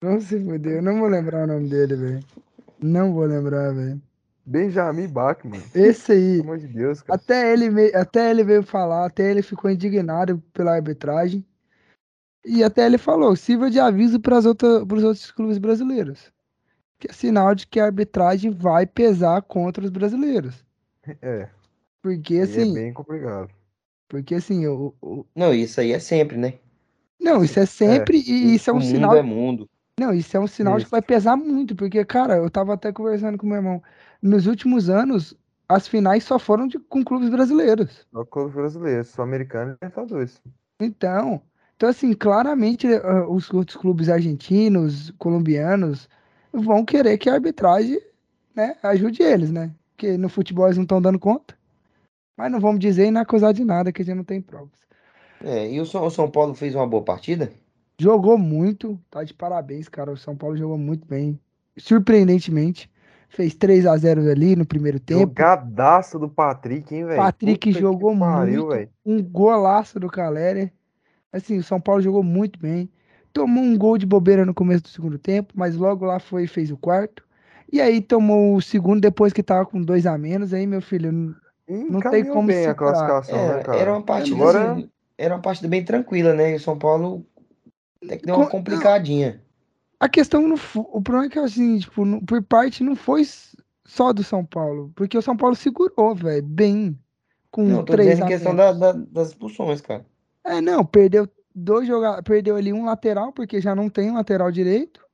[0.00, 0.76] Não se fudeu.
[0.76, 2.20] Eu não vou lembrar o nome dele, velho.
[2.80, 4.00] Não vou lembrar, velho.
[4.46, 5.62] Benjamin Bach, mano.
[5.74, 6.30] Esse aí.
[6.36, 7.16] Pelo amor de Deus, cara.
[7.16, 11.44] Até ele, me- até ele veio falar, até ele ficou indignado pela arbitragem.
[12.44, 16.32] E até ele falou, sirva de aviso para os outros clubes brasileiros.
[16.98, 20.64] Que é sinal de que a arbitragem vai pesar contra os brasileiros.
[21.20, 21.48] É,
[22.00, 23.50] Porque é assim, bem complicado.
[24.08, 26.58] Porque assim, o, o- Não, isso aí é sempre, né?
[27.20, 29.68] não, isso é sempre e isso é o um mundo sinal é mundo.
[30.00, 30.92] Não, isso é um sinal de que Isso.
[30.92, 33.82] vai pesar muito, porque, cara, eu tava até conversando com meu irmão.
[34.22, 35.34] Nos últimos anos,
[35.68, 38.06] as finais só foram de- com clubes brasileiros.
[38.12, 40.42] Só clube brasileiro, só americano e Libertadores.
[40.80, 41.42] Então,
[41.76, 46.08] então assim, claramente ah, os outros clubes argentinos, colombianos,
[46.52, 48.00] vão querer que a arbitragem,
[48.56, 49.74] né, ajude eles, né?
[49.92, 51.57] Porque no futebol eles não estão dando conta.
[52.38, 54.78] Mas não vamos dizer e não acusar de nada, que a gente não tem provas.
[55.42, 57.50] É, e o São, o São Paulo fez uma boa partida?
[58.00, 60.12] Jogou muito, tá de parabéns, cara.
[60.12, 61.36] O São Paulo jogou muito bem.
[61.76, 62.88] Surpreendentemente.
[63.28, 65.20] Fez 3 a 0 ali no primeiro tempo.
[65.20, 67.20] Jogadaça do Patrick, hein, velho?
[67.20, 68.74] Patrick Puta jogou pariu, muito.
[68.74, 68.90] velho.
[69.04, 70.72] Um golaço do Caleri.
[71.32, 72.88] Assim, o São Paulo jogou muito bem.
[73.32, 76.48] Tomou um gol de bobeira no começo do segundo tempo, mas logo lá foi e
[76.48, 77.26] fez o quarto.
[77.70, 80.54] E aí tomou o segundo depois que tava com dois a menos.
[80.54, 81.36] Aí, meu filho,
[81.68, 83.78] não tem como bem a classificação, né, É, cara?
[83.78, 86.52] era uma partida Agora- assim, era uma partida bem tranquila, né?
[86.52, 87.26] E o São Paulo
[88.04, 89.42] até que deu uma Com- complicadinha.
[90.00, 93.22] A questão não o problema é que assim, tipo, não- por parte não foi
[93.84, 96.98] só do São Paulo, porque o São Paulo segurou, velho, bem
[97.50, 100.06] com Não, tô três dizendo questão da- da- das expulsões, cara.
[100.44, 104.50] É, não, perdeu dois jogadores, perdeu ali um lateral, porque já não tem um lateral
[104.52, 105.04] direito.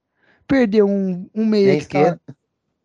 [0.46, 2.20] Perdeu um, um meia Nem que tá, esquerda.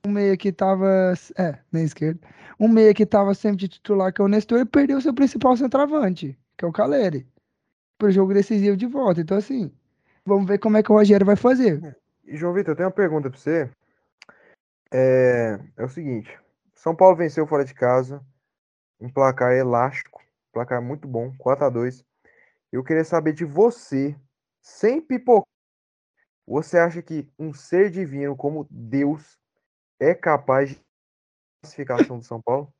[0.05, 2.19] Um meia que tava, é, nem esquerda.
[2.59, 6.37] Um meia que tava sempre de titular, que é o Nestor, perdeu seu principal centroavante,
[6.57, 7.27] que é o Caleri,
[7.97, 9.21] pro jogo decisivo de volta.
[9.21, 9.71] Então assim,
[10.25, 11.97] vamos ver como é que o Rogério vai fazer.
[12.25, 13.69] E, João Vitor, eu tenho uma pergunta pra você.
[14.91, 16.37] É, é o seguinte:
[16.73, 18.21] São Paulo venceu fora de casa,
[18.99, 20.21] um placar elástico,
[20.51, 22.03] placar muito bom, 4 a 2
[22.71, 24.15] Eu queria saber de você,
[24.61, 25.47] sem pipocar,
[26.45, 29.38] você acha que um ser divino como Deus
[29.99, 30.81] é capaz de
[31.61, 32.73] classificação do São Paulo?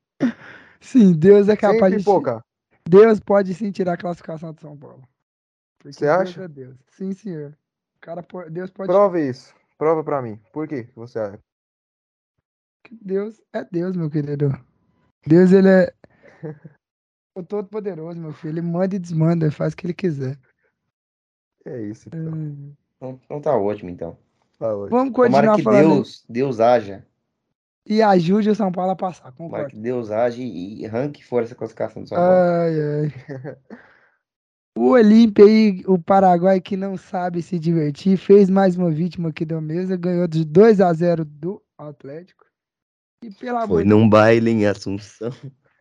[0.79, 2.03] Sim, Deus é Sem capaz de.
[2.87, 5.07] Deus pode sim tirar a classificação de São Paulo.
[5.77, 6.43] Porque Você Deus acha?
[6.43, 6.77] é Deus.
[6.89, 7.57] Sim, senhor.
[7.95, 8.87] O cara, Deus pode.
[8.87, 9.53] Prova isso.
[9.77, 10.39] Prova pra mim.
[10.51, 11.39] Por quê que você acha?
[12.91, 14.49] Deus é Deus, meu querido.
[15.25, 15.93] Deus, ele é.
[17.35, 18.53] O todo poderoso, meu filho.
[18.53, 20.37] Ele manda e desmanda, ele faz o que ele quiser.
[21.63, 22.33] É isso, então.
[22.33, 22.75] Hum.
[22.97, 24.17] Então, então tá ótimo, então.
[24.57, 24.89] Tá hoje.
[24.89, 25.93] Vamos Tomara continuar que falando.
[25.95, 27.07] Deus, Deus haja.
[27.89, 29.69] E ajude o São Paulo a passar, concordo.
[29.69, 32.31] que Deus age e arranque fora essa classificação do São Paulo.
[32.31, 33.57] Ai, ai.
[34.77, 39.43] O Olímpia aí, o Paraguai que não sabe se divertir, fez mais uma vítima aqui
[39.43, 42.45] da mesa, ganhou de 2 a 0 do Atlético.
[43.21, 45.31] E pelo amor Foi num baile em Assunção.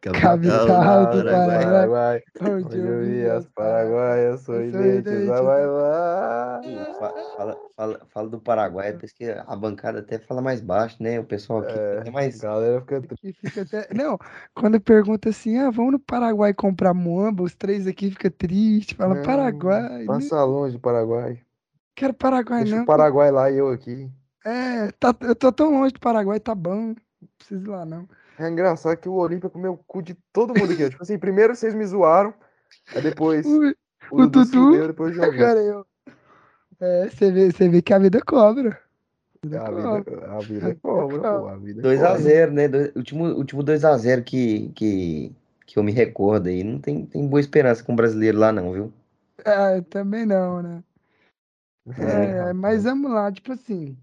[0.00, 2.22] Capital do Paraguai.
[2.40, 6.60] Onde eu vi as paraguaias a bailar.
[6.62, 11.00] Pô, fa- Fala, fala, fala do Paraguai, parece que a bancada até fala mais baixo,
[11.00, 11.20] né?
[11.20, 12.42] O pessoal aqui É, até mais.
[12.42, 13.94] A galera fica fica até...
[13.94, 14.18] Não,
[14.54, 19.14] quando pergunta assim, ah, vamos no Paraguai comprar muamba, os três aqui ficam tristes, fala
[19.14, 21.40] Não, Paraguai, não Passa longe do Paraguai.
[21.94, 22.82] quero Paraguai Deixa não.
[22.82, 24.10] o Paraguai lá e eu aqui.
[24.44, 28.08] É, tá, eu tô tão longe do Paraguai, tá bom, não preciso ir lá não.
[28.38, 30.88] É engraçado que o Olímpia comeu o cu de todo mundo aqui.
[30.88, 32.32] Tipo assim, primeiro vocês me zoaram,
[32.94, 33.74] aí depois o,
[34.12, 35.22] o Dudu depois o.
[35.22, 35.86] Agora eu.
[36.80, 38.80] É, você vê, você vê que a vida cobra.
[39.42, 41.48] A vida A vida, vida é cobra, pô.
[41.48, 42.68] A vida é 2x0, né?
[42.68, 45.32] Dois- último, último 2x0 que, que,
[45.66, 46.62] que eu me recordo aí.
[46.62, 48.92] Não tem, tem boa esperança com o brasileiro lá, não, viu?
[49.44, 50.82] É, também não, né?
[51.84, 51.98] cobra.
[52.48, 53.96] É, mas vamos lá, tipo assim.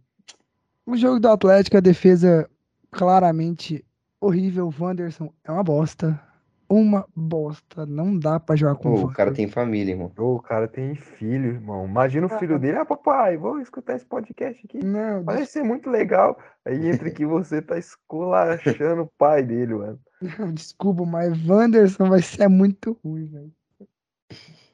[0.85, 2.49] O jogo do Atlético, a defesa
[2.91, 3.83] claramente
[4.25, 4.67] horrível.
[4.67, 6.19] O Wanderson é uma bosta.
[6.67, 7.85] Uma bosta.
[7.85, 10.11] Não dá pra jogar com o o cara tem família, irmão.
[10.17, 11.85] Ô, o cara tem filho, irmão.
[11.85, 12.77] Imagina o filho dele.
[12.77, 14.83] Ah, papai, vou escutar esse podcast aqui.
[14.83, 16.37] Não, Parece ser muito legal.
[16.65, 19.99] Aí entra que você tá esculachando o pai dele, mano.
[20.39, 23.51] Não, desculpa, mas Wanderson vai ser muito ruim, velho.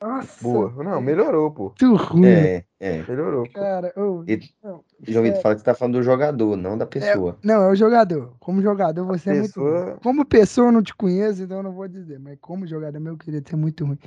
[0.01, 0.83] Nossa, Boa.
[0.83, 1.73] Não, melhorou, pô.
[1.79, 3.03] muito ruim, É, é.
[3.03, 3.43] Melhorou.
[3.45, 3.51] pô.
[3.53, 3.93] cara.
[3.95, 6.87] Ô, E- não, João Vitor é- fala que você tá falando do jogador, não da
[6.87, 7.37] pessoa.
[7.43, 8.33] Não, é o jogador.
[8.39, 9.71] Como jogador, você é muito ruim.
[9.71, 9.99] Pessoa.
[10.01, 12.19] Como pessoa, eu não te conheço, então eu não vou dizer.
[12.19, 13.99] Mas como jogador, meu querido, você é muito ruim.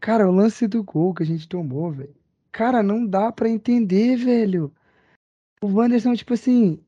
[0.00, 2.14] Cara, o lance do gol que a gente tomou, velho.
[2.50, 4.72] Cara, não dá pra entender, velho.
[5.62, 6.80] O Wanderson, tipo assim,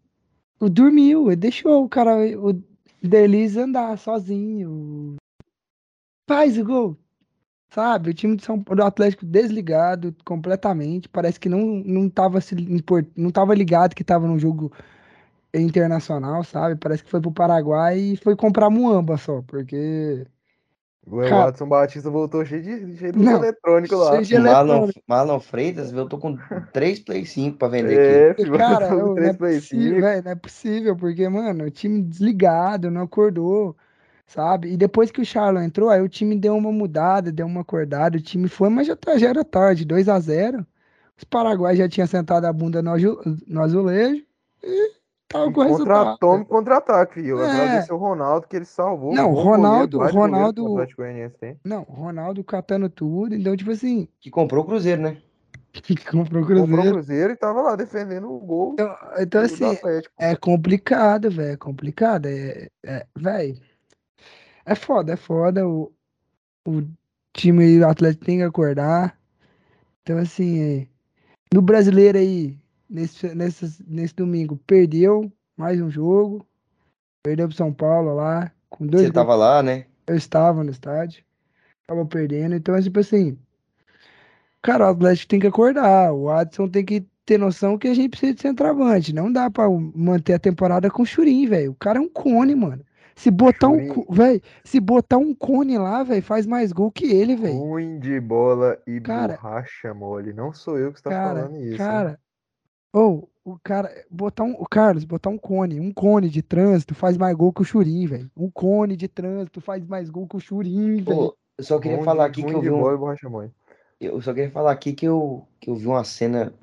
[0.61, 2.61] o dormiu, ele deixou o cara, o
[3.03, 5.15] Delis andar sozinho.
[6.29, 6.97] Faz o gol.
[7.71, 11.09] Sabe, o time de São, do Atlético desligado completamente.
[11.09, 14.73] Parece que não, não, tava se, import- não tava ligado que tava num jogo
[15.53, 16.77] internacional, sabe?
[16.77, 20.27] Parece que foi pro Paraguai e foi comprar muamba só, porque.
[21.07, 24.13] O Cara- Watson Batista voltou cheio de, cheio de Não, eletrônico lá.
[24.13, 25.03] cheio de Marlon, eletrônico.
[25.07, 26.37] Marlon Freitas, eu tô com
[26.73, 28.51] 3 Play 5 pra vender É, aqui.
[28.51, 30.01] Cara, eu não, é possível, 5.
[30.01, 33.75] velho, não é possível, porque, mano, o time desligado, não acordou,
[34.29, 34.71] sabe?
[34.71, 38.19] E depois que o Charlon entrou, aí o time deu uma mudada, deu uma acordada,
[38.19, 40.65] o time foi, mas já, tá, já era tarde, 2 a 0
[41.17, 42.93] Os paraguaios já tinham sentado a bunda no,
[43.47, 44.23] no azulejo
[44.63, 44.93] e
[45.27, 46.11] tava com o resultado.
[46.11, 47.27] Contra-tome, contra-ataque.
[47.27, 47.51] Eu É.
[47.51, 49.15] agradecer o Ronaldo que ele salvou.
[49.15, 50.77] Não, Ronaldo- goleiro, que Ronaldo-.
[51.65, 55.17] Não, Ronaldo catando tudo, então, tipo assim, Que comprou o Cruzeiro, né?
[56.11, 56.93] comprou o Comprou o Cruzeiro.
[56.93, 59.65] Cruzeiro e tava lá defendendo o gol Então, então, assim.
[60.19, 61.53] É complicado, velho.
[61.53, 62.27] É complicado.
[62.27, 63.68] É, é, velho.
[64.69, 65.67] É foda, é foda.
[65.67, 65.91] O,
[66.67, 66.83] o
[67.33, 69.19] time do Atlético tem que acordar.
[70.03, 70.87] Então, assim, é,
[71.55, 72.59] no brasileiro aí,
[72.89, 76.47] nesse, nesse, nesse domingo, perdeu mais um jogo.
[77.23, 78.53] Perdeu pro São Paulo lá.
[78.69, 79.15] Com dois Você gols.
[79.15, 79.87] tava lá, né?
[80.07, 81.25] Eu estava no estádio.
[81.87, 82.55] Tava perdendo.
[82.55, 83.39] Então, é tipo assim.
[84.61, 86.13] Cara, o Atlético tem que acordar.
[86.13, 89.15] O Adson tem que ter noção que a gente precisa de centroavante.
[89.15, 91.71] Não dá pra manter a temporada com o Churim, velho.
[91.73, 92.85] O cara é um cone, mano.
[93.19, 97.35] Se botar um, velho, se botar um cone lá, velho, faz mais gol que ele,
[97.35, 97.59] velho.
[97.59, 100.33] Ruim de bola e Cara- borracha mole.
[100.33, 101.77] Não sou eu que está Cara, falando isso.
[101.77, 102.21] cara.
[102.93, 107.17] Ou o cara botar um, o Carlos, botar um cone, um cone de trânsito faz
[107.17, 108.31] mais gol que o Churim, velho.
[108.37, 111.35] Um cone de trânsito faz mais gol que o Churim, velho.
[111.59, 113.51] Eu só queria Ruim falar aqui que eu de vi um, bola e borracha mole.
[114.01, 116.55] Eu só queria falar aqui que eu, que eu vi uma cena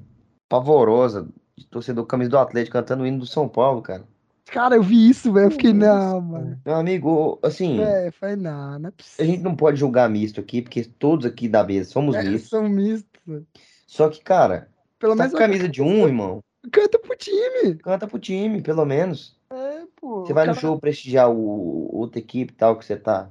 [0.47, 1.27] pavorosa
[1.57, 4.05] de torcedor camisa do Atlético cantando o hino do São Paulo, cara.
[4.51, 5.47] Cara, eu vi isso, velho.
[5.47, 6.61] Eu fiquei, Que não, mano.
[6.65, 9.25] Meu amigo, assim, É, foi não, não é a possível.
[9.25, 12.49] gente não pode julgar misto aqui, porque todos aqui da mesa somos É, mistos.
[12.49, 13.09] são mistos.
[13.25, 13.45] velho.
[13.87, 14.69] Só que, cara,
[14.99, 17.75] Pelo você tá menos com camisa de um, irmão, canta pro time.
[17.75, 19.35] canta pro time, pelo menos.
[19.49, 20.25] É, pô.
[20.25, 23.29] Você vai no cara- show prestigiar o, outra equipe e tal, que você tá.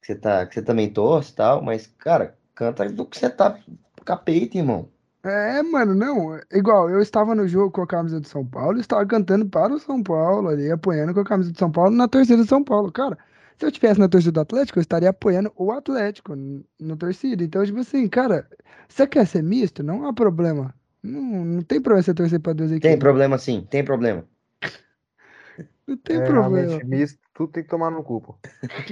[0.00, 0.44] Que você tá.
[0.46, 3.58] Que você também torce e tal, mas, cara, canta do que você tá
[4.04, 4.88] com a peito, irmão.
[5.24, 6.38] É, mano, não.
[6.52, 9.78] Igual, eu estava no jogo com a camisa do São Paulo, estava cantando para o
[9.78, 12.90] São Paulo ali, apoiando com a camisa do São Paulo na torcida do São Paulo.
[12.90, 13.16] Cara,
[13.56, 16.34] se eu tivesse na torcida do Atlético, eu estaria apoiando o Atlético
[16.80, 17.44] na torcida.
[17.44, 18.48] Então, tipo assim, cara,
[18.88, 19.82] você quer ser misto?
[19.82, 20.74] Não há problema.
[21.02, 22.98] Não, não tem problema você torcer para duas Tem equipes.
[22.98, 24.24] problema sim, tem problema.
[25.86, 26.80] Não tem é problema.
[26.84, 27.18] misto.
[27.34, 28.36] tudo tem que tomar no cu, pô.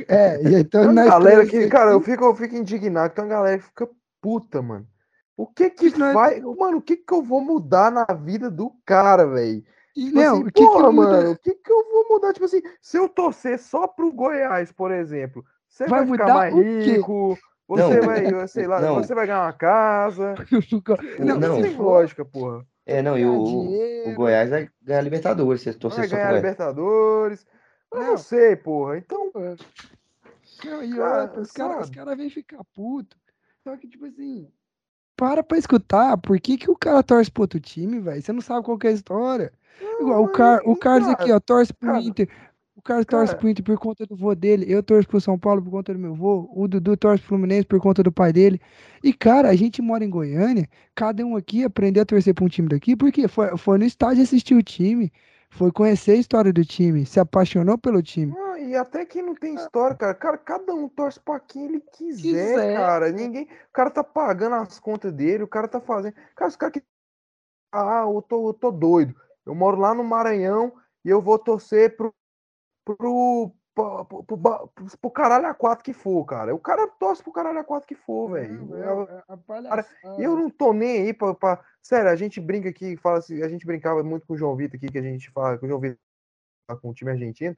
[0.09, 3.31] É, e então Tem galera que, cara, eu aqui- fico, eu fico indignado, tem uma
[3.31, 3.89] galera que fica
[4.21, 4.87] puta, mano.
[5.43, 8.71] O que que Nós- vai, mano, o que que eu vou mudar na vida do
[8.85, 9.65] cara, velho?
[9.95, 12.33] Tipo não, assim, o que que porra, muda- mano, o que que eu vou mudar?
[12.33, 16.35] Tipo assim, se eu torcer só pro Goiás, por exemplo, você Vai vai, ficar mudar
[16.39, 16.93] mais quê?
[16.93, 18.95] rico, você Não, vai, sei lá, não.
[18.97, 20.35] você vai ganhar uma casa.
[21.19, 21.63] Não, Não, não.
[21.63, 22.67] tem lógica, porra.
[22.85, 26.37] É, não, e o, o Goiás vai ganhar Libertadores, se torcer Vai só pro ganhar.
[26.37, 27.47] Libertadores.
[27.93, 28.19] Eu não Não.
[28.19, 28.99] sei, porra.
[28.99, 29.31] Então,
[30.65, 33.17] Não, e Cara, outra, os caras cara vêm ficar puto.
[33.63, 34.51] Só que, tipo assim,
[35.21, 36.17] para pra escutar.
[36.17, 38.23] Por que, que o cara torce pro outro time, velho?
[38.23, 39.53] Você não sabe qual que é a história.
[40.01, 42.29] Igual, o, Car o aí, Carlos aqui, cara, ó, torce pro cara, Inter.
[42.75, 43.39] O Carlos torce cara.
[43.39, 44.65] pro Inter por conta do vô dele.
[44.67, 46.51] Eu torço pro São Paulo por conta do meu vô.
[46.55, 48.59] O Dudu torce pro Fluminense por conta do pai dele.
[49.05, 50.67] E, cara, a gente mora em Goiânia.
[50.95, 52.97] Cada um aqui aprendeu a torcer pra um time daqui.
[52.97, 55.13] Porque foi, foi no estádio assistir o time.
[55.51, 57.05] Foi conhecer a história do time.
[57.05, 58.33] Se apaixonou pelo time.
[58.33, 60.15] Não, e até que não tem história, cara.
[60.15, 62.23] Cara, cada um torce pra quem ele quiser,
[62.55, 62.77] Quiser.
[62.77, 63.11] cara.
[63.11, 63.45] Ninguém.
[63.45, 66.15] O cara tá pagando as contas dele, o cara tá fazendo.
[66.35, 66.83] Cara, os caras que.
[67.73, 69.15] Ah, eu tô, eu tô doido.
[69.47, 70.73] Eu moro lá no Maranhão
[71.05, 72.13] e eu vou torcer pro.
[72.85, 73.53] pro.
[73.75, 76.55] pro, pro, pro, pro caralho a quatro que for, cara.
[76.55, 78.77] O cara torce pro caralho a quatro que for, velho.
[78.77, 79.87] É a palhaçada.
[80.19, 83.43] E eu não tô nem aí pra, pra- Sério, a gente brinca aqui, fala assim,
[83.43, 85.69] a gente brincava muito com o João Vitor aqui, que a gente fala que o
[85.69, 85.99] João Vitor
[86.83, 87.57] com o time argentino.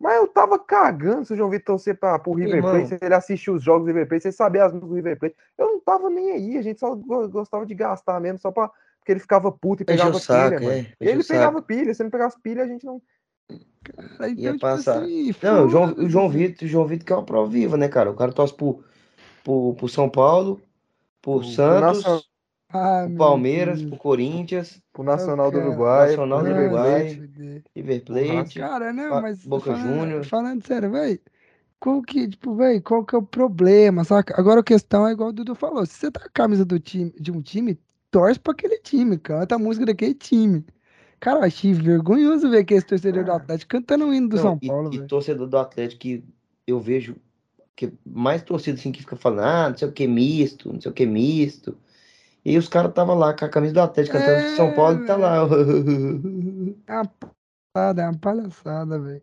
[0.00, 2.62] Mas eu tava cagando se o João Vitor torcer pra, pro River.
[2.62, 4.94] Plate, se ele assistir os jogos do River Plate, se ele saber as músicas do
[4.96, 5.36] River Plate.
[5.58, 8.70] Eu não tava nem aí, a gente só go- gostava de gastar mesmo, só pra.
[8.98, 10.72] Porque ele ficava puto e pegava o saco, pilha, mano.
[10.72, 10.80] é.
[10.80, 11.66] encheu Ele o pegava saco.
[11.66, 13.00] pilha, se não pegasse pilha, a gente não.
[13.82, 15.02] Cara, então, Ia tipo passar.
[15.02, 16.08] assim, Não, o João, o.
[16.08, 18.10] João Vitor, o João Vitor que é uma prova viva, né, cara?
[18.10, 18.82] O cara torce pro,
[19.44, 20.60] pro, pro São Paulo,
[21.20, 22.22] pro pro Santos, Nacional-
[22.72, 25.58] Ah, Palmeiras, pro Corinthians, Pro Nacional do.
[25.58, 27.30] Uruguai, Nacional do River Uruguai.
[27.74, 28.58] River Plate.
[28.60, 30.28] Cara, não, Ba- mas Boca falando, Juniors.
[30.28, 31.18] falando sério, velho,
[31.80, 34.38] qual que, tipo, velho, qual que é o problema, saca?
[34.38, 36.78] Agora a questão é igual o Dudu falou, se você tá com a camisa do
[36.78, 37.76] time, de um time,
[38.10, 40.64] torce pra aquele time, canta a música daquele time.
[41.18, 43.36] Cara, eu achei vergonhoso ver aquele torcedor do Ah.
[43.36, 45.08] Atlético cantando o hino do Não, São e, Paulo, e velho.
[45.08, 46.24] torcedor do Atlético que
[46.66, 47.16] eu vejo
[47.74, 50.90] que mais torcida assim que fica falando, ah, não sei o que misto, não sei
[50.90, 51.76] o que misto.
[52.44, 55.06] E os caras tava lá com a camisa do Atlético cantando É, São Paulo e
[55.06, 55.46] tá lá.
[56.86, 59.22] É uma palhaçada, é uma palhaçada, velho.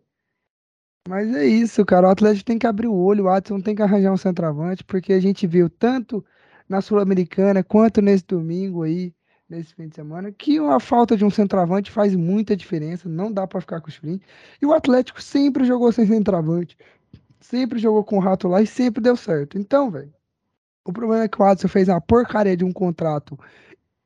[1.08, 2.06] Mas é isso, cara.
[2.06, 5.12] O Atlético tem que abrir o olho, o Watson tem que arranjar um centroavante, porque
[5.12, 6.24] a gente viu tanto
[6.68, 9.14] na Sul-Americana quanto nesse domingo aí,
[9.48, 13.08] nesse fim de semana, que a falta de um centroavante faz muita diferença.
[13.08, 14.20] Não dá pra ficar com o Churin.
[14.60, 16.76] E o Atlético sempre jogou sem centroavante.
[17.40, 19.58] Sempre jogou com o Rato lá e sempre deu certo.
[19.58, 20.12] Então, velho,
[20.88, 23.38] o problema é que o Watson fez uma porcaria de um contrato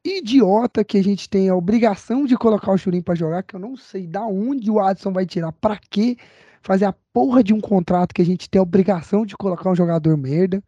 [0.05, 3.61] idiota que a gente tem a obrigação de colocar o Churin pra jogar, que eu
[3.61, 6.17] não sei da onde o Adson vai tirar, pra quê
[6.61, 9.77] fazer a porra de um contrato que a gente tem a obrigação de colocar um
[9.77, 10.61] jogador merda,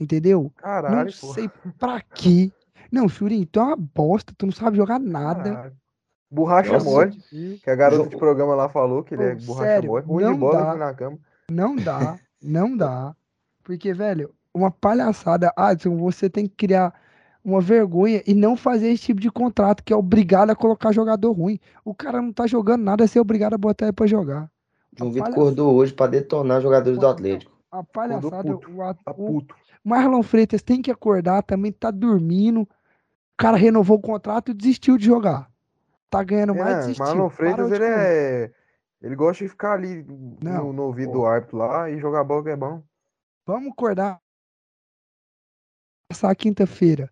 [0.00, 0.50] entendeu?
[0.56, 1.34] Caralho, não pô.
[1.34, 2.50] sei pra quê.
[2.90, 5.52] Não, Churin, tu é uma bosta, tu não sabe jogar nada.
[5.52, 5.76] Caralho.
[6.30, 6.84] Borracha Nossa.
[6.86, 7.22] mole,
[7.62, 10.06] que a garota de programa lá falou que ele é borracha sério, mole.
[10.06, 10.70] Ruim não de bola dá.
[10.70, 11.18] aqui na cama.
[11.50, 13.14] Não dá, não dá.
[13.62, 15.52] Porque, velho, uma palhaçada.
[15.56, 16.92] Adson, você tem que criar
[17.44, 21.32] uma vergonha e não fazer esse tipo de contrato que é obrigado a colocar jogador
[21.32, 21.58] ruim.
[21.84, 24.50] O cara não tá jogando nada, você é obrigado a botar ele pra jogar.
[24.96, 27.52] João Vitor palhaçada- acordou hoje pra detonar jogadores do Atlético.
[27.70, 29.54] A palhaçada, puto, o, a- Tá puto.
[29.82, 32.62] Marlon Freitas tem que acordar, também tá dormindo.
[32.62, 32.68] O
[33.38, 35.48] cara renovou o contrato e desistiu de jogar.
[36.10, 37.04] Tá ganhando mais, É, desistiu.
[37.06, 37.94] Marlon Freitas, ele correr.
[37.96, 38.50] é.
[39.00, 40.04] Ele gosta de ficar ali
[40.42, 41.18] Não, no, no ouvido pô.
[41.20, 42.82] do árbitro lá e jogar bola que é bom.
[43.46, 44.20] Vamos acordar.
[46.10, 47.08] Passar quinta-feira.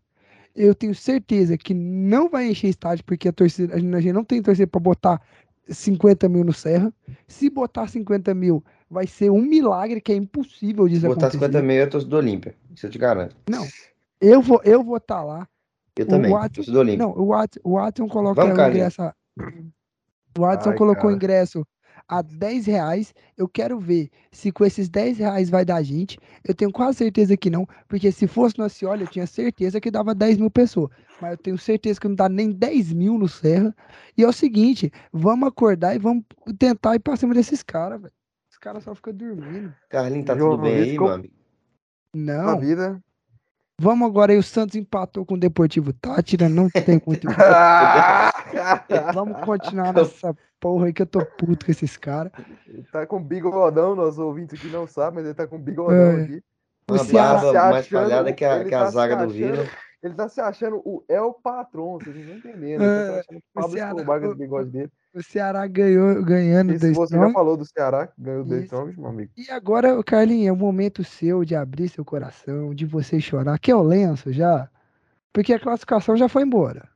[0.57, 4.43] Eu tenho certeza que não vai encher estádio, porque a torcida, a gente não tem
[4.43, 5.23] torcida para botar
[5.69, 6.93] 50 mil no Serra.
[7.29, 11.45] Se botar 50 mil, vai ser um milagre que é impossível disso Botar acontecer.
[11.47, 12.57] 50 mil é torcida do Olímpia.
[12.75, 13.37] Isso eu te garanto.
[13.49, 13.65] Não,
[14.21, 15.47] eu vou eu vou estar lá.
[15.97, 17.07] Eu O também, Watson- torcida do Olímpia.
[17.07, 19.03] Não, o Watson, o Watson coloca Vamos, o ingresso.
[19.03, 19.15] a-
[20.37, 21.65] O Watson Ai, colocou o ingresso
[22.07, 23.15] a 10 reais.
[23.37, 26.19] Eu quero ver se com esses 10 reais vai dar gente.
[26.47, 29.91] Eu tenho quase certeza que não, porque se fosse no Acioli, eu tinha certeza que
[29.91, 30.91] dava 10 mil pessoas.
[31.21, 33.75] Mas eu tenho certeza que não dá nem 10 mil no Serra.
[34.17, 36.25] E é o seguinte: vamos acordar e vamos
[36.59, 38.13] tentar ir pra cima desses caras, velho.
[38.51, 39.75] Os caras só ficam dormindo.
[39.89, 41.35] Carlinhos, tá tudo bem aí, Vitor- meu amigo?
[42.15, 43.01] Na Não, vida.
[43.81, 44.39] vamos agora aí.
[44.39, 46.49] O Santos empatou com o Deportivo Tátira.
[46.49, 47.27] Não tem muito.
[49.15, 52.33] Vamos continuar nessa porra aí que eu tô puto com esses caras.
[52.93, 56.23] Tá com bigodão, nossos ouvintes aqui não sabem, mas ele tá com bigodão É.
[56.23, 56.43] aqui.
[56.91, 59.33] O Uma Ceará- barba se mais achando- falhada que a, que a tá zaga do
[59.33, 59.65] Vila.
[60.01, 62.53] Ele tá se achando o El Patrão, vocês não.
[62.55, 64.93] Ele tá É, achando o Pablo Ceará- Escobar com bigode dele.
[65.13, 67.33] O Ceará ganhou, ganhando Esse do você já Strong.
[67.35, 68.65] falou do Ceará, que ganhou do Isso.
[68.67, 69.33] Strong, meu amigo.
[69.37, 73.59] E agora, Carlinhos, é o momento seu de abrir seu coração, de você chorar.
[73.59, 74.69] Que é o lenço já?
[75.33, 76.89] Porque a classificação já foi embora.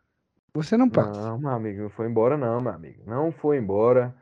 [0.55, 1.18] Você não passa.
[1.20, 3.03] Não, meu amigo, não foi embora não, meu amigo.
[3.07, 4.14] Não foi embora.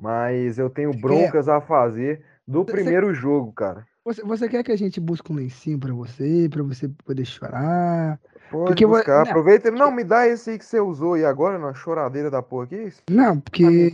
[0.00, 3.86] Mas eu tenho broncas a fazer do Você- primeiro jogo, cara.
[4.04, 8.20] Você, você quer que a gente busque um lencinho pra você, pra você poder chorar?
[8.50, 9.24] Pode Porque buscar.
[9.24, 9.70] não, Aproveita.
[9.70, 12.92] Não, me dá esse aí que você usou aí agora, na choradeira da porra aqui.
[13.10, 13.90] Não, porque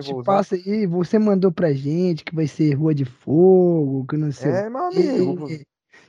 [0.00, 0.22] te usar.
[0.24, 4.50] passa aí, você mandou pra gente que vai ser Rua de Fogo, que não sei
[4.50, 5.46] É, meu amigo.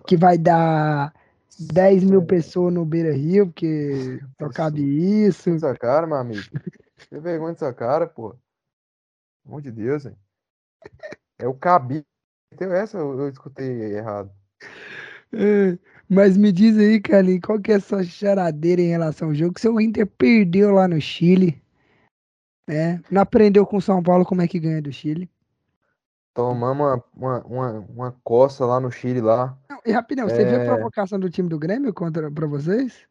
[0.07, 1.14] que vai dar
[1.60, 2.26] 10 mil É.
[2.26, 5.49] pessoas no Beira Rio, porque só cabe isso.
[5.51, 6.43] Essa cara, meu amigo.
[7.10, 8.30] Tem vergonha dessa cara, pô.
[8.30, 8.39] Pelo
[9.47, 10.16] amor de Deus, hein?
[11.38, 12.04] É o Cabi.
[12.54, 14.32] Então, essa eu, eu escutei errado.
[15.34, 15.78] É,
[16.08, 19.54] Mas me diz aí, Carlinhos, qual que é a sua charadeira em relação ao jogo?
[19.56, 21.62] Que seu Inter perdeu lá no Chile,
[22.70, 23.01] né?
[23.10, 25.30] Não aprendeu com São Paulo como é que ganha do Chile.
[26.34, 29.55] Tomamos uma, uma, uma, uma coça lá no Chile lá.
[29.69, 30.65] Não, e rapidão, você viu a É.
[30.65, 33.07] provocação do time do Grêmio contra pra vocês?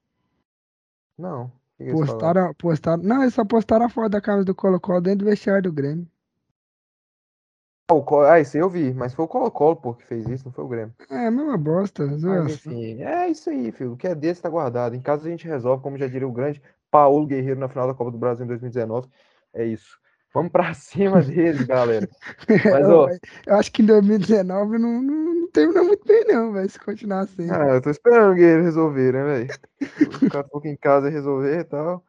[1.17, 1.53] Não.
[1.93, 3.03] Postaram, postaram.
[3.03, 6.07] Não, eles só postaram a foto da camisa do Colo-Colo dentro do vestiário do Grêmio.
[7.91, 10.27] Ah, o Co- Ah, isso aí eu vi, mas foi o Colo-Colo, pô, que fez
[10.29, 10.95] isso, não foi o Grêmio.
[11.11, 12.07] É, a mesma bosta.
[12.07, 12.25] Mas
[12.67, 13.93] é isso aí, filho.
[13.93, 14.95] O que é desse tá guardado.
[14.95, 17.95] Em casa a gente resolve, como já diria o grande Paulo Guerreiro na final da
[17.95, 19.09] Copa do Brasil em 2019.
[19.53, 20.01] É isso.
[20.33, 22.09] Vamos pra cima deles, galera.
[22.71, 23.09] Mas, ó,
[23.47, 27.21] Eu acho que em 2019 não, não, não terminou muito bem, não, vai se continuar
[27.21, 27.51] assim.
[27.51, 29.49] ah, eu tô esperando o Guerreiro resolver, né, velho?
[30.19, 32.05] Ficar um pouco em casa e resolver e tal.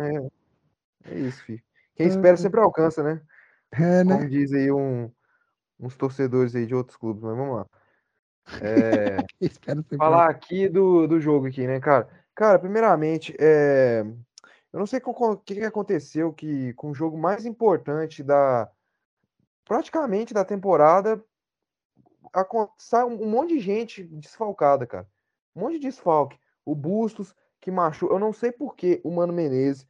[0.00, 1.62] É, é isso, filho.
[1.96, 3.20] Quem espera sempre alcança, né?
[3.72, 4.14] É, né?
[4.16, 5.10] Como diz aí um-
[5.78, 7.66] uns torcedores aí de outros clubes, mas vamos lá.
[8.62, 9.16] É,
[9.98, 12.08] falar aqui do, do jogo aqui, né, cara?
[12.34, 14.04] Cara, primeiramente, é,
[14.72, 18.70] eu não sei o que, aconteceu que com o jogo mais importante da
[19.64, 21.22] praticamente da temporada
[22.32, 25.08] acon- sai um, monte de gente desfalcada, cara.
[25.54, 26.38] Um monte de desfalque.
[26.64, 29.86] O Bustos que machucou, eu não sei por que o Mano Menezes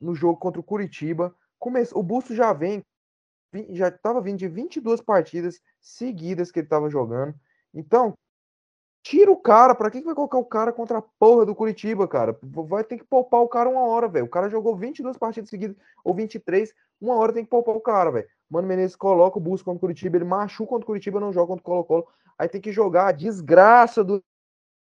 [0.00, 2.84] no jogo contra o Curitiba começou, o Bustos já vem
[3.70, 7.34] já estava vindo de 22 partidas seguidas que ele estava jogando.
[7.72, 8.12] Então,
[9.06, 9.74] tira o cara.
[9.74, 12.36] Pra que que vai colocar o cara contra a porra do Curitiba, cara?
[12.42, 14.26] Vai ter que poupar o cara uma hora, velho.
[14.26, 16.74] O cara jogou 22 partidas seguidas, ou 23.
[17.00, 18.28] Uma hora tem que poupar o cara, velho.
[18.50, 21.48] Mano Menezes coloca o Busco contra o Curitiba, ele machuca contra o Curitiba, não joga
[21.48, 22.06] contra o Colo-Colo.
[22.38, 24.22] Aí tem que jogar a desgraça do.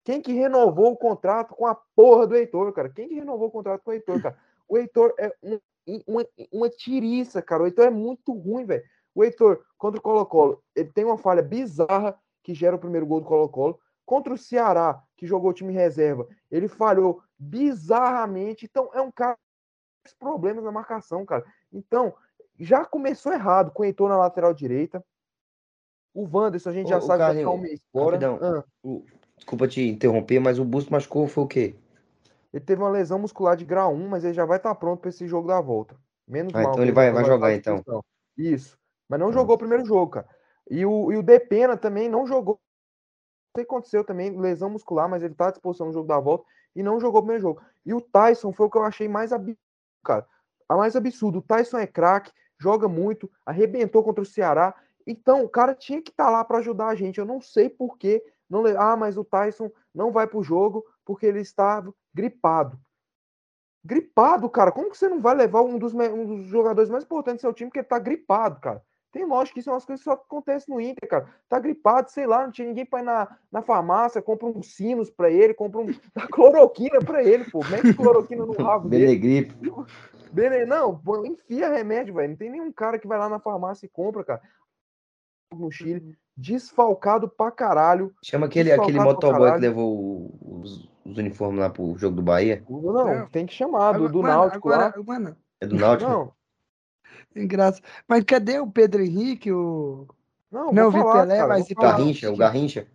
[0.05, 2.89] Quem que renovou o contrato com a porra do Heitor, cara?
[2.89, 4.37] Quem que renovou o contrato com o Heitor, cara?
[4.69, 5.61] O Heitor é um-
[6.07, 7.63] uma, uma tiriça, cara.
[7.63, 8.83] O Heitor é muito ruim, velho.
[9.15, 13.21] O Heitor, contra o Colo-Colo, ele tem uma falha bizarra que gera o primeiro gol
[13.21, 13.81] do Colo-Colo.
[14.07, 18.65] Contra o Ceará, que jogou o time reserva, ele falhou bizarramente.
[18.65, 19.37] Então, é um cara
[20.19, 21.45] com problemas na marcação, cara.
[21.73, 22.15] Então,
[22.59, 25.05] já começou errado com o Heitor na lateral direita.
[26.15, 28.19] O Wanderson, a gente já ô, sabe que vai um mês fora.
[28.41, 29.05] Ah, O-
[29.37, 31.77] Desculpa te interromper, mas o Busto machucou foi o quê?
[32.53, 35.11] ele teve uma lesão muscular de grau 1, mas ele já vai estar pronto para
[35.11, 35.95] esse jogo da volta.
[36.27, 36.71] Menos Ah, mal.
[36.73, 37.83] então ele vai- vai jogar, então.
[38.35, 38.79] Isso.
[39.07, 39.33] Mas não Ah.
[39.33, 40.27] jogou o primeiro jogo, cara.
[40.71, 42.59] E o, e o Depena também não jogou.
[43.57, 46.21] Sei o que aconteceu também, lesão muscular, mas ele tá à disposição no jogo da
[46.21, 46.45] volta
[46.75, 47.63] e não jogou o primeiro jogo.
[47.85, 49.59] E o Tyson foi o que eu achei mais absurdo,
[50.05, 50.27] cara.
[50.69, 51.39] A mais absurdo.
[51.39, 54.75] O Tyson é craque, joga muito, arrebentou contra o Ceará.
[55.07, 57.19] Então, o cara tinha que estar lá para ajudar a gente.
[57.19, 61.25] Eu não sei por que não Ah, mas o Tyson não vai pro jogo porque
[61.25, 62.79] ele estava gripado.
[63.85, 64.73] Gripado, cara.
[64.73, 67.53] Como que você não vai levar um dos, um dos jogadores mais importantes do seu
[67.53, 68.83] time porque ele tá gripado, cara?
[69.17, 71.27] Tem lógico que isso é umas coisas que só acontecem no Inter, cara.
[71.49, 75.09] Tá gripado, sei lá, não tinha ninguém pra ir na, na farmácia, compra uns sinos
[75.09, 77.61] pra ele, compra um, dá cloroquina pra ele, pô.
[77.71, 79.07] Mete cloroquina no rabo dele.
[79.07, 79.55] Benegripe.
[80.31, 82.29] Beleza, não, pô, enfia remédio, velho.
[82.29, 84.43] Não tem nenhum cara que vai lá na farmácia e compra, cara.
[85.55, 88.12] No Chile, desfalcado pra caralho.
[88.23, 92.62] Chama aquele, aquele motoboy que levou os, os uniformes lá pro jogo do Bahia.
[92.69, 93.27] Não, Não.
[93.29, 95.03] tem que chamar, do, Agora- do mano, Náutico agora, lá.
[95.03, 96.11] mano, É do Náutico?
[96.11, 96.33] Não,
[97.37, 97.80] tem graça.
[98.09, 99.53] Mas cadê o Pedro Henrique?
[99.53, 100.07] O...
[100.51, 101.93] não, Não, vou vi falar, Pelé, cara, mas falar.
[101.93, 102.87] Garrincha, o Garrincha.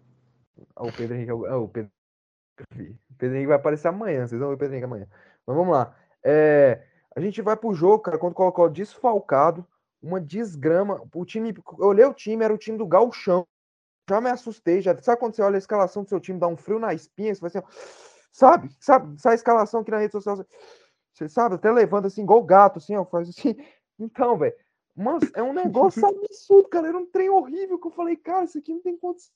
[0.76, 1.92] Ah, o Pedro Henrique, é o ah, o Pedro...
[2.60, 5.08] o Pedro Henrique vai aparecer amanhã, vocês vão ver o Pedro Henrique amanhã.
[5.46, 5.96] Mas vamos lá.
[6.24, 6.82] É,
[7.16, 9.66] a gente vai pro jogo, cara, quando colocou desfalcado,
[10.02, 11.02] uma desgrama.
[11.14, 13.46] O time, eu olhei o time, era o time do Galchão.
[14.10, 14.98] Já me assustei, já.
[14.98, 17.42] Sabe quando você olha a escalação do seu time, dá um frio na espinha, você
[17.42, 17.64] vai assim, ó,
[18.32, 18.70] sabe?
[18.80, 19.22] Sabe?
[19.22, 20.46] Sai a escalação aqui na rede social, você,
[21.14, 23.56] você sabe, até levanta assim, igual gato, assim, ó, faz assim.
[24.02, 24.56] Então, velho,
[24.96, 26.88] mas é um negócio absurdo, cara.
[26.88, 29.34] Era um trem horrível que eu falei, cara, isso aqui não tem condição.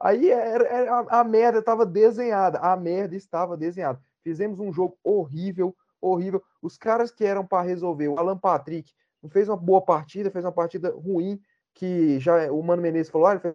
[0.00, 2.58] Aí era, era- a, a merda estava desenhada.
[2.58, 4.00] A merda estava desenhada.
[4.22, 6.42] Fizemos um jogo horrível, horrível.
[6.60, 10.44] Os caras que eram para resolver, o Alan Patrick, não fez uma boa partida, fez
[10.44, 11.40] uma partida ruim,
[11.74, 13.54] que já o Mano Menezes falou, ah, ele fez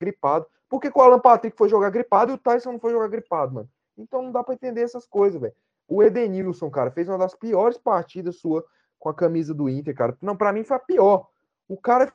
[0.00, 0.46] gripado.
[0.68, 3.08] Por que, que o Alan Patrick foi jogar gripado e o Tyson não foi jogar
[3.08, 3.68] gripado, mano?
[3.96, 5.54] Então não dá para entender essas coisas, velho.
[5.86, 8.64] O Edenilson, cara, fez uma das piores partidas sua
[9.00, 10.16] com a camisa do Inter, cara.
[10.22, 11.26] Não, para mim foi a pior.
[11.66, 12.12] O cara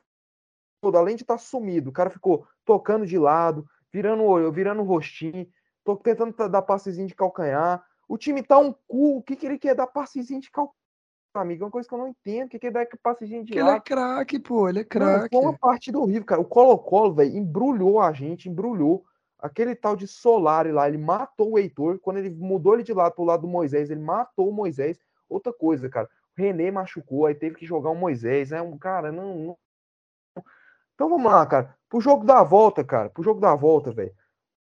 [0.80, 5.46] todo, além de estar tá sumido, o cara ficou tocando de lado, virando virando rostinho,
[5.84, 7.84] tô tentando dar passezinho de calcanhar.
[8.08, 10.76] O time tá um cu, o que que ele quer dar passezinho de calcanhar?
[11.38, 12.46] amigo, é uma coisa que eu não entendo.
[12.46, 15.36] O que, que dá que passezinho de Ele é craque, pô, ele é craque.
[15.36, 16.40] Foi uma partida horrível, cara.
[16.40, 19.04] O Colo-Colo, velho, embrulhou a gente, embrulhou.
[19.38, 21.98] Aquele tal de Solari lá, ele matou o Heitor.
[21.98, 24.98] Quando ele mudou ele de lado pro lado do Moisés, ele matou o Moisés.
[25.28, 26.08] Outra coisa, cara.
[26.36, 28.52] René machucou, aí teve que jogar o Moisés.
[28.52, 29.58] É um cara, não, não.
[30.94, 31.76] Então vamos lá, cara.
[31.88, 33.10] Pro jogo da volta, cara.
[33.10, 34.14] Pro jogo da volta, velho.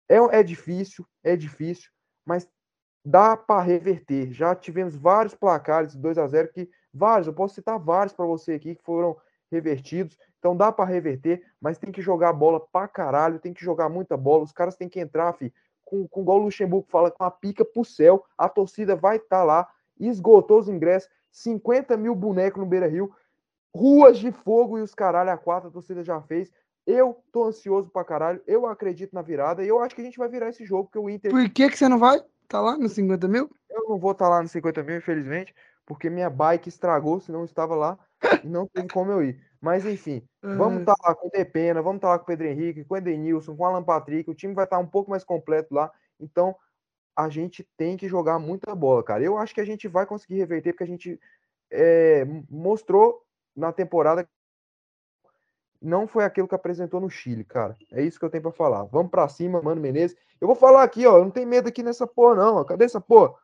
[0.08, 1.90] É, é difícil, é difícil,
[2.26, 2.48] mas
[3.04, 4.32] dá para reverter.
[4.32, 8.26] Já tivemos vários placares de 2 a 0 que vários, eu posso citar vários para
[8.26, 9.18] você aqui que foram
[9.52, 10.18] revertidos.
[10.40, 14.16] Então dá para reverter, mas tem que jogar bola pra caralho, tem que jogar muita
[14.16, 14.44] bola.
[14.44, 15.54] Os caras têm que entrar, fi,
[15.84, 18.24] com, com igual o Luxemburgo fala, com a pica pro céu.
[18.38, 19.70] A torcida vai estar tá lá,
[20.00, 23.14] esgotou os ingressos, 50 mil bonecos no Beira Rio,
[23.76, 26.50] ruas de fogo e os caralho a quatro, a torcida já fez.
[26.88, 30.18] Eu tô ansioso pra caralho, eu acredito na virada e eu acho que a gente
[30.18, 31.32] vai virar esse jogo, porque o Inter.
[31.32, 32.24] Por que, que você não vai?
[32.48, 33.52] Tá lá nos 50 mil?
[33.70, 35.54] Eu não vou estar tá lá nos 50 mil, infelizmente,
[35.86, 38.00] porque minha bike estragou, senão eu estava lá
[38.42, 39.42] e não teve como eu ir.
[39.60, 42.28] Mas enfim, vamos estar tá lá com o Depena, vamos estar tá lá com o
[42.28, 44.88] Pedro Henrique, com o Edenilson, com o Alan Patrick, o time vai estar tá um
[44.88, 45.92] pouco mais completo lá.
[46.18, 46.56] Então,
[47.16, 49.24] a gente tem que jogar muita bola, cara.
[49.24, 51.20] Eu acho que a gente vai conseguir reverter, porque a gente
[51.72, 53.24] é, mostrou
[53.56, 54.28] na temporada
[55.82, 57.78] não foi aquilo que apresentou no Chile, cara.
[57.92, 58.84] É isso que eu tenho para falar.
[58.86, 60.18] Vamos para cima, Mano Menezes.
[60.42, 61.18] Eu vou falar aqui, ó.
[61.18, 62.56] Eu não tenho medo aqui nessa porra, não.
[62.56, 62.64] Ó.
[62.64, 63.36] Cadê essa porra?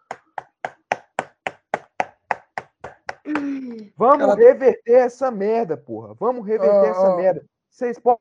[3.96, 4.36] Vamos cara...
[4.36, 6.16] reverter essa merda, porra.
[6.16, 7.18] Vamos reverter oh, essa oh.
[7.18, 7.46] merda.
[7.70, 8.20] Vocês podem.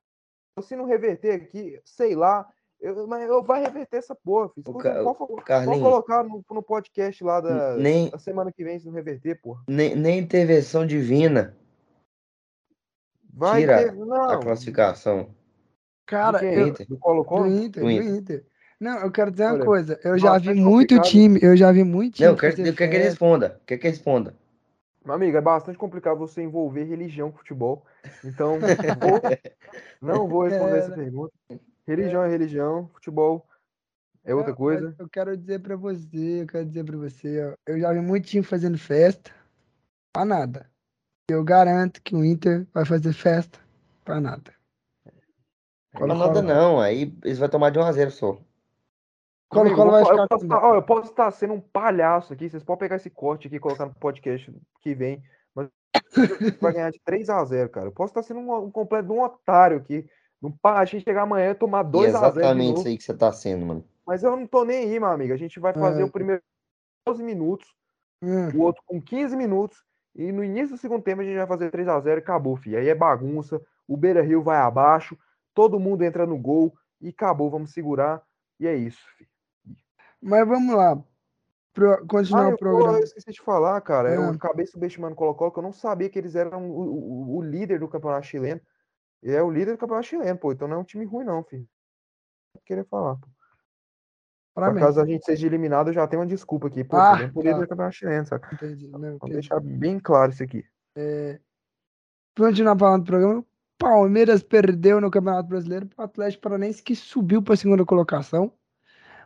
[0.61, 2.47] Se não reverter aqui, sei lá.
[2.81, 4.65] Eu, mas eu vai reverter essa porra, filho.
[4.71, 5.03] O ca...
[5.03, 8.95] pode, Carlinhos, colocar no, no, podcast lá da, nem, da semana que vem se não
[8.95, 9.63] reverter, porra.
[9.69, 11.55] Nem, nem intervenção divina.
[13.33, 14.31] Vai Tira ter, não.
[14.31, 15.29] a classificação.
[16.07, 16.87] Cara, eu, Inter?
[16.89, 17.43] Do Colo -Colo?
[17.43, 18.47] Do Inter, do Inter.
[18.81, 20.01] Não, eu quero dizer uma coisa.
[20.03, 22.29] Eu já vi muito time, eu já vi muito time.
[22.29, 23.61] Não, eu quero, eu quero que ele responda.
[23.67, 24.35] Quer que ele responda.
[25.05, 27.85] Meu amigo, é bastante complicado você envolver religião com futebol.
[28.25, 28.59] Então,
[29.01, 29.21] vou,
[30.01, 31.33] não vou responder é, essa pergunta.
[31.91, 32.29] Religião é.
[32.29, 33.45] é religião, futebol
[34.25, 34.95] é outra coisa.
[34.97, 38.29] Eu quero dizer para você, eu quero dizer para você, ó, eu já vi muito
[38.29, 39.33] time fazendo festa
[40.13, 40.71] pra nada.
[41.29, 43.59] Eu garanto que o Inter vai fazer festa
[44.05, 44.55] para nada.
[45.99, 48.39] Não nada não, aí eles vão tomar de 1 a 0 só.
[49.49, 50.23] Colo Colo vai ficar.
[50.23, 52.49] Eu posso, estar, eu posso estar sendo um palhaço aqui.
[52.49, 55.21] Vocês podem pegar esse corte aqui e colocar no podcast que vem.
[55.53, 55.69] Mas
[56.61, 57.89] vai ganhar de 3 a 0 cara.
[57.89, 60.09] Eu posso estar sendo um, um completo de um otário aqui.
[60.43, 63.15] Um, a gente chegar amanhã e tomar 2 a 0 Exatamente isso aí que você
[63.15, 63.85] tá sendo, mano.
[64.07, 65.33] Mas eu não tô nem aí, meu amigo.
[65.33, 66.05] A gente vai fazer é.
[66.05, 66.43] o primeiro
[67.07, 67.69] 12 minutos,
[68.23, 68.49] hum.
[68.55, 69.83] o outro com 15 minutos
[70.15, 72.57] e no início do segundo tempo a gente vai fazer 3 a 0 e acabou,
[72.57, 72.79] filho.
[72.79, 75.17] Aí é bagunça, o Beira Rio vai abaixo,
[75.55, 78.23] todo mundo entra no gol e acabou, vamos segurar.
[78.59, 79.31] E é isso, filho.
[80.21, 81.03] Mas vamos lá.
[81.73, 82.99] Pro, continuar ah, o programa.
[82.99, 84.11] Eu esqueci de falar, cara.
[84.11, 84.17] É.
[84.17, 87.43] Eu acabei subestimando o Colo-Colo, que eu não sabia que eles eram o, o, o,
[87.43, 88.61] líder do campeonato chileno.
[89.23, 90.53] Ele é o líder do campeonato chileno, pô.
[90.53, 91.69] Então não é um time ruim, não, filho.
[92.55, 93.29] Não queria falar, pô.
[94.55, 96.83] Pra caso a gente seja eliminado, eu já tenho uma desculpa aqui.
[96.83, 97.31] Pô, ah, tá.
[97.31, 98.55] campeonato chileno, saca?
[98.55, 98.89] Entendi.
[98.89, 99.33] Não, Vamos entendi.
[99.35, 100.65] deixar bem claro isso aqui.
[100.97, 101.39] É...
[102.37, 103.47] Continuar falando do programa.
[103.79, 108.53] Palmeiras perdeu no Campeonato Brasileiro para o Atlético Paranaense, que subiu para a segunda colocação.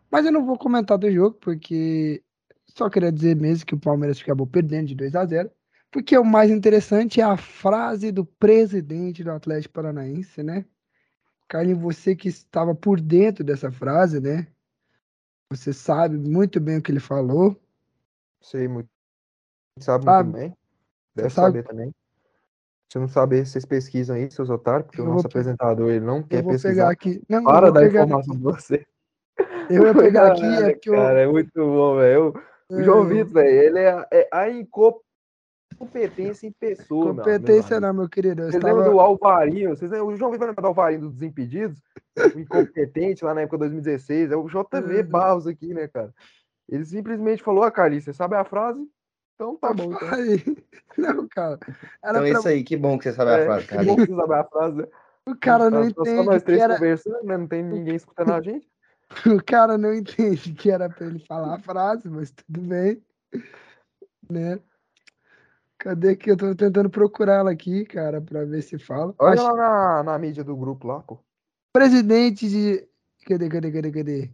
[0.09, 2.23] Mas eu não vou comentar do jogo, porque
[2.67, 5.51] só queria dizer mesmo que o Palmeiras acabou perdendo de 2 a 0
[5.95, 10.65] Porque o mais interessante é a frase do presidente do Atlético Paranaense, né?
[11.47, 14.49] Carlinhos, você que estava por dentro dessa frase, né?
[15.53, 17.57] Você sabe muito bem o que ele falou.
[18.43, 18.89] Sei muito.
[19.79, 20.57] Sabe, sabe muito bem.
[21.15, 21.95] Deve saber também.
[22.93, 26.25] Se não saber, vocês pesquisam aí, seus otários, porque eu o nosso apresentadar, ele não
[26.25, 26.71] quer pesquisar.
[26.71, 27.23] Pegar aqui.
[27.29, 28.85] Não, Para dar informação de você.
[29.71, 31.31] Eu ia pegar aqui, é Cara, eu...
[31.31, 32.35] é muito bom, velho.
[32.69, 33.15] O João é.
[33.15, 34.51] Vitor, velho, ele é, é a
[35.75, 37.15] incompetência em pessoa.
[37.15, 38.43] Competência não, meu querido.
[38.43, 38.75] Vocês estava...
[38.75, 39.71] lembram do Alvarinho?
[39.71, 41.79] Vocês lembram, o João Vitor lembra do Alvarinho dos Desimpedidos?
[42.35, 44.31] O incompetente lá na época de 2016.
[44.31, 45.07] É o JV uhum.
[45.09, 46.13] Barros aqui, né, cara?
[46.69, 48.89] Ele simplesmente falou, ah, Carlinhos, você sabe a frase?
[49.35, 49.93] Então tá bom.
[49.93, 50.57] Então.
[50.97, 51.59] Não, cara.
[52.03, 52.39] Era então é pra...
[52.39, 53.83] isso aí, que bom que você sabe a é, frase, cara.
[53.83, 54.77] Que bom que você sabe a frase.
[54.77, 54.87] Né?
[55.27, 56.17] O cara não entende.
[56.17, 56.75] Só nós três era...
[56.75, 57.37] conversando, né?
[57.37, 58.69] Não tem ninguém escutando a gente.
[59.27, 63.01] O cara não entende que era pra ele falar a frase, mas tudo bem.
[64.29, 64.59] Né?
[65.85, 69.15] Cadê que eu tô tentando procurar ela aqui, cara, pra ver se fala.
[69.19, 71.19] Olha Acho- lá na, na mídia do grupo lá, pô.
[71.75, 72.89] Presidente de.
[73.27, 74.31] Cadê, cadê, cadê, cadê?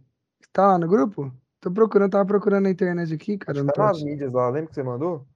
[0.53, 1.29] Tá lá no grupo?
[1.59, 3.65] Tô procurando, tava procurando na internet aqui, cara.
[3.65, 5.27] Tá nas mídias lá, lembra que você mandou?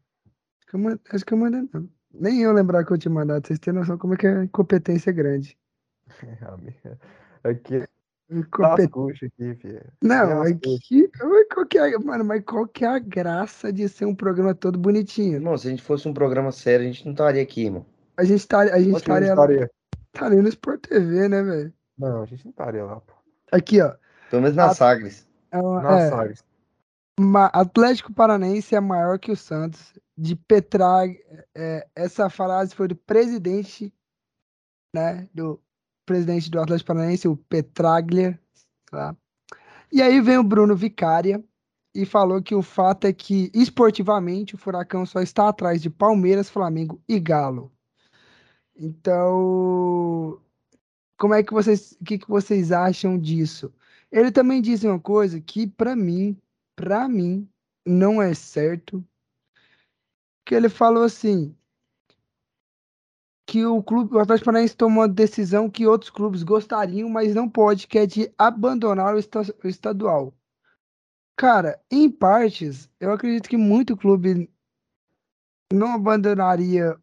[0.62, 1.90] Acho que eu Acho que eu mandei, não.
[2.14, 3.46] Nem eu lembrar que eu tinha mandado.
[3.46, 5.58] Vocês têm noção como é que a incompetência é grande.
[7.44, 7.84] Aqui,
[8.52, 9.82] tá coxas aqui, filho.
[10.02, 11.10] Não, as é que.
[11.22, 14.56] mas Qual que é, mano, mas qual que é a graça de ser um programa
[14.56, 15.34] todo bonitinho?
[15.36, 17.86] Irmão, se a gente fosse um programa sério, a gente não estaria aqui, irmão.
[18.18, 19.72] A gente tá, a gente Onde que a gente estaria, estaria?
[20.14, 21.74] tá no Sport TV, né, velho?
[21.98, 23.14] Não, a gente não estaria lá, pô.
[23.52, 23.94] Aqui, ó.
[24.30, 25.28] Pelo menos na Sagres.
[25.52, 26.44] É, uma- Na é, Sagres.
[27.54, 29.94] Atlético Paranaense é maior que o Santos.
[30.18, 31.18] De Petrag.
[31.54, 33.94] é, essa frase foi do presidente,
[34.94, 35.28] né?
[35.34, 35.62] Do
[36.06, 38.40] presidente do Atlético Paranaense, o Petraglia.
[38.90, 39.16] Tá?
[39.92, 41.44] E aí vem o Bruno Vicária
[41.94, 46.50] e falou que o fato é que, esportivamente, o Furacão só está atrás de Palmeiras,
[46.50, 47.72] Flamengo e Galo.
[48.76, 50.42] Então,
[51.18, 53.74] como é que vocês, o que, que vocês acham disso?
[54.12, 56.38] Ele também disse uma coisa que, para mim,
[56.76, 57.48] para mim,
[57.86, 59.04] não é certo.
[60.46, 61.56] Que ele falou assim,
[63.46, 67.48] que o clube, o Atlético Paranaense tomou uma decisão que outros clubes gostariam, mas não
[67.48, 70.34] pode, que é de abandonar o, esta- o estadual.
[71.38, 74.50] Cara, em partes, eu acredito que muito clube
[75.72, 76.98] não abandonaria.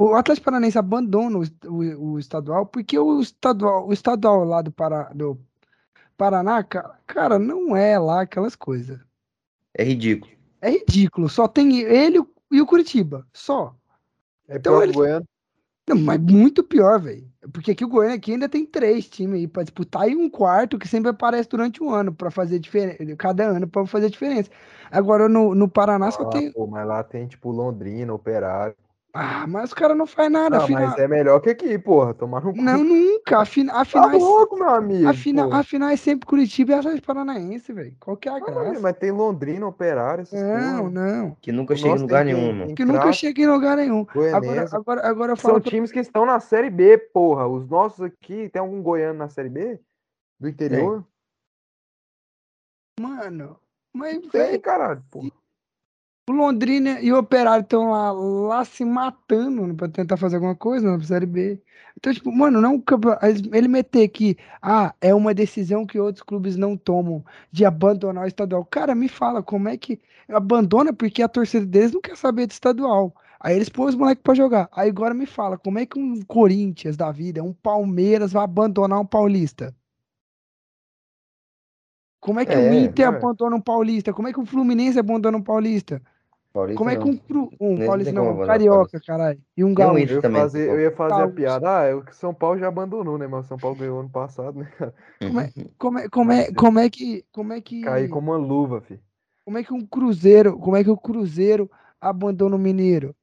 [0.00, 4.72] O Atlético Paranaense abandona o, o- o estadual porque o estadual, o estadual lá do,
[4.72, 5.38] Pará, do
[6.16, 8.98] Paraná, cara, cara, não é lá aquelas coisas.
[9.74, 10.32] É ridículo.
[10.60, 11.28] É ridículo.
[11.28, 12.18] Só tem ele
[12.50, 13.26] e o Curitiba.
[13.32, 13.76] Só.
[14.48, 15.26] É Então ele- o Goiano.
[15.88, 17.26] Não, mas muito pior, velho.
[17.52, 20.78] Porque aqui o Goiânia aqui ainda tem três times aí pra disputar e um quarto
[20.78, 24.50] que sempre aparece durante o ano para fazer diferença, cada ano para fazer diferença.
[24.90, 26.52] Agora no, no Paraná só Ah, tem.
[26.52, 28.76] pô, mas lá tem, tipo, Londrina, Operário.
[29.14, 30.58] Ah, mas os caras não faz nada.
[30.58, 30.88] Afinal...
[30.90, 32.12] mas é melhor que aqui, porra.
[32.12, 32.60] Tomar no cu.
[32.60, 33.38] Não, nunca.
[33.38, 33.72] Afina...
[33.72, 34.16] Tá Afinal, é...
[34.18, 35.08] louco, meu amigo.
[35.08, 37.96] afinal, afinal é sempre Curitiba e Atlético Paranaense, velho.
[37.98, 38.80] Qual que é a Ah, graça?
[38.80, 40.90] mas tem Londrina, Operário, essas Não, porra.
[40.90, 41.36] não.
[41.40, 42.66] Que nunca O chega em lugar tem nenhum, mano.
[42.66, 44.06] Tem Que nunca chega em lugar nenhum.
[44.34, 45.60] Agora, agora, agora eu São falo.
[45.62, 47.48] pra- times que estão na Série B, porra.
[47.48, 49.80] Os nossos aqui, tem algum goiano na Série B?
[50.38, 51.04] Do interior?
[53.00, 53.58] Mano,
[53.92, 55.30] mas, Tem, caralho, porra.
[56.34, 60.90] O Londrina e o Operário estão lá, lá se matando pra tentar fazer alguma coisa
[60.96, 61.60] na Série B.
[61.96, 62.80] Então, tipo, mano, não.
[62.80, 63.08] campe-
[63.52, 68.28] Ele meter que, ah, é uma decisão que outros clubes não tomam de abandonar o
[68.28, 68.64] estadual.
[68.64, 72.52] Cara, me fala, como é que abandona porque a torcida deles não quer saber do
[72.52, 73.14] estadual.
[73.40, 74.68] Aí eles põem os moleques pra jogar.
[74.72, 79.00] Aí agora me fala, como é que um Corinthians da vida, um Palmeiras vai abandonar
[79.00, 79.74] um Paulista?
[82.20, 83.08] Como é que o É, Inter é.
[83.08, 84.12] abandona um Paulista?
[84.12, 86.02] Como é que o Fluminense abandona um Paulista?
[86.52, 87.20] Paulista Como é que um,
[87.60, 90.14] um Paulista não, um o Carioca, caralho, e um o Gaúcho?
[90.14, 91.78] Eu ia também, fazer, eu ia fazer a piada.
[91.80, 93.26] Ah, é o que São Paulo já abandonou, né?
[93.26, 94.94] Mas o São Paulo ganhou ano passado, né, cara?
[95.22, 98.36] Como é, como é, como é, como é que, como é que, Cair como uma
[98.38, 99.00] luva, fi.
[99.44, 101.70] como é que um Cruzeiro, como é que o Cruzeiro
[102.00, 103.16] abandona o Mineiro?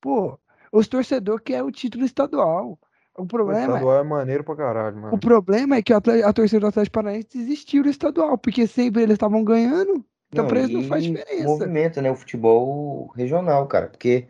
[0.00, 0.38] Pô,
[0.72, 2.78] os torcedores querem o título estadual.
[3.16, 5.18] O O problema, estadual é maneiro pra caralho, o mano.
[5.18, 9.14] problema é que o a torcida do Atlético Paranaense desistiu do estadual, porque sempre eles
[9.14, 11.44] estavam ganhando, então pra eles não faz diferença.
[11.44, 13.88] movimenta, né, o futebol regional, cara.
[13.88, 14.26] Porque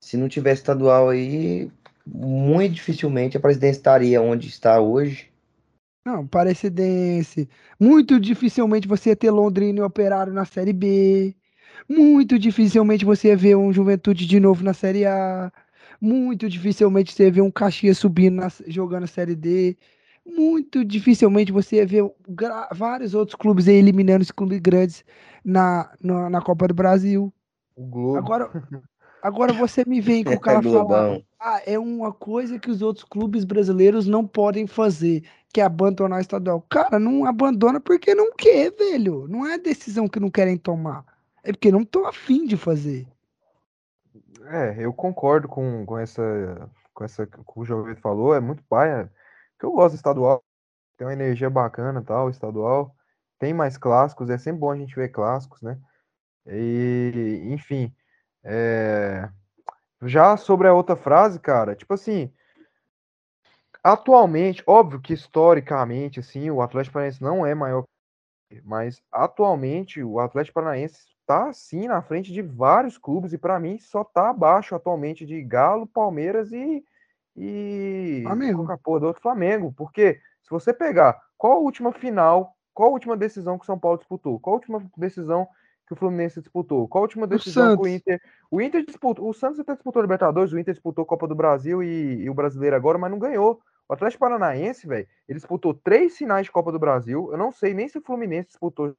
[0.00, 1.70] se não tivesse estadual aí,
[2.06, 5.32] muito dificilmente a presidência estaria onde está hoje.
[6.04, 7.48] Não, Parecidense.
[7.80, 11.34] Muito dificilmente você ia ter Londrina e Operário na Série B.
[11.88, 15.50] Muito dificilmente você ia ver um Juventude de novo na Série A.
[16.00, 19.76] Muito dificilmente você ia ver um Caxias subindo, na- jogando a Série D.
[20.26, 22.10] Muito dificilmente você ia ver
[22.72, 25.04] vários outros clubes aí eliminando os clubes grandes
[25.44, 27.32] na, na, na Copa do Brasil.
[27.76, 28.18] O Globo.
[28.18, 28.50] Agora,
[29.22, 30.72] agora você me vem com o cara falar.
[30.72, 31.22] Globão.
[31.38, 36.18] Ah, é uma coisa que os outros clubes brasileiros não podem fazer, que é abandonar
[36.18, 36.64] o estadual.
[36.70, 39.28] Cara, não abandona porque não quer, velho.
[39.28, 41.04] Não é decisão que não querem tomar.
[41.42, 43.06] É porque não estão afim de fazer.
[44.46, 48.62] É, eu concordo com, com essa com essa que o João Vitor falou, é muito
[48.64, 49.10] paia.
[49.58, 50.42] Que eu gosto do estadual,
[50.96, 52.94] tem uma energia bacana, tal, estadual.
[53.38, 55.78] Tem mais clássicos, é sempre bom a gente ver clássicos, né?
[56.46, 57.94] E, enfim,
[58.42, 59.28] é,
[60.02, 62.32] já sobre a outra frase, cara, tipo assim,
[63.82, 67.84] atualmente, óbvio que historicamente, assim, o Atlético Paranaense não é maior,
[68.62, 73.78] mas atualmente o Atlético Paranaense tá sim na frente de vários clubes e para mim
[73.78, 76.84] só tá abaixo atualmente de Galo, Palmeiras e
[77.36, 78.58] e Flamengo.
[78.58, 82.54] qual que a porra do outro Flamengo, porque se você pegar qual a última final,
[82.72, 85.48] qual a última decisão que o São Paulo disputou, qual a última decisão
[85.86, 86.88] que o Fluminense disputou?
[86.88, 88.20] Qual a última decisão que o Inter.
[88.50, 89.28] O Inter disputou.
[89.28, 92.34] O Santos até disputou Libertadores, o Inter disputou a Copa do Brasil e, e o
[92.34, 93.60] brasileiro agora, mas não ganhou.
[93.88, 97.28] O Atlético Paranaense, velho, ele disputou três finais de Copa do Brasil.
[97.30, 98.96] Eu não sei nem se o Fluminense disputou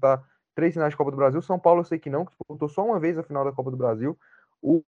[0.00, 0.24] tá,
[0.54, 1.40] três finais de Copa do Brasil.
[1.40, 3.70] São Paulo eu sei que não, que disputou só uma vez a final da Copa
[3.70, 4.18] do Brasil.
[4.60, 4.82] O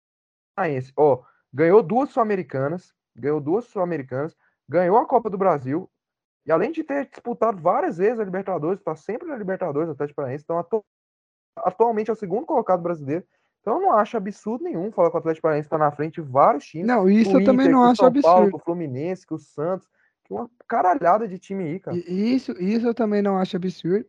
[0.56, 1.22] Paranaense, ó,
[1.54, 4.36] ganhou duas Sul-Americanas, ganhou duas Sul-Americanas,
[4.68, 5.88] ganhou a Copa do Brasil.
[6.44, 10.12] E além de ter disputado várias vezes a Libertadores, está sempre na Libertadores, até de
[10.12, 10.84] Paranaense, então atu
[11.56, 13.24] atualmente é o segundo colocado brasileiro.
[13.60, 16.28] Então eu não acho absurdo nenhum falar que o Atlético Paranaense está na frente de
[16.28, 16.88] vários times.
[16.88, 18.34] Não, isso eu Inter, também não acho São absurdo.
[18.34, 19.88] Paulo, o Fluminense, o Santos,
[20.24, 21.96] que uma caralhada de time aí, cara.
[21.96, 24.04] Isso, isso eu também não acho absurdo.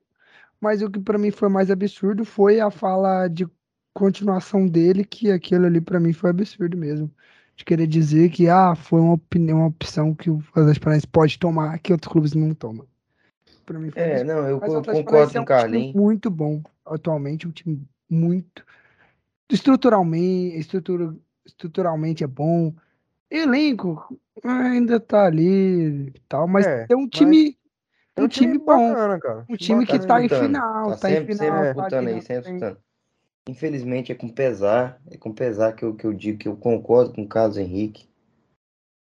[0.59, 3.47] Mas o que para mim foi mais absurdo foi a fala de
[3.93, 7.09] continuação dele, que aquilo ali para mim foi absurdo mesmo.
[7.55, 11.39] De querer dizer que ah, foi uma, opinião, uma opção que o Atlético Paranaense pode
[11.39, 12.85] tomar, que outros clubes não tomam.
[13.65, 14.27] Pra mim é, absurdo.
[14.27, 15.95] não, eu concordo com o é um Carlinhos.
[15.95, 18.63] Muito bom atualmente, um time muito
[19.49, 21.15] estruturalmente, estrutura,
[21.45, 22.73] estruturalmente é bom.
[23.29, 27.57] Elenco ainda tá ali tal, mas é, é um time.
[28.17, 28.93] É um, time, time bom.
[28.93, 29.45] Bacana.
[29.49, 30.89] Um time bacana, que tá em final.
[30.91, 31.51] Tá, tá sempre, em final.
[31.51, 32.77] Sempre tá disputando aí, sempre disputando.
[33.47, 37.13] Infelizmente é com pesar, é com pesar que eu, que eu digo que eu concordo
[37.13, 38.09] com o Carlos Henrique.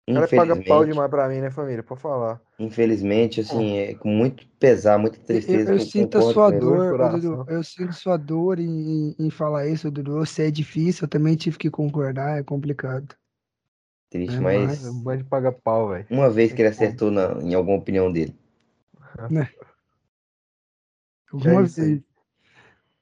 [0.09, 1.83] O cara paga pau demais pra mim, né, família?
[1.83, 2.41] Pra falar.
[2.57, 5.71] Infelizmente, assim, é com muito pesar, muita tristeza.
[5.71, 9.91] Eu, eu sinto a sua dor, Dudu, eu sinto sua dor em, em falar isso,
[9.91, 10.13] Dudu.
[10.15, 13.15] Você é difícil, eu também tive que concordar, é complicado.
[14.09, 14.85] Triste, é, mas.
[14.85, 16.07] Um bando de paga pau, velho.
[16.09, 18.35] Uma vez que ele acertou na, em alguma opinião dele.
[19.29, 19.47] Né?
[21.31, 22.01] Alguma vez.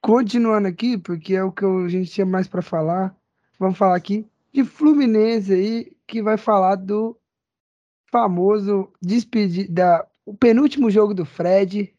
[0.01, 3.15] Continuando aqui, porque é o que a gente tinha mais para falar.
[3.59, 7.17] Vamos falar aqui de Fluminense aí, que vai falar do
[8.11, 11.93] famoso despedir da o penúltimo jogo do Fred,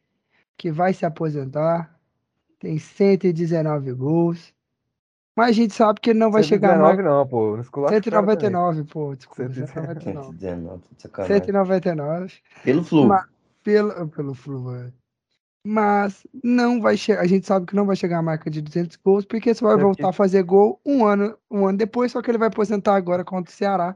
[0.56, 1.96] que vai se aposentar.
[2.58, 4.52] Tem 119 gols.
[5.36, 6.98] Mas a gente sabe que ele não vai 119 chegar mais.
[7.04, 7.62] não, pô.
[7.62, 9.14] 199, pô.
[9.14, 10.36] Desculpa, 199.
[11.26, 12.34] 199.
[12.64, 13.08] Pelo Flu.
[13.62, 14.92] pelo, pelo Flu, é
[15.68, 17.20] mas não vai chegar.
[17.20, 19.74] A gente sabe que não vai chegar a marca de 200 gols, porque você vai
[19.74, 20.08] é voltar que...
[20.08, 23.52] a fazer gol um ano, um ano depois, só que ele vai aposentar agora contra
[23.52, 23.94] o Ceará.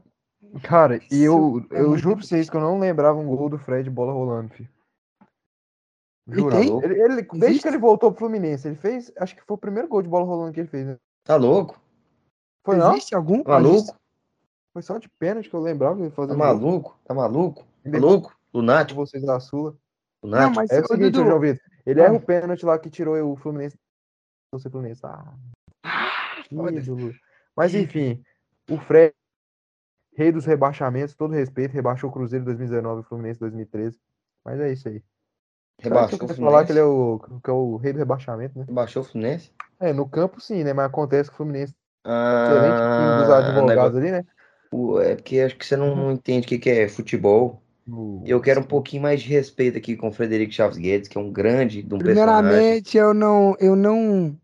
[0.61, 3.57] Cara, e eu, é eu juro pra vocês que eu não lembrava um gol do
[3.57, 4.69] Fred bola rolando, filho.
[6.27, 6.55] Juro.
[6.83, 9.11] Ele, ele, desde que ele voltou pro Fluminense, ele fez.
[9.17, 10.97] Acho que foi o primeiro gol de bola rolando que ele fez, né?
[11.23, 11.81] Tá louco?
[12.63, 12.91] Foi não?
[12.91, 13.41] Existe algum?
[13.41, 13.97] Tá maluco?
[14.73, 16.33] Foi só de pênalti que eu lembrava ele fazer.
[16.33, 16.99] Tá maluco?
[17.03, 17.65] Tá maluco?
[17.83, 18.37] Tá louco?
[18.53, 19.03] Lunático?
[19.03, 19.75] Vocês da Sula.
[20.23, 20.41] O Nath.
[20.41, 21.25] Não, mas é o seguinte, Dudu...
[21.25, 21.61] João Vitor.
[21.85, 22.05] Ele ah.
[22.05, 23.77] erra o pênalti lá que tirou o Fluminense.
[24.53, 25.01] O Fluminense.
[25.03, 25.35] Ah,
[26.49, 27.13] ídolo.
[27.55, 28.23] Mas enfim,
[28.69, 29.13] o Fred,
[30.15, 33.99] rei dos rebaixamentos, todo respeito, rebaixou o Cruzeiro em 2019 e o Fluminense em 2013.
[34.45, 35.03] Mas é isso aí.
[35.81, 36.41] Rebaixou o Fluminense.
[36.41, 38.65] falar que ele é o, que é o rei do rebaixamento, né?
[38.67, 39.51] Rebaixou o Fluminense?
[39.79, 40.71] É, no campo sim, né?
[40.71, 41.75] Mas acontece que o Fluminense.
[42.05, 43.97] Ah, excelente time dos advogados negócio...
[43.97, 44.25] ali, né?
[45.03, 47.62] É porque acho que você não, não entende o que, que é futebol.
[48.25, 51.21] Eu quero um pouquinho mais de respeito aqui com o Frederico Chaves Guedes, que é
[51.21, 53.01] um grande de um Primeiramente, personagem.
[53.01, 54.37] eu não, eu não,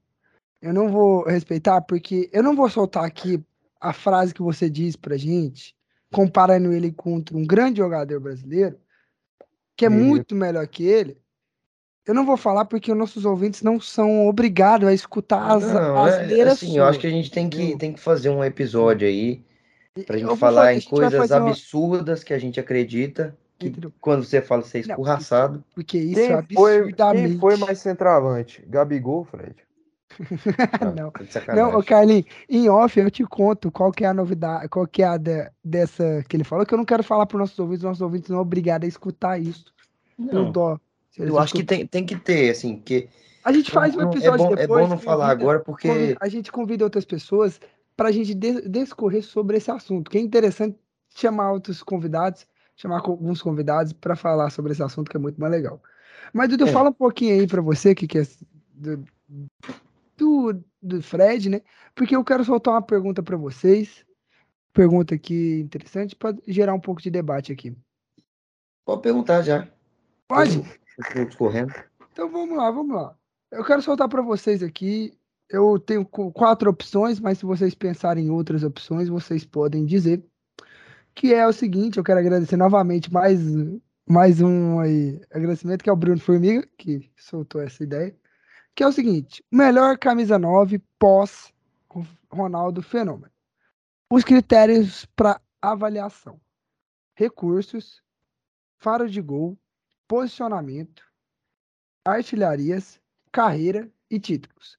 [0.62, 3.42] eu não vou respeitar, porque eu não vou soltar aqui
[3.80, 5.74] a frase que você diz pra gente,
[6.12, 8.78] comparando ele contra um grande jogador brasileiro,
[9.78, 11.18] que é muito melhor que ele.
[12.06, 16.04] Eu não vou falar porque os nossos ouvintes não são obrigados a escutar as, não,
[16.04, 19.08] as é, assim, Eu acho que a gente tem que, tem que fazer um episódio
[19.08, 19.46] aí
[20.06, 22.26] Pra gente falar em coisas absurdas uma...
[22.26, 23.36] que a gente acredita.
[23.58, 25.56] Que quando você fala você é escorraçado.
[25.56, 26.96] Não, porque, isso quem é absurdamente.
[26.96, 28.64] Foi, quem foi mais centroavante?
[28.66, 29.56] Gabigol, Fred?
[30.82, 31.12] não,
[31.56, 35.04] não, não Carlinhos, em off eu te conto qual que é a novidade, qual que
[35.04, 37.60] é a de, dessa que ele falou, que eu não quero falar para os nossos
[37.60, 39.66] ouvintes, nossos ouvintes não são obrigados a escutar isso.
[40.18, 40.80] Não, dó.
[41.18, 43.10] Eu acho que tem, tem que ter, assim, que
[43.44, 44.80] a gente faz um episódio é bom, depois.
[44.80, 47.60] É bom não falar agora porque a gente convida outras pessoas
[48.00, 53.42] para a gente descorrer sobre esse assunto, que é interessante chamar outros convidados, chamar alguns
[53.42, 55.84] convidados para falar sobre esse assunto, que é muito mais legal.
[56.32, 56.72] Mas, Dudu, é.
[56.72, 58.28] fala um pouquinho aí para você, que, que é
[58.74, 59.04] do,
[60.16, 61.62] do, do Fred, né?
[61.94, 64.06] Porque eu quero soltar uma pergunta para vocês,
[64.72, 67.76] pergunta aqui interessante, para gerar um pouco de debate aqui.
[68.86, 69.68] Pode perguntar já.
[70.26, 70.64] Pode?
[70.98, 71.74] Estou discorrendo.
[72.14, 73.14] Então vamos lá, vamos lá.
[73.52, 75.19] Eu quero soltar para vocês aqui
[75.50, 80.24] eu tenho quatro opções, mas se vocês pensarem em outras opções, vocês podem dizer.
[81.16, 83.40] Que é o seguinte, eu quero agradecer novamente mais,
[84.08, 88.16] mais um aí, agradecimento, que é o Bruno Formiga, que soltou essa ideia.
[88.76, 91.52] Que é o seguinte: melhor camisa 9 pós
[92.32, 93.32] Ronaldo Fenômeno.
[94.10, 96.40] Os critérios para avaliação:
[97.16, 98.02] recursos,
[98.78, 99.58] faro de gol,
[100.08, 101.04] posicionamento,
[102.06, 103.02] artilharias,
[103.32, 104.79] carreira e títulos.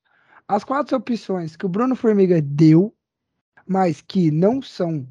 [0.51, 2.93] As quatro opções que o Bruno Formiga deu,
[3.65, 5.07] mas que não são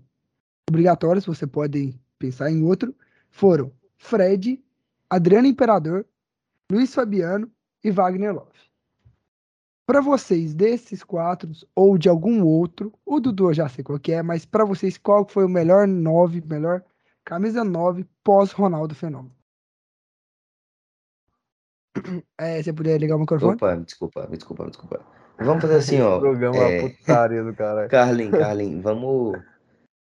[0.70, 2.94] obrigatórias, você pode pensar em outro,
[3.30, 4.61] foram Fred,
[5.10, 6.06] Adriano Imperador,
[6.70, 7.49] Luiz Fabiano
[7.82, 8.52] e Wagner Love.
[9.88, 14.11] Para vocês, desses quatro, ou de algum outro, o Dudu eu já sei qual que
[14.11, 16.84] é, mas para vocês, qual foi o melhor 9, melhor
[17.24, 19.34] camisa 9 pós-Ronaldo Fenômeno?
[22.38, 23.56] É, você poderia ligar o microfone?
[23.56, 25.19] Opa, desculpa, desculpa, desculpa.
[25.40, 26.14] Vamos fazer assim, ó.
[26.14, 27.90] Esse programa é é, putaria do caralho.
[27.91, 29.41] Carlin, Carlin, vamos,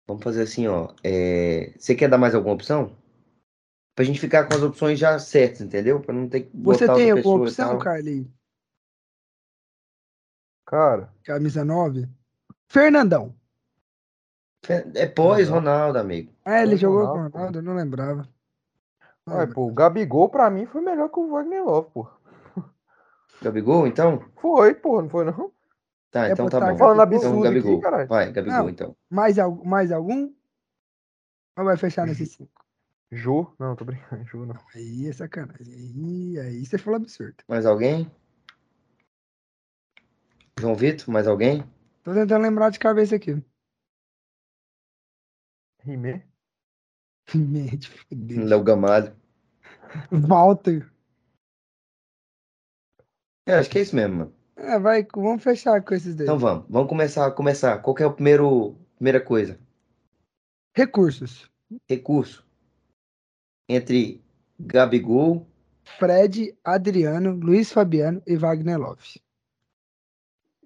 [0.06, 0.92] vamos fazer assim, ó.
[1.04, 2.96] É, você quer dar mais alguma opção?
[3.94, 6.00] Pra gente ficar com as opções já certas, entendeu?
[6.00, 7.78] Pra não ter que Você botar tem outra alguma opção, tal.
[7.78, 8.28] Carlinhos?
[10.66, 12.08] Cara, Camisa 9?
[12.68, 13.34] Fernandão.
[14.94, 16.32] É pós-Ronaldo, amigo.
[16.44, 17.40] É, ele Pós jogou Ronaldo, com o.
[17.40, 18.28] Ronaldo, eu não lembrava.
[19.26, 19.52] Lembrava.
[19.54, 22.08] pô, o Gabigol pra mim foi melhor que o Wagner Love, pô.
[23.42, 24.24] Gabigol, então?
[24.40, 25.52] Foi, pô, não foi não?
[26.10, 26.78] Tá, É então tá botar bom.
[26.78, 27.14] Falando?
[27.14, 27.80] Então, absurdo aqui, Gabigol.
[27.80, 28.08] caralho.
[28.08, 28.68] Vai, Gabigol, Não.
[28.68, 28.96] então.
[29.10, 30.32] Mais, al- mais algum?
[31.58, 32.64] Ou vai fechar nesses cinco?
[33.10, 33.52] Jô?
[33.58, 34.56] Não, tô brincando, Jô não.
[34.74, 35.72] Aí é sacanagem.
[35.74, 37.36] Aí, aí você falou absurdo.
[37.48, 38.10] Mais alguém?
[40.58, 41.62] João Vitor, mais alguém?
[42.02, 43.42] Tô tentando lembrar de cabeça aqui.
[45.84, 46.26] Rimé?
[47.34, 48.44] Mente, fudeu.
[48.46, 49.14] Léo Gamalho.
[50.10, 50.90] Walter.
[53.46, 54.32] É, acho que é isso mesmo, mano.
[54.56, 56.24] É, vai, vamos fechar com esses daí.
[56.26, 57.78] Então vamos, vamos começar, começar.
[57.78, 59.58] Qual que é a primeiro, primeira coisa?
[60.74, 61.48] Recursos.
[61.88, 62.44] Recurso.
[63.68, 64.22] Entre
[64.58, 65.46] Gabigol,
[65.98, 69.20] Fred, Adriano, Luiz Fabiano e Wagner Love.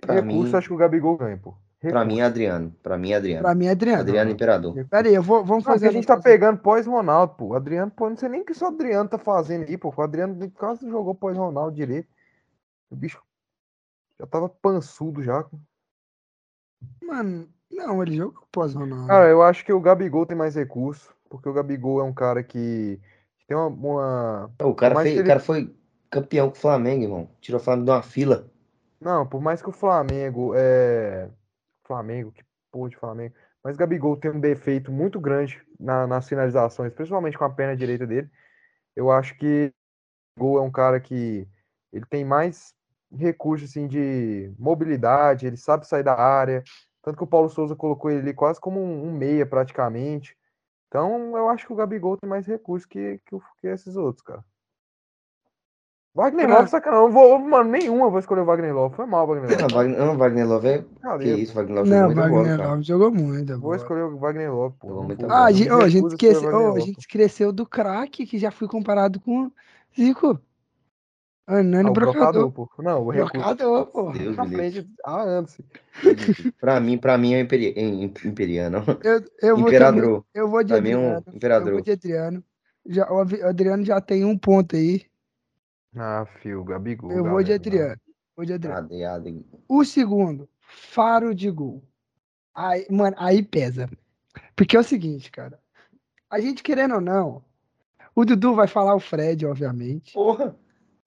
[0.01, 1.55] Pra Recurso, mim- acho que o Gabigol ganha, pô.
[1.81, 2.75] pra mim é Adriano.
[2.83, 3.43] Pra mim é Adriano.
[3.43, 4.01] Pra mim é Adriano.
[4.01, 4.85] Adriano Imperador.
[4.87, 5.87] Pera aí, eu vou, vamos Não, fazer.
[5.87, 7.47] porque a gente tá pegando pós-Ronaldo, pô.
[7.49, 9.93] O Adriano, pô, não sei nem o que esse Adriano tá fazendo aí, pô.
[9.95, 12.09] O Adriano quase não jogou pós-Ronaldo direito.
[12.91, 13.23] O bicho
[14.19, 15.45] já tava pançudo já.
[17.03, 19.07] Mano, não, ele jogou pós-Ronaldo.
[19.07, 22.43] Cara, eu acho que o Gabigol tem mais recurso, porque o Gabigol é um cara
[22.43, 23.01] que
[23.47, 23.67] tem uma.
[23.67, 25.75] uma- O cara, fez- que o ele- cara foi
[26.11, 27.31] campeão com o Flamengo, irmão.
[27.41, 28.51] Tirou o Flamengo de uma fila.
[29.01, 31.31] Não, por mais que o Flamengo é.
[31.87, 33.35] Flamengo, que porra de Flamengo.
[33.65, 37.77] Mas o Gabigol tem um defeito muito grande na- nas finalizações, principalmente com a perna
[37.77, 38.31] direita dele.
[38.95, 39.73] Eu acho que
[40.37, 41.49] o Gol é um cara que
[41.93, 42.75] ele tem mais
[43.13, 46.63] recursos assim, de mobilidade, ele sabe sair da área.
[47.03, 50.37] Tanto que o Paulo Souza colocou ele ali quase como um, um meia, praticamente.
[50.89, 54.45] Então, eu acho que o Gabigol tem mais recursos que, que, que esses outros, cara.
[56.13, 57.07] Wagner Love, sacanagem.
[57.07, 58.97] Eu vou, mano, nenhuma vou escolher o Wagner Love.
[58.97, 59.75] Foi mal, o Wagner Não, Love.
[59.75, 60.79] Wagner, não, Wagner Love é.
[60.79, 61.43] Que Brincadeira, pô.
[61.43, 62.71] isso, Wagner Love jogou bola, Wagner cara.
[62.71, 63.53] Love jogou muito.
[63.53, 63.77] Vou bola.
[63.77, 64.89] escolher o Wagner Love, pô.
[64.89, 65.41] Jogou muita bola.
[65.41, 66.95] Ah, a gente, ô, a gente recuso a escolher o esquece, Wagner ô, a gente
[66.95, 67.01] pô.
[67.01, 69.53] esqueceu do craque que já foi comparado com
[69.97, 70.41] Zico.
[71.59, 72.51] Hernani Ah, o Brocador.
[72.51, 72.83] brocador, pô.
[72.83, 73.13] Não, o.
[73.13, 74.13] Brocador, pô.
[74.13, 75.61] Deus Na frente há anos.
[76.61, 77.73] Pra mim, pra mim é o imperi...
[77.77, 78.79] im- imperiano.
[79.03, 80.25] Eu, eu vou de, Imperador.
[80.35, 81.25] eu vou de Pra mim é um Adriano.
[81.27, 81.73] Eu imperador.
[81.73, 82.45] vou de Adriano.
[82.87, 85.03] Já, o Adriano já tem um ponto aí.
[85.97, 87.11] Ah, fio, Gabigol.
[87.13, 87.53] Eu vou de.
[87.53, 87.97] Adriano.
[88.37, 88.79] Vou de Adriano.
[88.87, 89.45] Ade, ade.
[89.69, 91.83] O segundo, faro de gol.
[92.55, 93.89] Aí, mano, aí pesa.
[94.57, 95.59] Porque é o seguinte, cara.
[96.31, 97.43] A gente querendo ou não,
[98.15, 100.13] o Dudu vai falar o Fred, obviamente.
[100.13, 100.55] Porra!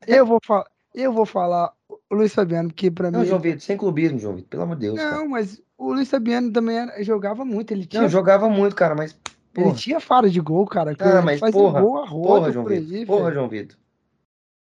[0.08, 0.66] Eu vou, fa
[0.96, 3.26] eu vou falar o Luiz Fabiano, porque pra Não, mim.
[3.26, 4.50] João Vitor, sem clubismo, João Vitor.
[4.50, 5.16] Pelo amor de Deus, cara.
[5.18, 7.72] Não, mas o Luiz Fabiano também era- jogava muito.
[7.72, 9.18] Ele tinha, Não, jogava muito, cara, mas.
[9.56, 10.94] ele Porra, tinha faro de gol, cara.
[10.96, 13.18] que Ah, ele mas fazia porra, gol a roda porra, João aí, Vitor.
[13.18, 13.32] Porra.
[13.34, 13.78] João Vitor.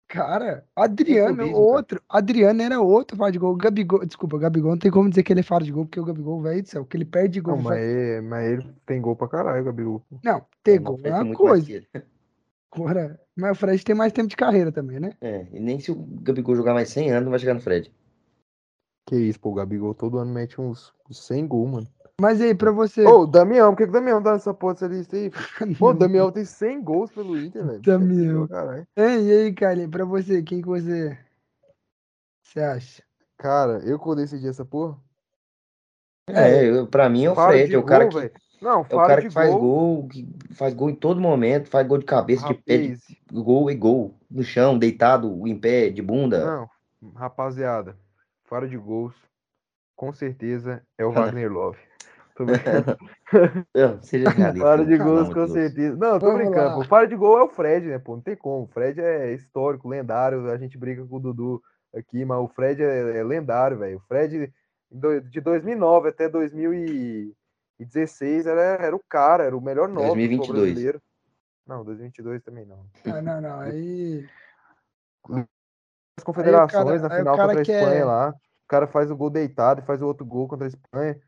[0.07, 1.65] Cara, Adriano, clubismo, cara.
[1.77, 2.01] outro.
[2.09, 3.55] Adriano era outro faro de gol.
[3.55, 6.03] Gabigol, desculpa, Gabigol não tem como dizer que ele é faro de gol, porque o
[6.05, 7.55] Gabigol, velho do céu, que ele perde gol.
[7.55, 10.01] Não, mas, ele- mas ele tem gol pra caralho, Gabigol.
[10.09, 10.17] pô.
[10.21, 11.65] Não, ter Não, gol é tem uma coisa.
[11.65, 11.87] que ele.
[12.73, 15.13] Agora, mas o Fred tem mais tempo de carreira também, né?
[15.19, 17.91] É, e nem se o Gabigol jogar mais 100 anos, não vai chegar no Fred.
[19.07, 21.87] Que isso, pô, o Gabigol todo ano mete uns 100 gols, mano.
[22.21, 23.03] Mas aí, pra você.
[23.03, 25.31] Ô, o Damião, por que, que o Damião tá nessa porra dessa lista aí?
[25.79, 25.93] Pô, o.
[25.93, 27.81] Damião tem 100 gols pelo Inter, velho.
[27.81, 28.47] Damião.
[28.95, 31.17] Ei, e aí, Carlinhos, pra você, quem que você.
[32.43, 33.03] Você acha?
[33.37, 34.99] Cara, eu que vou decidir essa porra.
[36.27, 38.31] É, eu, pra mim é o Fred, é o cara gol, que, velho.
[38.61, 39.59] Não, é o cara de que faz gol.
[39.59, 43.17] gol, que faz gol em todo momento, faz gol de cabeça, de pé, de Rapaz,
[43.31, 44.15] gol e gol.
[44.29, 46.45] No chão, deitado, em pé, de bunda.
[46.45, 47.97] Não, rapaziada,
[48.43, 49.15] fora de gols,
[49.95, 51.11] com certeza é o.
[51.11, 51.79] Wagner Love.
[52.35, 52.97] Tô brincando.
[53.75, 54.67] Não, seja realista.
[54.67, 55.51] Fora de gols, com de Deus.
[55.51, 55.97] certeza.
[55.97, 56.85] Não, tô Vamos brincando, lá.
[56.85, 58.15] Fora de gol é o Fred, né, pô?
[58.15, 58.63] Não tem como.
[58.63, 60.49] O Fred é histórico, lendário.
[60.49, 61.61] A gente briga com o Dudu
[61.93, 63.97] aqui, mas o Fred é, é lendário, velho.
[63.97, 64.51] O Fred,
[65.29, 66.29] de 2009 até
[67.85, 70.71] 2016, era, era o cara, era o melhor nove do futebol 2022.
[70.73, 71.01] brasileiro.
[71.67, 72.85] Não, 2022 também não.
[73.05, 73.59] Ah, não, não.
[73.61, 74.27] Aí.
[76.17, 78.29] As confederações cara- na aí final contra a quer- Espanha lá.
[78.29, 81.19] O cara faz o gol deitado e faz o outro gol contra a Espanha.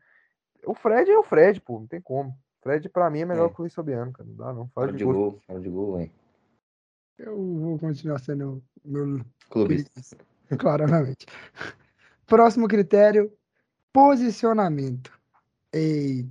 [0.66, 2.36] O Fred é o Fred, pô, não tem como.
[2.62, 3.48] Fred, pra mim, é melhor É.
[3.50, 4.26] que o Luiz Fabiano, cara.
[4.28, 4.68] Não dá, não.
[4.68, 5.12] Fala Faz de de gol.
[5.12, 6.12] gol, fala de gol, hein?
[7.18, 9.20] Eu vou continuar sendo meu
[9.50, 9.90] Clubista.
[10.58, 11.26] claramente.
[12.26, 13.30] Próximo critério,
[13.92, 15.12] posicionamento.
[15.72, 16.30] Eita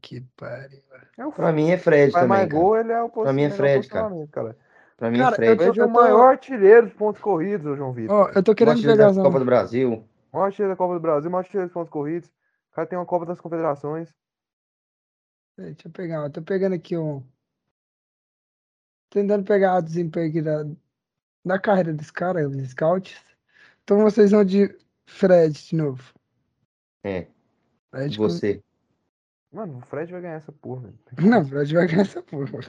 [0.00, 0.82] que pariu.
[1.16, 2.60] É o Pra mim é Fred faz também, mais cara.
[2.62, 4.26] gol, ele é o Pra mim é melhor Fred, cara.
[4.30, 4.56] cara.
[4.96, 5.50] Pra mim Cara, é Fred.
[5.52, 8.14] eu tô- Fred é o maior artilheiro dos pontos corridos, ô João Vitor.
[8.14, 10.04] Ó, eu tô querendo pegar da Copa do Brasil.
[10.32, 12.28] O maior artilheiro da Copa do Brasil, o maior artilheiro dos pontos corridos.
[12.70, 14.14] O cara tem uma Copa das Confederações.
[15.58, 17.22] Deixa eu pegar, ó, tô pegando aqui um.
[19.10, 20.64] Tentando pegar o desempenho aqui da,
[21.44, 23.20] da carreira desse cara, os scouts.
[23.82, 24.74] Então vocês vão de
[25.06, 26.02] Fred de novo.
[27.04, 27.26] É,
[27.90, 28.62] Fred com- você.
[29.52, 30.98] Mano, o Fred vai ganhar essa porra, velho.
[31.30, 32.60] Não, Fred vai ganhar essa porra.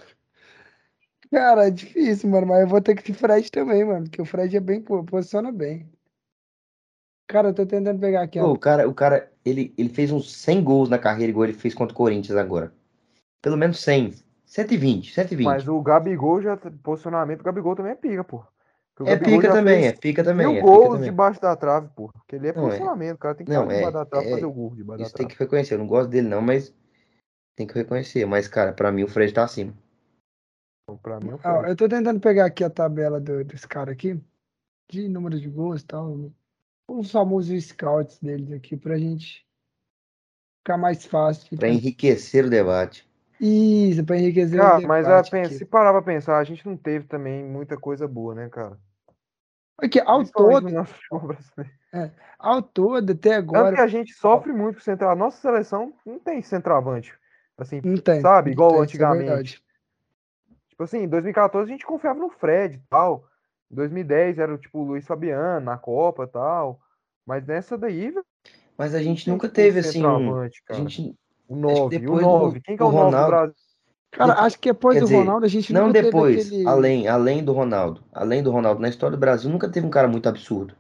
[1.32, 4.26] Cara, é difícil, mano, mas eu vou ter que ir Fred também, mano, porque o
[4.26, 5.90] Fred é bem, pô, posiciona bem.
[7.26, 8.52] Cara, eu tô tentando pegar aqui, Pô, ó.
[8.52, 11.74] o cara, o cara ele, ele fez uns 100 gols na carreira, igual ele fez
[11.74, 12.74] contra o Corinthians agora.
[13.42, 14.14] Pelo menos 100.
[14.46, 15.46] 120, 120.
[15.46, 16.56] Mas o Gabigol já.
[16.84, 18.48] Posicionamento, o Gabigol também é pica, porra.
[19.00, 20.48] O É Gabigol pica também, é pica também.
[20.48, 21.10] Mil É gols também.
[21.10, 22.14] debaixo da trave, porra.
[22.14, 24.28] Porque ele é Não, é- posicionamento, o cara tem que não, é- debaixo da trave
[24.28, 25.36] é- fazer o gol debaixo da Isso tem trave.
[25.38, 25.74] que reconhecer.
[25.74, 26.72] Eu não gosto dele, não, mas
[27.56, 28.26] tem que reconhecer.
[28.26, 29.74] Mas, cara, pra mim o Fred tá acima.
[31.02, 31.70] Pra mim, é o Fred.
[31.70, 34.20] eu tô tentando pegar aqui a tabela do- desse cara aqui,
[34.92, 36.32] de número de gols e tal.
[36.88, 39.44] Os famosos scouts deles aqui, pra gente
[40.62, 41.50] ficar mais fácil.
[41.58, 41.74] Pra pensar.
[41.74, 43.10] enriquecer o debate.
[43.46, 45.56] Isso, pra enriquecer o Cara, mas a, pensa, aqui.
[45.56, 48.78] se parar pra pensar, a gente não teve também muita coisa boa, né, cara?
[49.78, 51.74] Aqui, ao todo, futebol brasileiro.
[52.40, 55.14] ao todo, até Tanto que agora, a gente sofre muito com central.
[55.18, 57.14] Nossa seleção não tem centroavante.
[57.58, 58.22] Assim, não tem.
[58.22, 59.26] sabe, igual tem, é antigamente.
[59.26, 59.64] verdade.
[60.70, 63.26] tipo assim, em 2014 a gente confiava no Fred e tal.
[63.70, 66.80] Em 2010 era tipo o Luiz Fabiano na Copa e tal.
[67.26, 68.14] Mas nessa daí,
[68.78, 70.18] Mas a gente nunca teve, assim, um...
[70.18, 70.80] centroavante, A cara.
[70.80, 71.16] gente...
[71.48, 72.62] O 9, o depois do- 9.
[72.62, 73.56] Quem que é o 9 do Ronaldo- Brasil?
[74.12, 76.68] Cara, acho que depois Quer do dizer, Ronaldo a gente Não nunca teve depois, aquele...
[76.68, 78.04] além, além do Ronaldo.
[78.14, 80.76] Além do Ronaldo, na história do Brasil nunca teve um cara muito absurdo.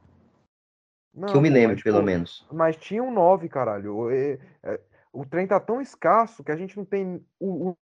[1.15, 2.45] Não, que eu me lembro, pelo menos.
[2.51, 3.95] Mas tinha um 9, caralho.
[3.95, 4.79] O, é- é-
[5.11, 7.75] o trem tá tão escasso que a gente não tem o, o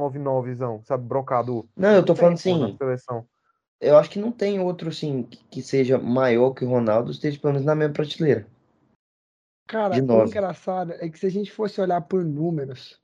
[0.00, 1.04] 9-9zão, sabe?
[1.06, 1.66] Brocador.
[1.76, 3.26] Não, eu tô falando assim, seleção.
[3.80, 7.38] eu acho que não tem outro, assim, que, que seja maior que o Ronaldo, esteja
[7.38, 8.46] pelo menos na mesma prateleira.
[9.66, 13.00] Cara, o engraçado é que se a gente fosse olhar por números,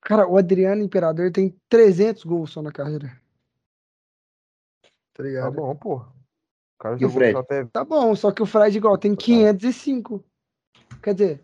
[0.00, 3.08] cara, o Adriano Imperador tem 300 gols só na carreira.
[3.08, 5.52] Tá Tá ligado?
[5.54, 5.96] bom, pô.
[5.96, 6.04] O
[6.78, 7.32] cara E o Fred?
[7.32, 7.64] só até.
[7.66, 10.24] Tá bom, só que o Fred igual tem 505.
[11.02, 11.40] Quer dizer,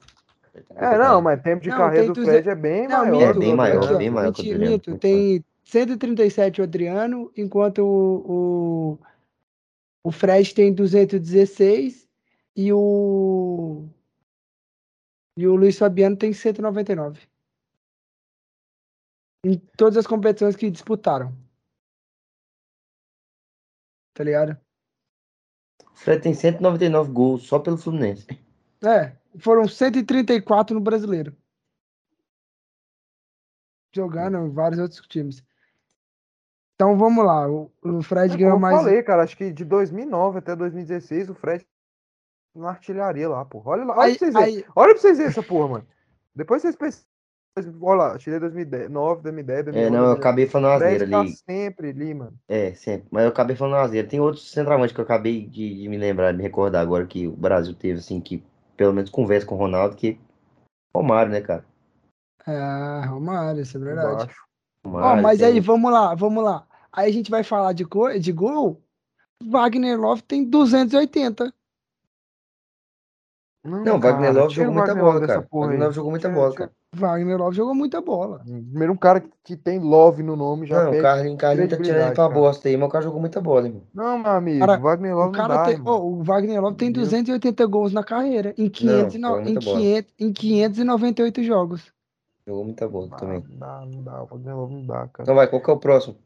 [0.75, 3.29] É, não, mas tempo de Não, carreira tem do 200 Fred é bem Não, maior.
[3.29, 6.61] mito, É, bem maior, aqui, bem maior que o miti- Adriano, mito, muito tem 137
[6.61, 8.99] o Adriano, enquanto o, o,
[10.05, 12.09] o Fred tem 216
[12.57, 13.89] e o
[15.39, 17.21] e o Luiz Fabiano tem 199.
[19.45, 21.33] Em todas as competições que disputaram.
[24.15, 24.59] Tá ligado?
[25.93, 28.27] O Fred tem 199 gols só pelo Fluminense.
[28.85, 31.37] É, foram 134 no brasileiro.
[33.95, 35.45] Jogando em vários outros times.
[36.75, 37.49] Então vamos lá.
[37.49, 38.83] O, o Fred É, ganhou como eu mais.
[38.83, 41.65] falei, cara, acho que de 2009 até 2016 o Fred
[42.59, 43.63] na artilharia lá, pô.
[43.65, 44.57] Olha lá, olha Aí, pra vocês verem.
[44.57, 45.87] aí, Olha pra vocês verem essa porra, mano.
[46.35, 47.05] Depois vocês pensam.
[47.81, 49.87] Olha lá, artilharia 2009, 2010, 2011.
[49.87, 51.33] É, não, eu acabei falando tá ali.
[51.33, 52.39] sempre ali, mano.
[52.49, 53.09] É, sempre.
[53.11, 54.07] Mas eu acabei falando uma asneira.
[54.07, 57.27] Tem outros centroavantes que eu acabei de, de me lembrar, de me recordar agora que
[57.27, 58.45] o Brasil teve, assim, que
[58.77, 60.21] pelo menos conversa com o Ronaldo, que
[60.95, 61.65] Romário, né, cara?
[62.47, 64.31] é, Romário, isso é verdade.
[64.85, 66.67] Romário, mas tem- aí, vamos lá, vamos lá.
[66.93, 68.09] Aí a gente vai falar de, co...
[68.19, 68.83] de gol.
[69.43, 71.53] Wagner Love tem 280.
[73.65, 75.49] Não, o Wagner cara, Love tira jogou muita Wagner bola, Love cara.
[75.53, 75.79] Wagner.
[75.81, 76.71] Love jogou muita bola, cara.
[76.95, 78.39] Wagner Love jogou muita bola.
[78.39, 81.71] Primeiro um cara que- que tem love no nome já Não, o perde Carlinhos, Carlinhos
[81.71, 83.83] tá tirando pra bosta aí, mas o cara jogou muita bola, irmão.
[83.93, 86.77] Não, meu amigo, Cara, Wagner Love O não cara dá, tem, ó, o Wagner Love
[86.77, 87.05] tem Entendeu?
[87.05, 89.77] 280 gols na carreira em, 500 e no- jogou em, muita bola.
[89.79, 91.93] 500, em 598 jogos.
[92.47, 93.45] Jogou muita bola Não, também.
[93.51, 94.23] não dá, não dá.
[94.23, 95.11] O Wagner Love não dá, cara.
[95.23, 96.17] Então vai, qual que é o próximo?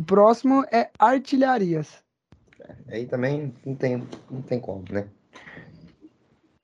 [0.00, 2.02] O próximo é artilharias.
[2.88, 5.06] Aí também não tem, não tem como, né?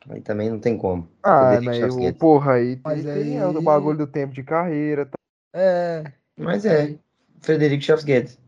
[0.08, 1.08] Aí também não tem como.
[1.22, 2.16] Ah, Chasquete.
[2.16, 5.06] o porra aí Mas tem, tem é o aí- bagulho do tempo de carreira.
[5.06, 5.12] Tá?
[5.54, 6.04] É,
[6.36, 6.98] Mas é,
[7.40, 8.38] Frederico Chaves Guedes.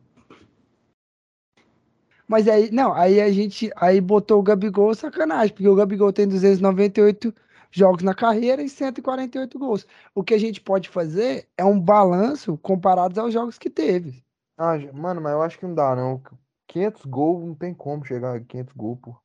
[2.29, 6.27] mas aí, não, aí a gente aí botou o Gabigol sacanagem, porque o Gabigol tem
[6.27, 7.33] 298
[7.71, 9.87] jogos na carreira e 148 gols.
[10.15, 14.23] O que a gente pode fazer é um balanço comparado aos jogos que teve.
[14.59, 16.21] Ah, mano, mas eu acho que não dá, não.
[16.67, 19.17] 500 gols não tem como chegar a 500 gols, pô.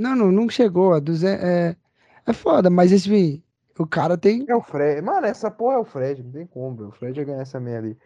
[0.00, 1.44] Não, não, não chegou a 200.
[1.44, 1.76] É,
[2.26, 3.42] é foda, mas esse
[3.78, 4.44] o cara tem.
[4.48, 5.00] É o Fred.
[5.02, 6.88] Mano, essa porra é o Fred, não tem como, velho.
[6.88, 7.98] O Fred ia ganhar essa merda ali.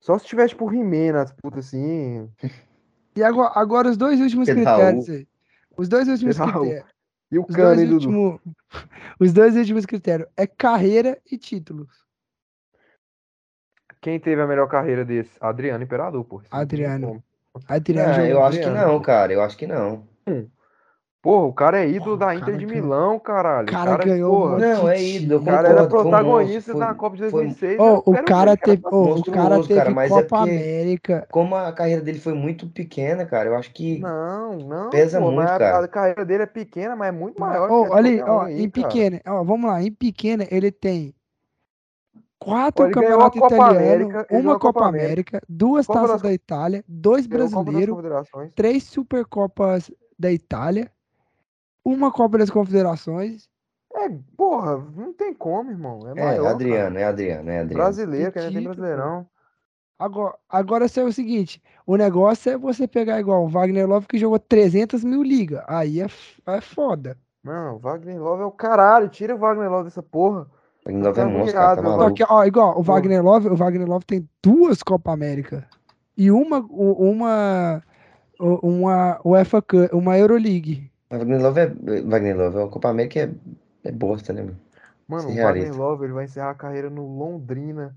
[0.00, 2.28] Só se tivesse, tipo, He-Man na disputa assim.
[3.16, 5.26] E agora, agora os dois últimos Pedro critérios aí.
[5.76, 6.60] Os dois últimos Raul.
[6.60, 6.94] critérios.
[7.32, 7.94] E o Os Cano, dois, hein, Dudu?
[7.94, 8.40] último,
[9.18, 11.88] os dois últimos critérios é carreira e títulos.
[14.00, 15.30] Quem teve a melhor carreira desse?
[15.40, 16.42] Adriano Imperador, pô.
[16.50, 17.24] Adriano.
[17.66, 18.92] Adriano jogou eu acho que Adriano.
[18.92, 19.32] não, cara.
[19.32, 20.06] Eu acho que não.
[21.24, 23.66] Porra, o cara é ídolo Porra, da Inter cara de Milão, caralho.
[23.66, 25.40] o cara é, ganhou porra, Não, é ídolo.
[25.40, 27.80] O cara era foi protagonista foi- Copa de foi- 2006.
[27.80, 31.26] Ô, eu o cara teve, ô, o cara teve cara, mas é Copa porque- América.
[31.30, 33.98] Como a carreira dele foi muito pequena, cara, eu acho que.
[34.00, 34.90] Não, não.
[34.90, 35.78] Pesa pô, muito, a- cara.
[35.78, 38.68] A carreira dele é pequena, mas é muito maior de olha aí, ó, aí, em
[38.68, 38.86] cara.
[38.86, 41.14] pequena, ó, vamos lá, em pequena ele tem
[42.38, 47.96] quatro campeonatos italianos, uma Copa Copa América, duas Copa taças das- da Itália, dois brasileiros,
[48.54, 50.90] três Supercopas da Itália,
[51.84, 53.48] uma Copa das Confederações.
[53.94, 56.00] É, porra, não tem como, irmão.
[56.06, 57.00] É É, maior, Adriano, cara.
[57.00, 57.74] é Adriano, é Adriano.
[57.74, 59.26] Brasileiro, que ainda tem brasileirão.
[59.96, 64.18] Agora, agora é o seguinte, o negócio é você pegar igual o Wagner Love que
[64.18, 66.06] jogou 300 mil ligas, aí é,
[66.46, 67.16] é foda.
[67.44, 69.08] Não, o Wagner Love é o caralho.
[69.08, 70.46] Tira o Wagner Love dessa porra.
[70.86, 72.82] O Nova é Tá monstro, cara, tá Só que, ó, igual, o.
[72.82, 75.68] Wagner Love, o Wagner Love tem duas Copa América
[76.16, 77.82] e uma, uma,
[78.40, 79.62] o- uma UEFA
[79.92, 80.90] uma Euroleague.
[81.10, 81.66] Mas Wagner Love é.
[82.02, 84.58] Wagner Love, a Copa América é, é bosta, né, mano?
[85.08, 85.34] Mano, o.
[85.34, 87.96] Wagner Love ele vai encerrar a carreira no Londrina.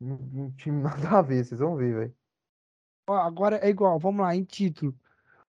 [0.00, 2.14] Num num time nada a ver, vocês vão ver, velho.
[3.06, 4.94] Agora é igual, vamos lá, em título.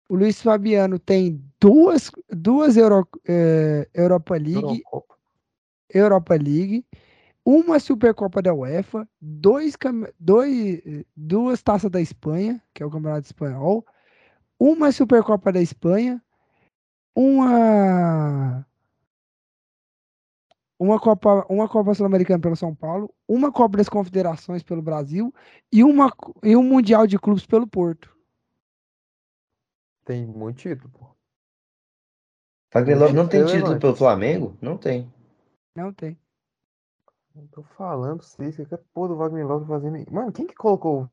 [0.10, 5.16] O Luiz Fabiano tem duas, duas Euro, eh, Europa League, Eurocopa.
[5.90, 6.86] Europa League,
[7.46, 10.82] uma Supercopa da UEFA, dois, cam- dois,
[11.16, 13.86] duas taças da Espanha, que é o Campeonato Espanhol,
[14.60, 16.22] uma Supercopa da Espanha,
[17.16, 18.66] uma
[20.80, 25.34] uma Copa, uma Copa Sul-Americana pelo São Paulo, uma Copa das Confederações pelo Brasil
[25.72, 26.12] e uma
[26.44, 28.14] e um Mundial de Clubes pelo Porto.
[30.06, 31.16] Tem muito título, pô.
[32.74, 34.58] Wagner Love não tem título pelo Flamengo?
[34.62, 35.12] Não tem.
[35.76, 36.18] Não tem.
[37.36, 40.12] Não tô falando vocês, que é porra do Wagner Love fazendo.
[40.12, 41.10] Mano, quem que colocou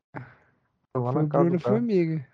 [0.95, 1.77] lá Foi na o casa Bruno do cara?
[1.77, 2.29] Formiga.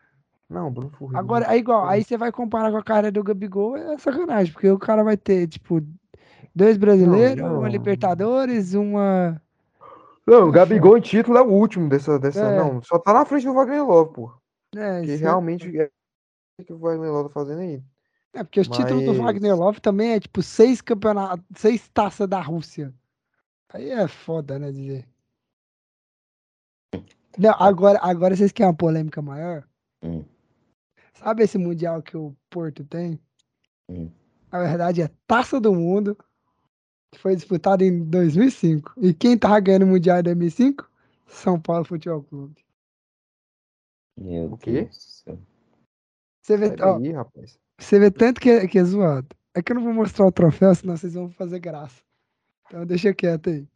[0.48, 1.18] Não, Bruno Formiga.
[1.18, 4.70] Agora, é igual, aí você vai comparar com a cara do Gabigol, é sacanagem, porque
[4.70, 5.80] o cara vai ter, tipo,
[6.54, 7.58] dois brasileiros, não.
[7.58, 9.40] uma Libertadores, uma.
[10.26, 12.18] Não, o Gabigol em título é o último dessa.
[12.18, 12.58] dessa É.
[12.58, 14.32] Não, só tá na frente do Wagner Love, pô.
[14.76, 15.90] É, Que isso é- realmente é
[16.60, 17.82] o que o Wagner Love tá fazendo aí.
[18.34, 22.28] é, porque os títulos do Mas- Wagner Love também é tipo seis campeonatos, seis taças
[22.28, 22.92] da Rússia.
[23.72, 25.08] Aí é foda, né, dizer.
[27.38, 29.64] Não, agora, agora vocês querem uma polêmica maior?
[30.02, 30.24] Hum.
[31.26, 33.20] Sabe esse Mundial que o Porto tem?
[33.88, 34.08] Hum.
[34.52, 36.16] Na verdade é Taça do Mundo,
[37.12, 38.94] que foi disputado em 2005.
[38.98, 40.88] E quem tava ganhando o Mundial em 2005?
[41.26, 42.64] São Paulo Futebol Clube.
[44.16, 44.82] Meu O quê?
[44.82, 45.38] Deus do céu.
[46.42, 47.58] Você vê, ó, aí, rapaz.
[47.76, 49.26] você vê tanto que é, que é zoado.
[49.52, 52.00] É que eu não vou mostrar o troféu, senão vocês vão fazer graça.
[52.66, 53.66] Então deixa quieto aí.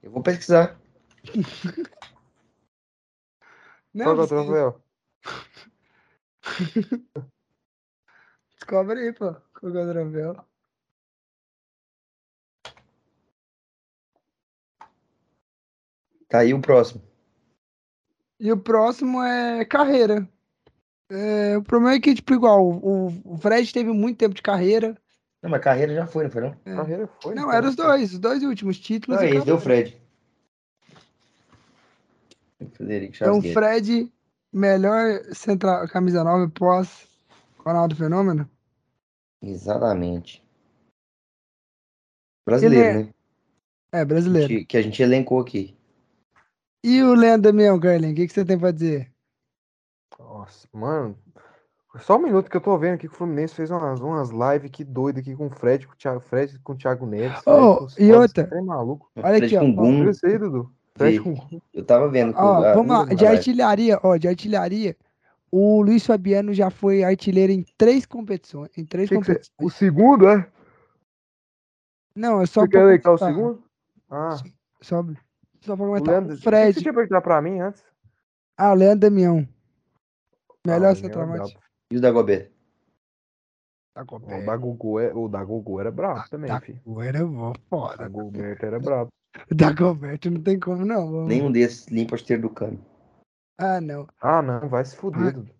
[0.00, 0.80] Eu vou pesquisar.
[3.94, 4.82] Não, Qual é o troféu?
[8.54, 9.34] descobre aí, pô.
[9.58, 10.44] Qual é o troféu?
[16.28, 17.02] Tá aí o próximo.
[18.40, 20.26] E o próximo é carreira.
[21.10, 24.96] É, o problema é que, tipo, igual, o, o Fred teve muito tempo de carreira.
[25.42, 26.56] Não, mas carreira já foi, não foi não?
[26.64, 26.74] É.
[26.74, 27.34] Carreira foi.
[27.34, 27.58] Não, cara.
[27.58, 29.20] eram os dois, os dois últimos títulos.
[29.20, 29.60] Não, e esse deu o.
[29.60, 30.01] Fred.
[32.70, 33.52] Frederico Então, Guedes.
[33.52, 34.12] Fred,
[34.52, 37.08] melhor central, camisa 9 pós
[37.58, 38.48] Ronaldo Fenômeno.
[39.42, 40.42] Exatamente.
[42.46, 43.14] Brasileiro, Ele né?
[43.92, 44.48] É, brasileiro.
[44.48, 45.76] Que, que a gente elencou aqui.
[46.84, 49.12] E o Leandro Damião, Carlin, o que, que você tem pra dizer?
[50.18, 51.16] Nossa, mano.
[52.00, 54.70] Só um minuto que eu tô vendo aqui que o Fluminense fez umas, umas lives
[54.70, 57.38] que doido aqui com o Fred, com o Thiago, Fred com o Thiago Neves.
[57.42, 58.48] Fred Oh, os e outra?
[58.50, 59.10] É maluco.
[59.16, 59.60] Olha Fred aqui, ó.
[59.60, 60.00] com ó, Gum.
[60.00, 60.74] Viu isso aí, Dudu?
[60.96, 62.34] Com Eu tava vendo.
[62.36, 63.38] Ó, a- vamos lá, de live.
[63.38, 64.96] artilharia, ó, de artilharia,
[65.50, 69.56] o Luiz Fabiano já foi artilheiro em três competições, em três Que que você- competições.
[69.60, 70.48] O segundo, é?
[72.14, 73.62] Não, é só Você quer elencar o segundo?
[74.10, 74.36] Ah,
[74.82, 75.02] Só,
[75.62, 76.08] só pra o comentar.
[76.14, 76.30] Leandro.
[76.30, 77.82] O o que que Fred, Você tinha perguntar pra mim antes?
[78.58, 79.48] ah, o Leandro Damião.
[80.66, 81.58] Melhor Ah, o é centroavante.
[81.90, 82.52] E o Dagoberto?
[83.94, 86.80] Tá Ó, O da Gugu, é, o da Gugu era brabo também, Da filho.
[87.02, 87.96] era bom, O foda.
[87.96, 89.08] da Gilberto era brabo.
[89.50, 91.10] O Dagoberto não tem como, não.
[91.10, 92.78] vamos- Nenhum desses limpa a esteira do cano.
[93.58, 94.06] Ah, não.
[94.20, 95.30] Ah, não, vai se fuder, Ah.
[95.30, 95.50] Dudu.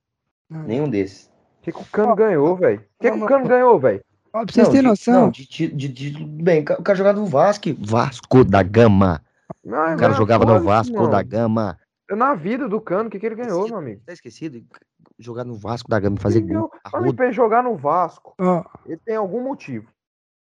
[0.53, 1.27] Ah, Nenhum desses.
[1.61, 2.81] O que, que o Cano ganhou, velho?
[2.81, 4.03] O que, que o Cano ganhou, velho?
[4.35, 5.15] Ó, pra vocês terem noção.
[5.23, 7.69] Não, de, de, de, bem, o ca- o cara jogava no Vasco.
[7.79, 9.23] Vasco da Gama.
[9.65, 11.09] Não, O cara jogava no Vasco não.
[11.11, 11.79] da Gama.
[12.11, 14.03] Na vida do Cano, o que, que ele ganhou, meu amigo?
[14.05, 14.63] Tá esquecido?
[15.19, 16.81] Jogar no Vasco da Gama e fazer Ele ganhou- gol.
[16.93, 19.87] Amigo, pra ele jogar no Vasco, Ó, ele tem algum motivo.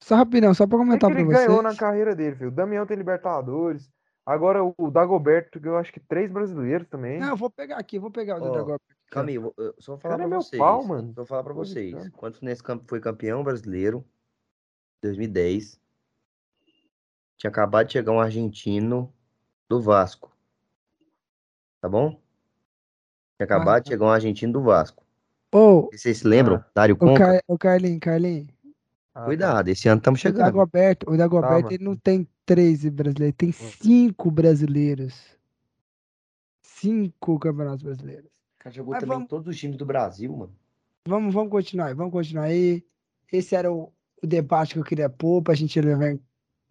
[0.06, 2.48] Só rapidão, só pra O que, comentar que pra ele ganhou na carreira dele, filho?
[2.48, 3.90] O Damião tem Libertadores.
[4.24, 7.18] Agora o Dagoberto ganhou acho que três brasileiros também.
[7.18, 8.84] Não, eu vou pegar aqui, eu vou pegar o Ó, Dagoberto.
[9.10, 10.58] Calma aí, eu eu só vou falar Cara, é pra meu vocês.
[10.60, 11.08] pau, mano.
[11.08, 11.92] Só vou falar pra vocês.
[11.92, 12.12] brincando.
[12.12, 14.04] Quando o Fluminense cam- foi campeão brasileiro,
[15.02, 15.80] 2010,
[17.36, 19.12] tinha acabado de chegar um argentino
[19.68, 20.32] do Vasco.
[21.80, 22.10] Tá bom?
[23.36, 23.94] Tinha acabado de tá.
[23.94, 25.04] chegar um argentino do Vasco.
[25.52, 26.56] E Vocês se lembram?
[26.56, 26.66] Ah.
[26.74, 27.18] Dário o, Conca?
[27.18, 27.40] Car...
[27.46, 28.55] o Carlinhos, Carlinhos.
[29.16, 29.24] Ah, tá.
[29.24, 30.44] Cuidado, esse ano estamos O chegando.
[30.44, 33.52] Dagoberto, o Dagoberto, ele não tem 13 brasileiros, tem Hum.
[33.52, 35.14] cinco brasileiros.
[36.62, 38.26] Cinco campeonatos brasileiros.
[38.26, 40.52] O cara jogou Mas também em vamos- todos os times do Brasil, mano.
[41.08, 42.84] Vamos, vamos continuar aí, vamos continuar aí.
[43.32, 46.18] Esse era o, o debate que eu queria pôr pra gente alavan-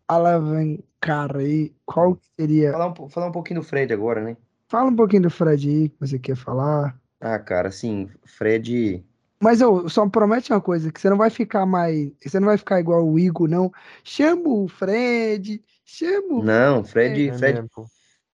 [0.07, 1.73] alavancar aí.
[1.85, 2.71] Qual que seria.
[2.73, 4.37] Falar um, falar um pouquinho do Fred agora, né?
[4.67, 6.99] Fala um pouquinho do Fred aí que você quer falar.
[7.19, 9.03] Ah, cara, assim, Fred.
[9.39, 12.11] Mas eu só promete uma coisa, que você não vai ficar mais.
[12.23, 13.71] Você não vai ficar igual o Igor, não.
[14.03, 16.43] Chama o Fred, chama o.
[16.43, 17.85] Não, Fred, É Fred, pô.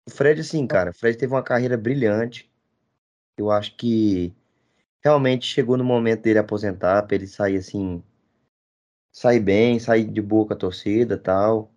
[0.07, 2.51] O Fred, assim, cara, o Fred teve uma carreira brilhante.
[3.37, 4.35] Eu acho que
[5.03, 8.03] realmente chegou no momento dele aposentar, pra ele sair assim,
[9.11, 11.71] sair bem, sair de boa com a torcida tal.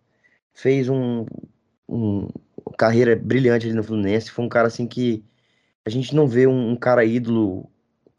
[0.52, 1.26] Fez um,
[1.88, 2.28] um
[2.78, 4.30] carreira brilhante ali no Fluminense.
[4.30, 5.24] Foi um cara assim que
[5.84, 7.70] a gente não vê um, um cara ídolo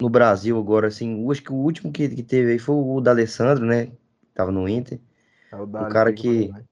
[0.01, 1.23] no Brasil agora, assim.
[1.23, 3.91] Eu acho que o último que, que teve aí foi o D'Alessandro, né?
[4.33, 4.99] Tava no Inter.
[5.51, 6.63] É o Dali cara que vai.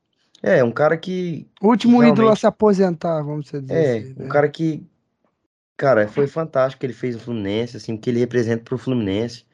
[0.43, 4.13] É, um cara que O último ídolo a se aposentar, vamos dizer É, assim.
[4.17, 4.27] um né?
[4.27, 4.85] cara que,
[5.77, 9.45] cara, foi fantástico que ele fez no Fluminense, assim, o que ele representa pro Fluminense.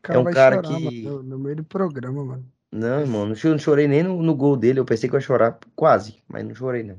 [0.00, 2.52] O cara um vai cara chorar, que- mano, no, meio do programa, mano.
[2.72, 5.20] Não, irmão, não cho- não chorei nem no, no gol dele, eu pensei que eu
[5.20, 6.98] ia chorar, quase, mas não chorei, não.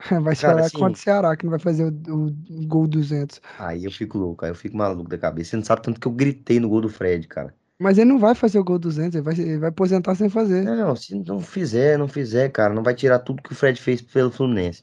[0.22, 3.40] Vai Cara, chorar assim- contra o Ceará, que não vai fazer o, o gol 200.
[3.58, 5.50] Aí eu fico louco, aí eu fico maluco da cabeça.
[5.50, 7.54] Você não sabe tanto que eu gritei no gol do Fred, cara.
[7.78, 10.64] Mas ele não vai fazer o gol 200, ele vai, ele vai aposentar sem fazer.
[10.64, 14.02] Não, se não fizer, não fizer, cara, não vai tirar tudo que o Fred fez
[14.02, 14.82] pelo Fluminense.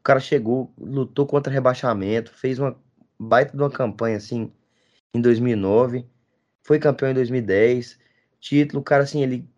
[0.00, 2.76] O cara chegou, lutou contra rebaixamento, fez uma
[3.18, 4.52] baita de uma campanha, assim,
[5.14, 6.06] em 2009,
[6.62, 7.98] foi campeão em 2010,
[8.40, 9.48] título, o cara, assim, ele,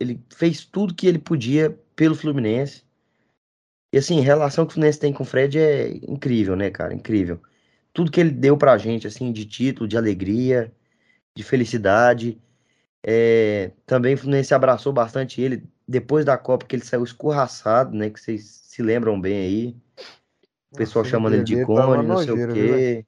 [0.00, 2.84] ele fez tudo que ele podia pelo Fluminense.
[3.94, 6.92] E, assim, a relação que o Fluminense tem com o Fred é incrível, né, cara,
[6.92, 7.40] incrível.
[7.92, 10.72] Tudo que ele deu pra gente, assim, de título, de alegria,
[11.32, 12.36] de felicidade.
[13.04, 18.10] É, também o Fluminense abraçou bastante ele depois da Copa, que ele saiu escorraçado, né?
[18.10, 19.76] Que vocês se lembram bem aí.
[20.72, 23.06] O pessoal Nossa, chamando ele de tava cone, não sei o nojeira, quê.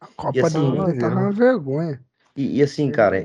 [0.00, 2.02] A Copa E assim- do Mundo tava uma vergonha.
[2.34, 3.24] E, e assim, cara,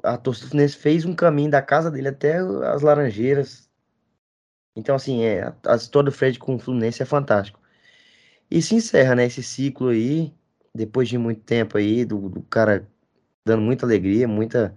[0.00, 3.68] a torcida do Fluminense fez um caminho da casa dele até as Laranjeiras.
[4.80, 7.60] Então, assim, é, a, história do Fred com o Fluminense é fantástico.
[8.50, 10.34] E se encerra, né, esse ciclo aí,
[10.74, 12.88] depois de muito tempo aí, do, do cara
[13.44, 14.76] dando muita alegria, muita.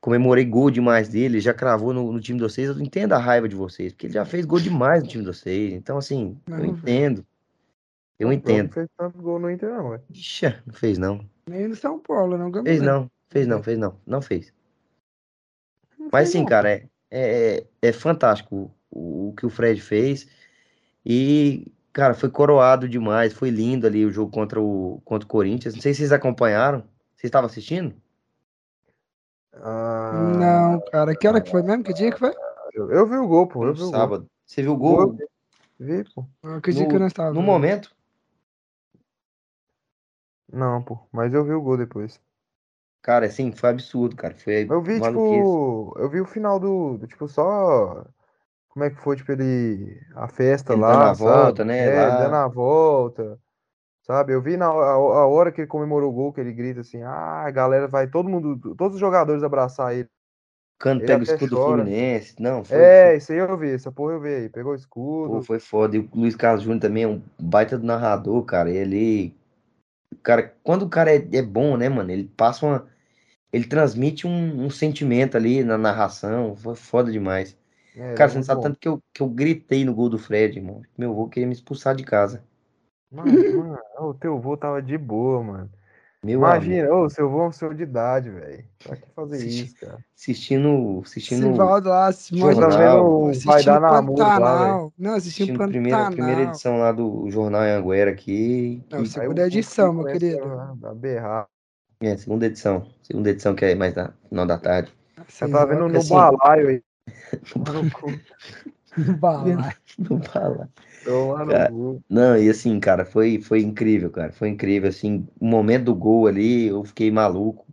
[0.00, 2.68] Comemorei gol demais dele, já cravou no, no time de vocês.
[2.68, 5.30] Eu entendo a raiva de vocês, porque ele já fez gol demais no time de
[5.30, 5.72] vocês.
[5.72, 7.24] Então, assim, Não, eu entendo.
[8.18, 8.72] Eu Não entendo.
[8.72, 10.02] fez tanto gol no Inter, não, velho.
[10.10, 11.28] Ixi, não fez não.
[11.48, 12.52] Nem no São Paulo, não.
[12.62, 12.92] Fez Gambá.
[12.92, 14.00] não, fez não, fez não.
[14.06, 14.52] Não fez.
[15.98, 16.46] Não Mas fez, sim, não.
[16.46, 20.28] cara, é, é, é fantástico o, o que o Fred fez.
[21.04, 23.32] E, cara, foi coroado demais.
[23.32, 25.74] Foi lindo ali o jogo contra o, contra o Corinthians.
[25.74, 26.80] Não sei se vocês acompanharam.
[27.16, 27.94] Vocês estavam assistindo?
[29.54, 31.14] Ah, Não, cara.
[31.16, 31.82] Que hora que foi mesmo?
[31.84, 32.32] Que dia que foi?
[32.72, 33.64] Eu, eu vi o gol, pô.
[33.64, 33.92] Eu vi o gol.
[33.92, 34.26] sábado.
[34.46, 35.28] Você viu o Gol, eu
[35.78, 36.24] Vi, pô.
[36.42, 37.36] Ah, Que dia No- que nós estávamos?
[37.36, 37.94] No momento?
[40.52, 40.98] Não, pô.
[41.10, 42.20] Mas eu vi o gol depois.
[43.00, 44.34] Cara, assim, foi absurdo, cara.
[44.36, 45.36] Foi Eu vi, maluquice.
[45.38, 45.94] tipo.
[45.98, 48.04] Eu vi o final do, do, Tipo, só.
[48.72, 50.00] Como é que foi, tipo, ele.
[50.14, 50.92] A festa Ele lá.
[50.92, 51.30] dando a sabe?
[51.30, 52.22] volta, né, É, lá.
[52.22, 53.38] dando a volta.
[54.02, 54.32] Sabe?
[54.32, 57.02] Eu vi na a, a hora que ele comemorou o gol, que ele grita assim:
[57.02, 60.08] ah, a galera vai, todo mundo, todos os jogadores abraçar ele.
[60.82, 61.82] Pega o escudo do chora.
[61.82, 62.34] Fluminense.
[62.40, 64.48] Não, foi, É, isso aí eu vi, essa porra eu vi aí.
[64.48, 65.34] Pegou o escudo.
[65.34, 65.96] Pô, foi foda.
[65.96, 68.68] E o Luiz Carlos Júnior também é um baita do narrador, cara.
[68.68, 69.32] Ele.
[70.22, 72.10] Cara, quando o cara é, é bom, né, mano?
[72.10, 72.86] Ele passa uma.
[73.52, 76.56] Ele transmite um, um sentimento ali na narração.
[76.56, 77.56] Foi foda demais.
[77.96, 78.62] É, Cara, é você não sabe bom.
[78.68, 80.82] tanto que eu, que eu gritei no gol do Fred, irmão.
[80.96, 82.42] Meu avô queria me expulsar de casa.
[83.10, 85.70] Mano, mano, o teu vô tava de boa, mano.
[86.24, 86.64] Meu amigo.
[86.72, 88.64] Imagina, ô, seu avô é um senhor de idade, velho.
[88.82, 89.98] Pra que fazer Assisti- isso, cara?
[90.16, 91.00] Assistindo.
[91.04, 91.52] Assistindo.
[91.52, 94.66] Sivaldo lá, imagina, tá vendo Vai Dar Namoro lá.
[94.96, 98.82] Não, assistindo assistindo primeira, primeira edição lá do Jornal Anguera aqui.
[98.90, 100.44] Não, segunda edição, meu querido.
[100.44, 101.48] a- a berrar.
[102.00, 102.86] É, segunda edição.
[103.02, 104.92] Segunda edição que é mais da final da tarde.
[105.28, 106.82] Você tá vendo no assim, balaio aí.
[107.56, 107.90] No no.
[109.98, 110.70] Não fala.
[111.52, 112.02] Cara, cu.
[112.08, 114.32] Não, e assim, cara, foi, foi incrível, cara.
[114.32, 117.66] Foi incrível, assim, o momento do gol ali, eu fiquei maluco.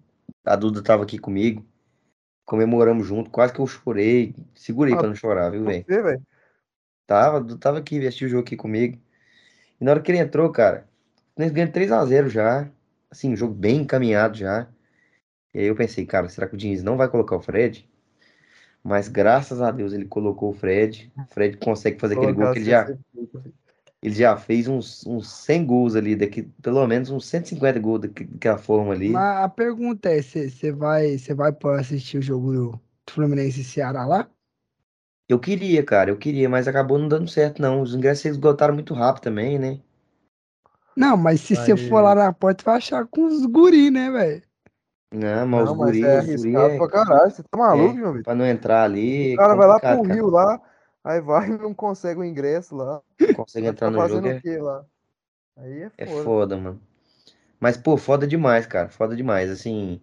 [0.43, 1.63] A Duda tava aqui comigo.
[2.45, 4.33] Comemoramos junto, quase que eu chorei.
[4.55, 5.85] Segurei Ah, pra não chorar, viu, velho?
[7.05, 8.97] Tava, tava aqui, assistiu o jogo aqui comigo.
[9.79, 10.87] E na hora que ele entrou, cara,
[11.37, 12.69] nós ganhamos 3x0 já.
[13.11, 14.67] Assim, um jogo bem encaminhado já.
[15.53, 17.88] E aí eu pensei, cara, será que o Diniz não vai colocar o Fred?
[18.83, 21.11] Mas graças a Deus ele colocou o Fred.
[21.17, 22.85] O Fred consegue fazer aquele gol que ele já,
[24.01, 28.23] ele já fez uns, uns 100 gols ali, daqui, pelo menos uns 150 gols daqui-
[28.25, 29.09] daquela forma ali.
[29.09, 33.63] Mas a pergunta é, você vai, você vai para assistir o jogo do Fluminense e
[33.63, 34.29] Ceará lá?
[35.29, 37.81] Eu queria, cara, eu queria, mas acabou não dando certo, não.
[37.81, 39.79] Os ingressos esgotaram muito rápido também, né?
[40.95, 44.43] Não, mas se você for lá na porta, vai achar com os guri, né, velho?
[45.11, 47.31] Não, mas Não, os mas guri, é arriscado é, pra caralho.
[47.31, 48.23] Você tá maluco, é, meu filho?
[48.23, 50.13] pra não entrar ali, O é cara vai lá pro cara.
[50.13, 50.61] Rio lá,
[51.03, 53.01] aí vai e não consegue o ingresso lá.
[53.19, 54.85] Não consegue entrar ficar no fazendo jogo, é, o quê lá?
[55.57, 56.23] Aí é é foda.
[56.23, 56.81] foda, mano.
[57.59, 59.99] Mas, pô, foda demais, cara, foda demais, assim...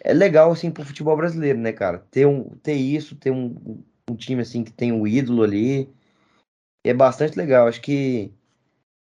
[0.00, 2.04] É legal, assim, pro futebol brasileiro, né, cara?
[2.10, 5.92] Ter, um, ter isso, ter um, um time, assim, que tem um ídolo ali,
[6.84, 7.66] é bastante legal.
[7.66, 8.32] Acho que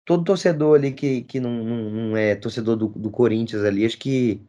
[0.04, 3.98] todo torcedor ali que, que não, não, não é torcedor do, do Corinthians ali, acho
[3.98, 4.42] que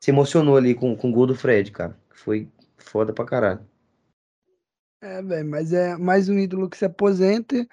[0.00, 1.98] se emocionou ali com, com o gol do Fred, cara.
[2.14, 3.66] Foi foda pra caralho.
[5.00, 7.66] É, velho, mas é mais um ídolo que se aposenta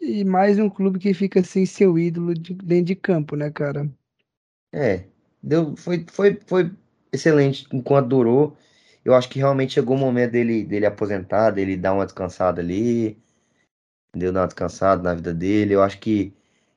[0.00, 3.90] e mais um clube que fica sem seu ídolo de- dentro de campo, né, cara?
[4.72, 5.06] É,
[5.42, 6.70] deu, foi, foi, foi
[7.12, 8.56] excelente enquanto durou.
[9.04, 13.18] Eu acho que realmente chegou o momento dele, dele aposentar, dele dar uma descansada ali,
[14.10, 14.32] entendeu?
[14.32, 15.74] Dar uma descansada na vida dele.
[15.74, 16.34] Eu acho que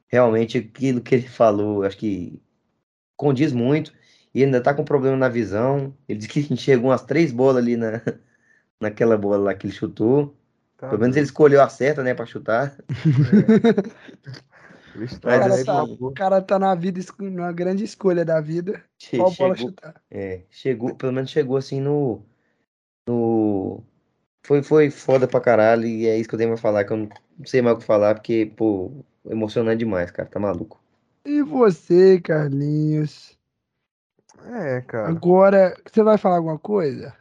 [0.10, 2.42] realmente aquilo que ele falou, acho que
[3.18, 3.94] condiz muito.
[4.34, 5.94] E ainda tá com problema na visão.
[6.08, 8.02] Ele disse que enxergou umas três bolas ali na,
[8.80, 10.36] naquela bola lá que ele chutou.
[10.78, 12.76] Tá Pelo menos ele escolheu a certa, né, pra chutar.
[14.96, 16.08] Bicho O cara, aí, tá, pô.
[16.08, 18.84] o cara tá na vida, numa grande escolha da vida.
[18.98, 20.02] Che- Qual bola chegou, chutar?
[20.12, 22.22] É, chegou, pelo menos chegou assim no,
[23.08, 23.84] no,
[24.46, 26.98] foi, foi foda pra caralho e é isso que eu tenho pra falar, que eu
[26.98, 27.10] não
[27.46, 28.92] sei mais o que falar, porque, pô,
[29.26, 30.82] emocionante demais, cara, tá maluco.
[31.26, 33.36] E você, Carlinhos?
[34.46, 35.10] É, cara.
[35.10, 37.16] Agora, você vai falar alguma coisa?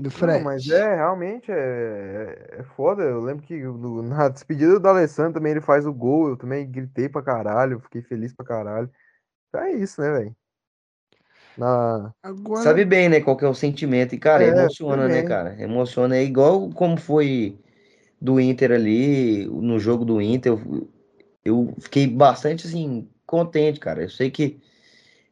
[0.00, 0.44] Do Não, Fred?
[0.44, 3.02] mas é, realmente é, é foda.
[3.02, 6.28] Eu lembro que no- na despedida do Alessandro também ele faz o gol.
[6.30, 8.90] Eu também gritei pra caralho, fiquei feliz pra caralho.
[9.48, 10.36] Então é isso, né, velho?
[11.56, 12.14] Na...
[12.22, 15.28] Agora, Sabe bem, né, qual que é o sentimento, e, cara, É, emociona, né, também.
[15.28, 17.58] cara, emociona, é igual como foi
[18.20, 20.88] do Inter ali, no jogo do Inter, eu,
[21.44, 24.60] eu fiquei bastante, assim, contente, cara, eu sei que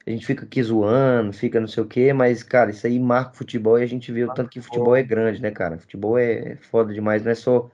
[0.07, 3.33] a gente fica aqui zoando, fica não sei o quê, mas, cara, isso aí marca
[3.33, 5.79] o futebol e a gente vê o tanto que futebol é grande, né, cara?
[5.79, 7.71] Futebol é foda demais, não é só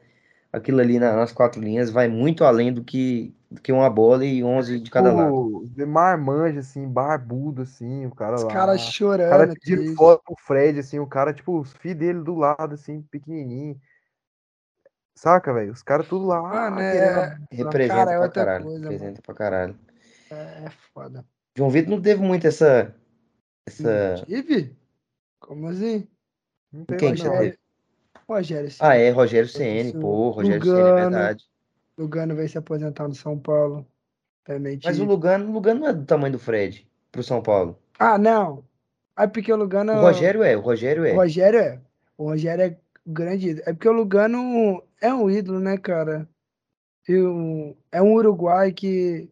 [0.52, 4.24] aquilo ali na- nas quatro linhas, vai muito além do que, do que uma bola
[4.24, 5.34] e 11 de cada lado.
[5.34, 8.52] O marmanja, assim, barbudo, assim, o cara os lá.
[8.52, 9.54] caras O cara chorando.
[9.54, 9.96] pedindo triste.
[9.96, 13.78] foto pro Fred, assim, o cara, tipo, os filhos dele do lado, assim, pequenininho.
[15.14, 15.72] Saca, velho?
[15.72, 16.40] Os caras tudo lá.
[16.42, 17.48] Mano, ah, é- querendo abraçar.
[17.50, 19.78] Representa Cara, é pra outra caralho, coisa, representa pra caralho.
[20.30, 21.24] É foda.
[21.56, 22.94] João Vitor não teve muito essa,
[23.66, 24.24] essa...
[24.26, 24.76] Tive?
[25.38, 26.08] Como assim?
[26.72, 27.30] Não Quem que não.
[27.32, 27.58] você teve?
[28.28, 28.78] Rogério, sim.
[28.80, 31.44] Ah, é, Rogério Ceni, pô, Rogério Ceni, é verdade.
[31.98, 33.86] Lugano veio se aposentar no São Paulo.
[34.44, 35.04] Também Mas o.
[35.04, 37.78] Lugano, Lugano não é do tamanho do Fred, pro São Paulo.
[37.98, 38.64] Ah, não.
[39.18, 39.92] É porque o Lugano.
[39.92, 41.12] O Rogério é, o Rogério é.
[41.12, 41.80] O Rogério é.
[42.16, 43.64] O Rogério é grande ídolo.
[43.68, 46.28] É porque o Lugano é um ídolo, né, cara?
[47.08, 49.28] E o- é um Uruguai que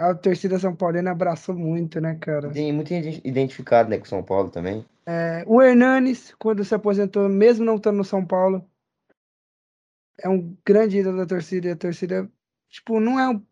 [0.00, 2.48] a torcida São Paulina abraçou muito, né, cara?
[2.50, 4.84] Tem muito gente identificado, né, com o São Paulo também.
[5.06, 8.64] É, o Hernanes, quando se aposentou, mesmo não estando no São Paulo,
[10.18, 11.68] é um grande ídolo da torcida.
[11.68, 12.30] E a torcida,
[12.68, 13.42] tipo, não é um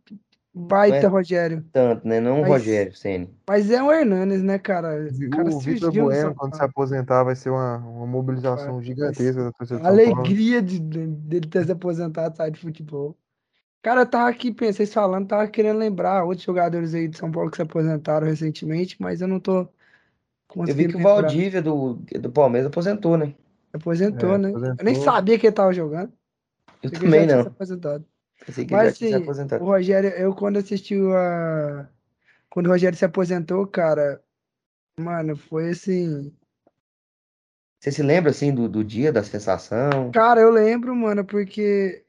[0.54, 3.28] baita é- Rogério, Tanto, né, não o Rogério Ceni.
[3.48, 5.06] mas é o Hernanes, né, cara?
[5.06, 9.44] O cara O Vitor Bueno, quando se aposentar, vai ser uma, uma mobilização Vai- gigantesca
[9.44, 10.20] da torcida A de São Paulo.
[10.20, 13.16] alegria de, de- dele ter se aposentado, sabe, de futebol.
[13.89, 17.51] Cara, eu tava aqui, pensei falando, tava querendo lembrar outros jogadores aí de São Paulo
[17.51, 19.66] que se aposentaram recentemente, mas eu não tô
[20.66, 21.01] Eu vi que o lembrar.
[21.01, 23.35] Valdívia do, do Palmeiras aposentou, né?
[23.73, 24.51] Aposentou, É, né?
[24.78, 24.94] Eu nem aposentou.
[24.94, 26.12] sabia que ele tava jogando.
[26.82, 27.48] Eu Pensei que ele também já tinha se não.
[27.48, 28.06] aposentado.
[28.47, 29.65] Pensei que ele já Mas tinha se assim, aposentado.
[29.65, 31.89] o Rogério, eu quando assisti a,
[32.51, 34.23] quando o Rogério se aposentou, cara,
[35.01, 36.36] mano, foi assim.
[37.81, 40.15] Você se lembra, assim, do, do dia, da sensação?
[40.15, 42.05] Cara, eu lembro, mano, porque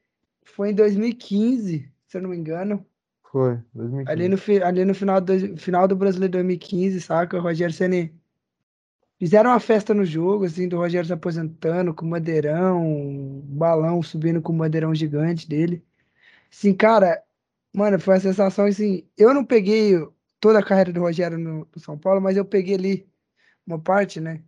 [0.50, 2.86] foi em 2015, se eu não me engano.
[3.22, 3.56] Foi,
[4.04, 4.28] Ali 2015.
[4.28, 7.38] no, fi- ali no final do, final do Brasileiro 2015, saca?
[7.38, 8.14] O Rogério Ceni
[9.18, 14.02] fizeram uma festa no jogo, assim, do Rogério se aposentando com o bandeirão, um balão
[14.02, 15.84] subindo com o bandeirão gigante dele.
[16.52, 17.22] Assim, cara,
[17.74, 19.08] mano, foi uma sensação assim.
[19.18, 19.94] Eu não peguei
[20.40, 23.08] toda a carreira do Rogério no, no São Paulo, mas eu peguei ali
[23.66, 24.44] uma parte, né?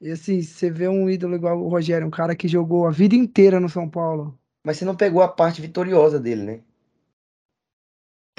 [0.00, 3.16] E assim, você vê um ídolo igual o Rogério, um cara que jogou a vida
[3.16, 6.60] inteira no São Paulo, Mas você não pegou a parte vitoriosa dele, né?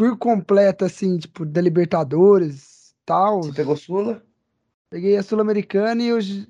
[0.01, 3.43] por completo, assim, tipo, da Libertadores, tal.
[3.43, 4.23] Você pegou Sula?
[4.89, 6.47] Peguei a Sul-Americana e os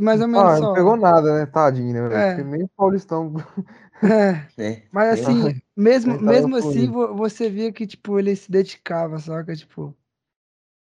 [0.00, 0.66] mais ou menos Ah, só.
[0.66, 1.46] não pegou nada, né?
[1.46, 2.22] Tadinho, né?
[2.22, 2.36] É.
[2.36, 3.34] Porque nem o Paulistão.
[4.02, 4.82] É, né?
[4.92, 7.16] mas assim, mesmo, Ele tava mesmo assim, fluido.
[7.16, 9.56] você via que, tipo, ele se dedicava, saca?
[9.56, 9.96] Tipo,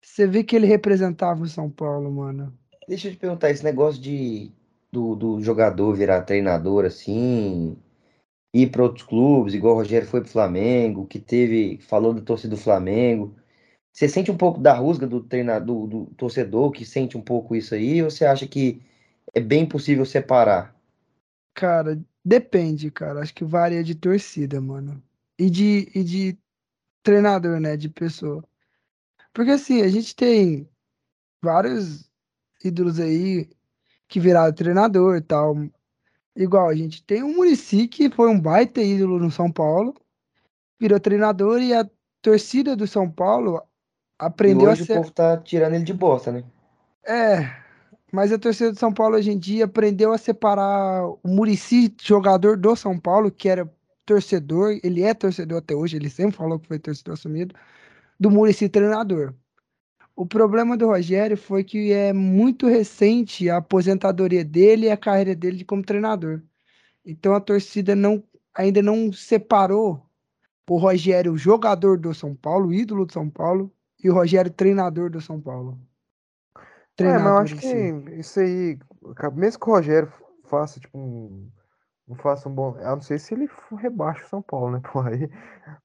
[0.01, 2.57] você vê que ele representava o São Paulo, mano.
[2.87, 4.51] Deixa eu te perguntar, esse negócio de
[4.91, 7.77] do, do jogador virar treinador assim,
[8.53, 12.55] ir para outros clubes, igual o Rogério foi pro Flamengo, que teve, falou da torcida
[12.55, 13.35] do Flamengo.
[13.91, 17.55] Você sente um pouco da rusga do treinador, do, do torcedor que sente um pouco
[17.55, 18.81] isso aí, ou você acha que
[19.33, 20.75] é bem possível separar?
[21.53, 23.21] Cara, depende, cara.
[23.21, 25.01] Acho que varia de torcida, mano.
[25.37, 26.37] E de, e de
[27.03, 27.77] treinador, né?
[27.77, 28.43] De pessoa.
[29.33, 30.69] Porque assim, a gente tem
[31.41, 32.09] vários
[32.63, 33.49] ídolos aí
[34.07, 35.55] que viraram treinador e tal.
[36.35, 39.93] Igual, a gente tem o Muricy, que foi um baita ídolo no São Paulo,
[40.79, 41.87] virou treinador e a
[42.21, 43.61] torcida do São Paulo
[44.17, 44.95] aprendeu a hoje o ser.
[44.95, 46.43] povo tá tirando ele de bosta, né?
[47.05, 47.63] É,
[48.11, 52.57] mas a torcida do São Paulo hoje em dia aprendeu a separar o Muricy, jogador
[52.57, 53.71] do São Paulo, que era
[54.05, 57.55] torcedor, ele é torcedor até hoje, ele sempre falou que foi torcedor assumido,
[58.19, 59.33] do Muricy treinador.
[60.15, 65.35] O problema do Rogério foi que é muito recente a aposentadoria dele e a carreira
[65.35, 66.41] dele como treinador.
[67.05, 68.23] Então a torcida não,
[68.53, 70.07] ainda não separou
[70.69, 73.73] o Rogério jogador do São Paulo, ídolo do São Paulo,
[74.03, 75.79] e o Rogério treinador do São Paulo.
[76.99, 77.93] É, mas eu Treinador acho que si.
[78.19, 78.79] isso aí,
[79.33, 80.11] mesmo que o Rogério
[80.45, 81.51] faça, tipo, um.
[82.07, 82.77] Não faça um bom.
[82.77, 84.81] Eu não sei se ele rebaixa o São Paulo, né?
[84.91, 85.29] Por aí.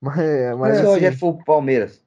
[0.01, 0.93] Mas, E mas se o assim.
[0.93, 2.05] Rogério for pro Palmeiras,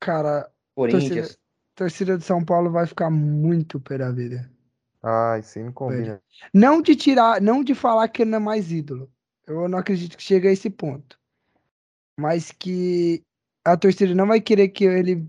[0.00, 1.38] Cara, Corinthians,
[1.74, 4.50] torcida do São Paulo vai ficar muito pé da vida.
[5.02, 6.20] Ai, sim, não combina.
[6.52, 9.10] Não de tirar, não de falar que ele não é mais ídolo.
[9.46, 11.18] Eu não acredito que chegue a esse ponto.
[12.18, 13.22] Mas que
[13.64, 15.26] a torcida não vai querer que ele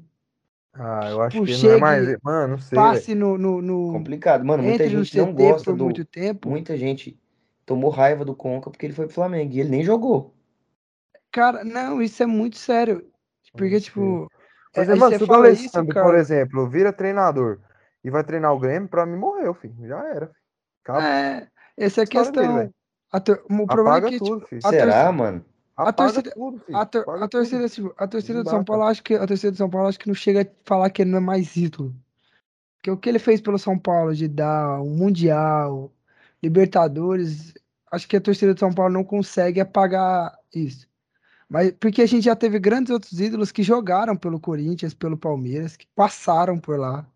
[0.73, 2.05] Ah, eu acho Tipo, que não é mais.
[2.05, 2.77] chegue, Mano, não sei.
[2.77, 4.45] passe no, no, no- complicado.
[4.45, 5.83] Mano, muita gente não gosta por do.
[5.85, 6.49] muito tempo.
[6.49, 7.19] Muita gente
[7.65, 10.33] tomou raiva do Conca porque ele foi pro Flamengo e ele nem jogou.
[11.31, 13.05] Cara, não, isso é muito sério.
[13.51, 14.31] Porque, Não tipo.
[14.75, 17.59] Por é, exemplo, aí mano, se o fala isso, por exemplo, vira treinador
[18.03, 19.75] e vai treinar o Grêmio, pra mim morreu, filho.
[19.87, 20.27] Já era.
[20.27, 20.37] filho.
[20.83, 21.47] Acabou É,
[21.77, 22.73] essa é a dele, questão.
[23.23, 24.61] tor- o problema Apaga é que, tudo, tipo, filho.
[24.63, 25.45] a Será, torcida, mano?
[25.77, 28.63] a torcida, tudo, a, tor- a torcida, tipo, a torcida do São.
[28.63, 31.01] Paulo, acho que a torcida do São Paulo acho que não chega a falar que
[31.01, 31.95] ele não é mais ídolo.
[32.77, 35.91] Porque o que ele fez pelo São Paulo de dar o Mundial,
[36.43, 37.53] Libertadores,
[37.91, 40.87] acho que a torcida do São Paulo não consegue apagar isso.
[41.49, 45.77] Mas porque a gente já teve grandes outros ídolos que jogaram pelo Corinthians, pelo Palmeiras,
[45.77, 47.07] que passaram por lá.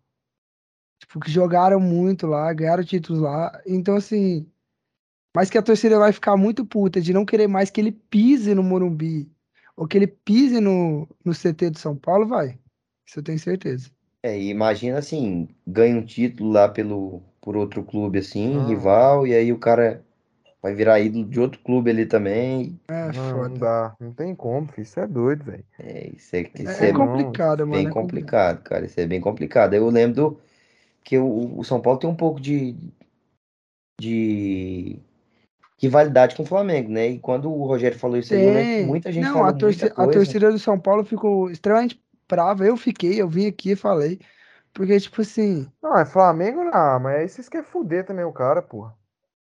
[1.00, 3.60] Tipo, que jogaram muito lá, ganharam títulos lá.
[3.66, 4.46] Então, assim,
[5.34, 8.54] mas que a torcida vai ficar muito puta de não querer mais que ele pise
[8.54, 9.30] no Morumbi
[9.76, 12.58] ou que ele pise no, no CT de São Paulo, vai.
[13.06, 13.90] Isso eu tenho certeza.
[14.22, 18.68] É, e imagina assim, ganha um título lá pelo, por outro clube assim, Não.
[18.68, 20.04] rival, e aí o cara
[20.62, 22.78] vai virar ídolo de outro clube ali também.
[22.88, 23.58] É Não, não foda.
[23.58, 23.96] dá.
[23.98, 24.82] Não tem como, filho.
[24.82, 25.64] Isso é doido, velho.
[25.78, 27.82] É, isso é, isso É, é é complicado, mano.
[27.82, 28.32] bem é complicado.
[28.32, 28.86] complicado, cara.
[28.86, 29.74] Isso é bem complicado.
[29.74, 30.40] Eu lembro do-
[31.04, 32.76] que o, o São Paulo tem um pouco de,
[34.00, 34.98] de
[35.78, 37.08] rivalidade com o Flamengo, né?
[37.10, 40.06] E quando o Rogério falou isso aí, muita gente Não, falou a, torci muita a
[40.08, 42.64] torcida do São Paulo ficou extremamente brava.
[42.66, 44.18] Eu fiquei, eu vim aqui e falei.
[44.72, 45.68] Porque, tipo assim.
[45.82, 48.96] Não, é Flamengo não, mas aí vocês querem fuder também o cara, porra.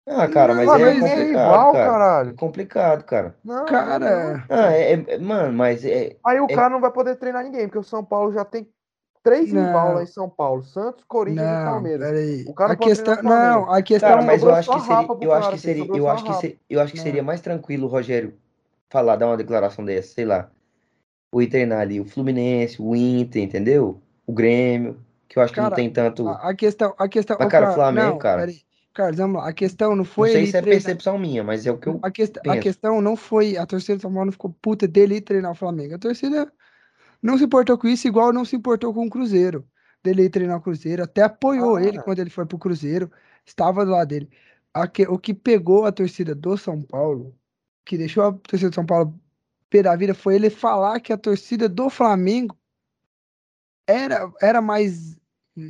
[0.07, 1.84] Ah, cara, Não, mas é Flamengo nem é complicado, rival, cara.
[1.86, 2.36] É caralho.
[2.36, 3.36] complicado, cara.
[3.44, 3.68] Não, não, não.
[3.68, 7.44] Cara, Ah, é, é- mano, mas é, Aí o É- cara não vai poder treinar
[7.44, 8.68] ninguém, porque o São Paulo já tem
[9.23, 12.07] três rival lá não, em São Paulo: Santos, Corinthians e não, Palmeiras.
[12.07, 12.45] peraí.
[12.48, 13.14] O cara A não pode questão.
[13.19, 13.23] o.
[13.23, 14.10] Não, a questão.
[14.10, 16.82] Cara, mas eu acho que seria, eu acho que seria, eu acho que seria, eu
[16.82, 17.28] acho que seria Não.
[17.28, 18.34] mais tranquilo o Rogério
[18.90, 20.49] falar, dar uma declaração dessa, sei lá,
[21.32, 24.02] ou ir treinar ali o Fluminense, o Inter, entendeu?
[24.26, 24.98] O Grêmio,
[25.30, 26.28] que eu acho que não tem tanto.
[26.28, 26.94] a, a questão.
[26.98, 27.38] A questão.
[27.40, 27.73] Mas, cara, o.
[27.73, 28.61] Flamengo, Não, cara, peraí.
[28.94, 29.50] Carlos, vamos lá.
[29.50, 30.84] A questão não não foi sei ele se é treinar.
[30.84, 32.38] percepção minha, mas é o que eu A, quest...
[32.48, 33.58] a questão não foi.
[33.58, 35.96] A torcida do São Paulo não ficou puta dele ir treinar o Flamengo.
[35.96, 36.52] A torcida
[37.22, 39.68] não se importou com isso, igual não se importou com o Cruzeiro.
[40.04, 41.84] Dele ir treinar o Cruzeiro, até apoiou Ah.
[41.84, 43.12] ele quando ele foi pro Cruzeiro,
[43.46, 44.30] estava do lado dele.
[44.94, 47.38] Que- o que pegou a torcida do São Paulo,
[47.86, 49.20] que deixou a torcida do São Paulo
[49.70, 52.58] pé da vida, foi ele falar que a torcida do Flamengo
[53.88, 55.18] era, era mais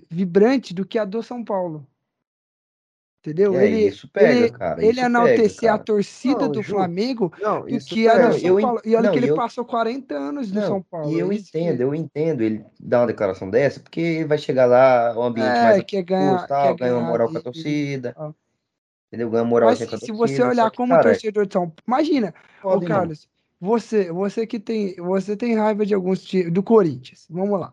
[0.09, 1.85] vibrante do que a do São Paulo.
[3.21, 3.53] Entendeu?
[3.55, 4.83] É, ele isso pega, ele, cara.
[4.83, 8.29] ele enaltecer a torcida Não, do Ju, Flamengo Não, do que a pega.
[8.29, 8.81] do São Paulo.
[8.83, 11.11] E olha não, que ele eu- passou 40 anos no Não, São Paulo.
[11.11, 14.65] e eu é entendo, eu entendo ele dar uma declaração dessa, porque ele vai chegar
[14.65, 18.13] lá, o ambiente É, mais quer ganhar, tal, quer ganha uma moral com a torcida,
[18.13, 18.35] tal.
[19.09, 19.29] entendeu?
[19.29, 21.03] Ganha uma moral Mas assim com a se, se torcida, você olhar que, como cara,
[21.03, 22.33] torcedor de São Paulo, imagina,
[22.63, 22.81] ô.
[22.81, 23.29] Carlos,
[23.59, 27.71] você, você que tem, você tem raiva de alguns times, do Corinthians, vamos lá.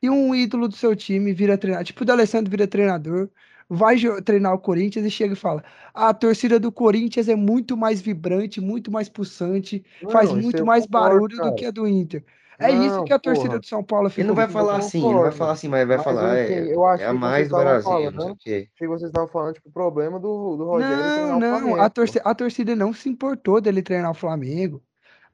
[0.00, 3.28] E um ídolo do seu time vira treinador, tipo o D'Alessandro vira treinador,
[3.68, 5.62] vai treinar o Corinthians e chega e fala:
[5.94, 10.54] "Ah, a torcida do Corinthians é muito mais vibrante, muito mais pulsante, faz Não, isso
[10.54, 11.54] muito eu mais concordo, barulho do cara.
[11.54, 12.24] que a do Inter".
[12.58, 13.60] É isso Não, que a torcida porra.
[13.60, 15.68] do São Paulo Ele ficou não vai falar Eu assim, ele não vai falar assim,
[15.68, 18.20] mas vai Mas eu falar, entendi, é, eu acho é a mais do Brasil, não
[18.20, 18.70] sei falando, o quê.
[18.74, 21.74] achei que vocês estavam falando, tipo, o problema do, do Rogério Não, treinar o não,
[21.76, 24.82] a Flamengo, torcida, a torcida não se importou dele treinar o Flamengo.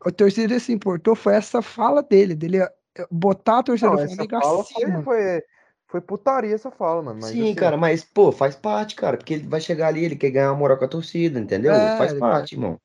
[0.04, 2.72] A torcida se importou foi essa fala dele, dele eh,
[3.10, 5.02] botar a torcida Não, do essa Flamengo fala foi, acima.
[5.02, 5.42] foi, foi
[6.00, 7.20] putaria essa fala, mano.
[7.20, 10.16] Mas Sim, assim, cara, mas, pô, faz parte, cara, porque ele vai chegar ali, ele
[10.16, 11.72] quer ganhar uma moral com a torcida, entendeu?
[11.74, 12.80] É, Faz parte, irmão.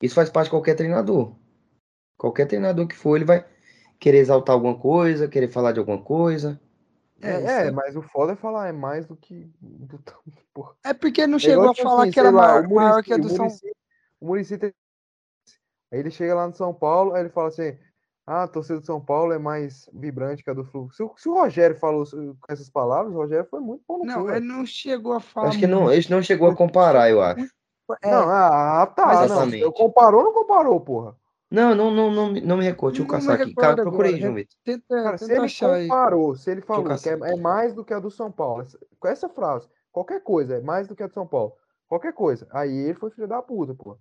[0.00, 1.34] Isso faz parte de qualquer treinador.
[2.16, 3.44] Qualquer treinador que for, ele vai
[3.98, 6.60] querer exaltar alguma coisa, querer falar de alguma coisa.
[7.20, 9.48] É, é, é, mas o foda é falar, é mais do que.
[9.60, 9.98] Do,
[10.52, 10.74] porra.
[10.84, 13.02] É porque não É chegou a tipo falar assim, que era lá, maior, o maior
[13.02, 13.76] que a Muricy- do o São Muricy-
[14.20, 14.74] O Muricy tem-
[15.92, 17.76] Aí ele chega lá no São Paulo, aí ele fala assim:
[18.26, 20.90] ah, a torcida do São Paulo é mais vibrante que a do Flu.
[20.92, 24.04] Se, o- se o Rogério falou com essas palavras, o Rogério foi muito bom no
[24.04, 27.20] Não, ele não chegou a falar Acho que não, eles não chegou a comparar, eu
[27.20, 27.44] acho.
[28.00, 29.24] É, Não, ah, tá, Mas não.
[29.26, 29.62] exatamente.
[29.62, 31.16] Eu comparou ou não comparou, porra?
[31.50, 32.94] Não, não, não, não, me- não me recordo.
[32.94, 33.54] Deixa eu Não caçar aqui.
[33.54, 34.22] Cara, procura aí, agora.
[34.22, 34.56] João Vitor.
[34.64, 35.88] tenta, Cara, se tenta ele achar aí.
[35.88, 38.64] comparou, se ele falou que é, é mais do que a do São Paulo,
[38.98, 41.52] com essa frase, qualquer coisa é mais do que a do São Paulo,
[41.86, 43.98] qualquer coisa, aí ele foi filho da puta, pô.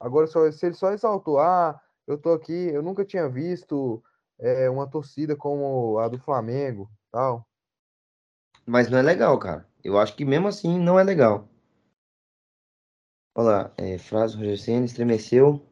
[0.00, 1.78] Agora, só, se ele só exaltou, ah,
[2.08, 4.02] eu tô aqui, eu nunca tinha visto
[4.40, 7.46] é, uma torcida como a do Flamengo, tal.
[8.64, 9.68] Mas não é legal, cara.
[9.84, 11.46] Eu acho que mesmo assim não é legal.
[13.34, 15.62] Olha lá, é, frase do Roger Senna estremeceu.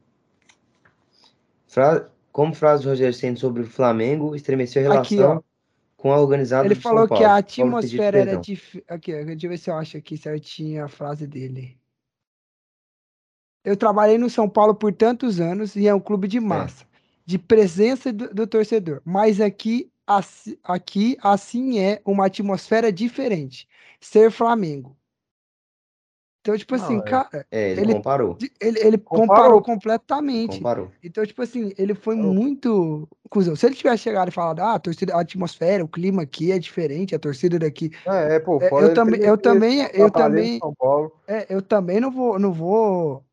[1.67, 2.11] Fra...
[2.31, 5.43] Como frase do Roger Senna sobre o Flamengo estremeceu a Aqui, relação ó.
[5.97, 7.25] com a organizada Ele do São falou que Paulo.
[7.25, 8.41] a Paulo pediu atmosfera era perdão.
[8.43, 8.85] dif...
[8.87, 11.81] Aqui, deixa eu ver se eu acho aqui certinho a frase dele.
[13.67, 16.85] Eu trabalhei no São Paulo por tantos anos e é um clube de massa,
[17.27, 19.03] de presença do, do torcedor.
[19.05, 23.67] Mas aqui, assi- aqui, assim é uma atmosfera diferente.
[24.01, 24.97] Ser Flamengo.
[26.41, 27.03] Então, tipo Não, assim, é.
[27.03, 28.39] cara, É, ele, Ele- comparou.
[28.61, 29.63] ele, ele comparou, Comparou.
[29.63, 30.59] completamente.
[30.59, 30.93] Comparou.
[31.03, 33.57] Então, tipo assim, ele foi muito cuzão.
[33.57, 36.59] Se ele tivesse chegado e falado, ah, a torcida, a atmosfera, o clima aqui é
[36.61, 37.91] diferente, a torcida daqui.
[38.07, 41.13] É, é, pô, É, foda eu também, ter eu também, eu também, Paulo.
[41.27, 43.26] é, eu também não vou, não vou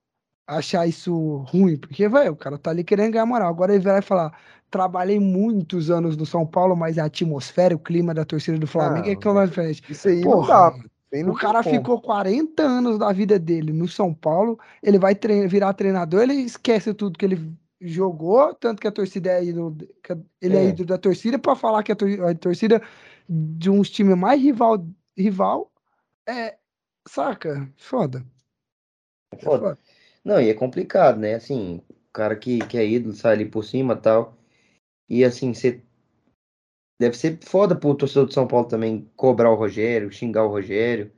[0.47, 3.49] achar isso ruim, porque, velho, o cara tá ali querendo ganhar moral.
[3.49, 4.37] Agora ele vai falar,
[4.69, 9.07] trabalhei muitos anos no São Paulo, mas a atmosfera, o clima da torcida do Flamengo
[9.07, 9.83] é Não, que é diferente.
[9.89, 11.75] Isso aí não Porra, dá, não O tem cara como.
[11.75, 16.33] ficou 40 anos da vida dele no São Paulo, ele vai trein- virar treinador, ele
[16.33, 19.77] esquece tudo que ele jogou, tanto que a torcida é ídolo,
[20.41, 20.69] ele é, É.
[20.69, 22.81] ídolo da torcida, pra falar que a, tor- a torcida
[23.29, 24.85] de uns times mais rival,
[25.17, 25.71] rival
[26.27, 26.55] é,
[27.07, 27.69] saca?
[27.77, 28.25] Foda.
[29.31, 29.77] É Foda.
[30.23, 31.35] Não, e é complicado, né?
[31.35, 34.37] Assim, o cara que, que é ídolo sai ali por cima e tal.
[35.09, 35.81] E assim, você.
[36.99, 41.11] Deve ser foda pro torcedor de São Paulo também cobrar o Rogério, xingar o Rogério.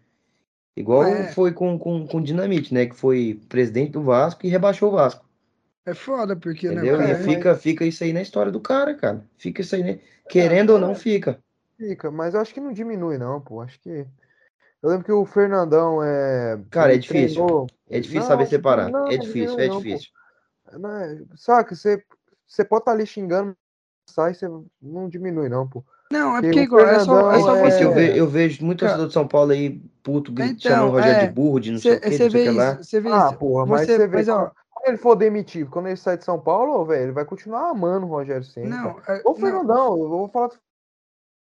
[0.76, 1.32] Igual É.
[1.32, 2.86] foi com, com, com o Dinamite, né?
[2.86, 5.26] Que foi presidente do Vasco e rebaixou o Vasco.
[5.86, 6.98] É foda, porque, né, Entendeu?
[6.98, 9.24] cara, E é, fica, fica isso aí na história do cara, cara.
[9.38, 10.00] Fica isso aí, né?
[10.28, 11.40] Querendo ou não, fica.
[11.78, 13.62] Fica, mas eu acho que não diminui, não, pô.
[13.62, 14.06] Acho que.
[14.86, 16.60] Eu lembro que o Fernandão é.
[16.70, 17.38] Cara, é difícil.
[17.44, 18.92] treinou- É difícil Não, saber separar.
[18.92, 19.82] não, É difícil, é não, pô.
[19.82, 20.12] difícil.
[20.74, 21.26] Né?
[21.36, 22.04] Saca, você,
[22.46, 23.58] você pode estar ali xingando,
[24.08, 24.48] sai, você
[24.80, 25.84] não diminui, não, pô.
[26.12, 27.84] Não, é Porque porque o igual, é só, é só É você.
[27.84, 30.88] Eu, é- ve- eu vejo muito Cara, torcedor de São Paulo aí, puto, gri- Então,
[30.88, 32.44] o Rogério é, de burro, de não sei o que, Você não sei o vê
[32.52, 32.72] que lá.
[32.74, 33.38] isso, você vê Ah, isso.
[33.40, 36.26] porra, mas Você, você vê, mas, ó, quando, ele for demitido, quando ele sair de
[36.26, 38.70] São Paulo, ô, velho, ele vai continuar amando o Rogério Senna.
[38.84, 40.52] não, é, O não, Fernandão, eu vou falar,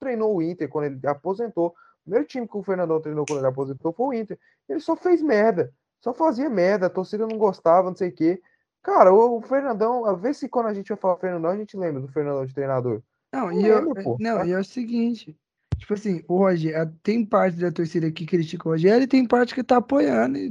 [0.01, 1.77] treinou o Inter quando ele aposentou.
[2.01, 4.39] O primeiro time que o Fernandão treinou quando ele aposentou foi o Inter.
[4.69, 8.43] Ele só fez merda, só fazia merda, a torcida não gostava, não sei o quê.
[8.83, 11.77] Cara, o, o Fernandão, a ver se quando a gente vai falar Fernandão, a gente
[11.77, 13.03] lembra do Fernandão de treinador.
[13.33, 14.17] Não, Não e eu, lembro, pô.
[14.19, 15.37] não, e é o seguinte,
[15.77, 19.55] tipo assim, o Rogério, tem parte da torcida que critica o Rogério e tem parte
[19.55, 20.51] que tá apoiando e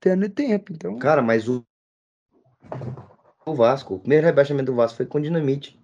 [0.00, 1.64] tendo tempo, então, Cara, mas o,
[3.44, 5.78] o Vasco, o primeiro rebaixamento do Vasco foi com dinamite.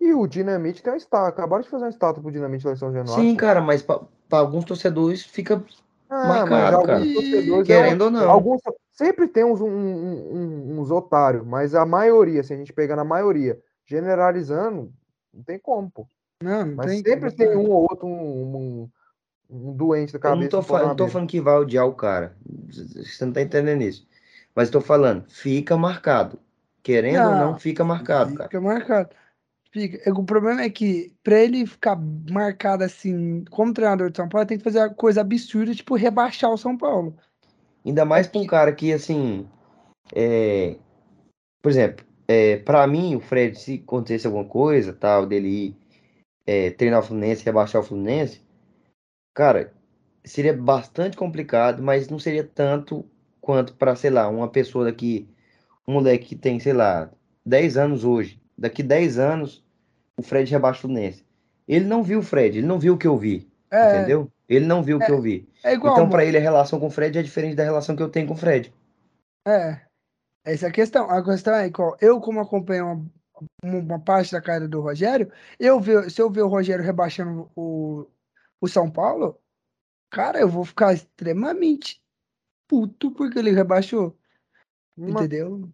[0.00, 1.28] E o Dinamite tem uma estátua.
[1.28, 3.22] Acabaram de fazer uma estátua pro Dinamite lá em São Januário.
[3.22, 4.00] Sim, cara, mas para
[4.30, 5.62] alguns torcedores fica
[6.08, 7.12] Ah, marcado, mas alguns cara.
[7.12, 7.66] torcedores.
[7.66, 8.30] querendo é- ou não.
[8.30, 8.60] Alguns,
[8.92, 13.04] sempre tem uns, um- um- uns otários, mas a maioria, se a gente pegar na
[13.04, 14.92] maioria, generalizando,
[15.32, 16.06] não tem como, pô.
[16.42, 18.90] Não, não Mas tem sempre como, tem um ou outro, um, um,
[19.50, 20.50] um doente da Eu não cabeça.
[20.50, 22.36] tô, que põe fa- na não tô falando que vai odiar o cara.
[22.70, 24.08] Você não tá entendendo isso.
[24.54, 26.38] Mas tô falando, fica marcado.
[26.82, 28.44] Querendo ou não, Não, fica marcado, cara.
[28.48, 29.10] Fica marcado.
[29.70, 30.00] Fica.
[30.08, 31.96] É, O problema é que, pra ele ficar
[32.30, 36.50] marcado assim, como treinador de São Paulo, tem que fazer a coisa absurda, tipo, rebaixar
[36.50, 37.16] o São Paulo.
[37.84, 39.48] Ainda mais pra um cara que, assim,
[40.14, 40.76] é...
[41.62, 45.76] por exemplo, é, para mim, o Fred, se acontecesse alguma coisa, tal, dele ir
[46.46, 48.42] é, treinar o Fluminense, rebaixar o Fluminense,
[49.34, 49.72] cara,
[50.24, 53.04] seria bastante complicado, mas não seria tanto
[53.40, 55.28] quanto pra, sei lá, uma pessoa daqui,
[55.86, 57.10] um moleque que tem, sei lá,
[57.44, 59.64] 10 anos hoje, daqui 10 anos,
[60.16, 61.24] o Fred rebaixa o Fluminense.
[61.66, 64.30] Ele não viu o Fred, ele não viu o que eu vi, É, entendeu?
[64.48, 65.48] Ele não viu o que eu vi.
[65.64, 68.02] é igual, Então, pra ele, a relação com o Fred é diferente da relação que
[68.02, 68.72] eu tenho com o Fred.
[69.46, 69.80] É.
[70.44, 71.08] Essa é a questão.
[71.10, 73.10] A questão é igual, eu, como acompanho
[73.64, 77.50] uma, uma parte da carreira do Rogério, eu ver, se eu ver o Rogério rebaixando
[77.56, 78.06] o,
[78.60, 79.38] o São Paulo,
[80.10, 82.02] cara, eu vou ficar extremamente
[82.68, 84.16] puto porque ele rebaixou,
[84.96, 85.68] Não entendeu?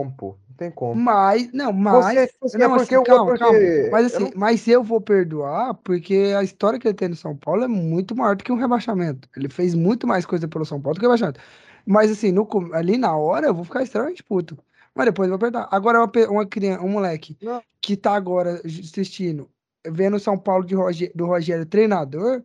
[0.00, 0.38] Tem como.
[0.48, 1.00] Não tem como.
[1.00, 2.14] Mas, não, mas.
[2.14, 3.58] Você, você não, é porque assim, eu calma, porque calma.
[3.90, 7.16] Mas eu assim, não- mas eu vou perdoar porque a história que ele tem no
[7.16, 9.28] São Paulo é muito maior do que um rebaixamento.
[9.36, 11.40] Ele fez muito mais coisa pelo São Paulo do que o rebaixamento.
[11.86, 14.56] Mas assim, no ali na hora eu vou ficar extremamente puto.
[14.94, 15.68] Mas depois eu vou perdoar.
[15.70, 17.62] Agora uma, uma criança, um moleque Não.
[17.80, 19.48] que tá agora assistindo,
[19.86, 22.42] vendo o São Paulo de Roge- do Rogério treinador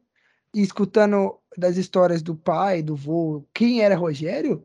[0.53, 4.64] e escutando das histórias do pai, do vô, quem era Rogério,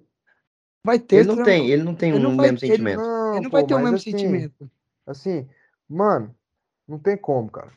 [0.85, 3.01] vai ter Ele não tem, ele não tem ele o não vai- mesmo ele sentimento.
[3.01, 4.71] Não, ele não pô, vai ter o mesmo assim, sentimento.
[5.07, 5.49] Assim,
[5.89, 6.35] mano,
[6.87, 7.71] não tem como, cara.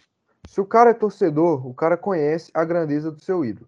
[0.48, 3.68] Se o cara é torcedor, o cara conhece a grandeza do seu ídolo.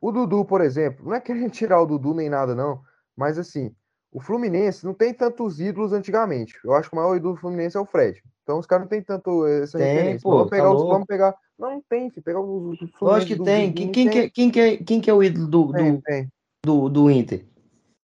[0.00, 2.80] O Dudu, por exemplo, não é querendo tirar o Dudu nem nada, não,
[3.16, 3.72] mas assim,
[4.12, 6.58] o Fluminense não tem tantos ídolos antigamente.
[6.64, 8.22] Eu acho que o maior ídolo do Fluminense é o Fred.
[8.42, 10.20] Então os caras não tem tanto essa Tem, referência.
[10.22, 10.92] pô, vamos tá pegar os, louco.
[10.92, 11.34] vamos pegar.
[11.58, 12.22] Não, não tem, filho.
[12.22, 13.66] Pegar os, os Lógico que do tem.
[13.72, 14.20] Dudu, Quem, não quem, que, tem.
[14.22, 16.28] é- quem, que é, quem que é o ídolo do, Tem, do, tem.
[16.64, 17.44] do, do Inter?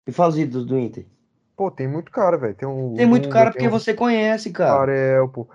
[0.05, 1.05] Me fala os ídolos do Inter.
[1.55, 2.55] Pô, tem muito cara, velho.
[2.55, 4.71] Tem, um, Tem muito Dunga, cara porque o você conhece, cara.
[4.71, 5.47] Tafarel, pô.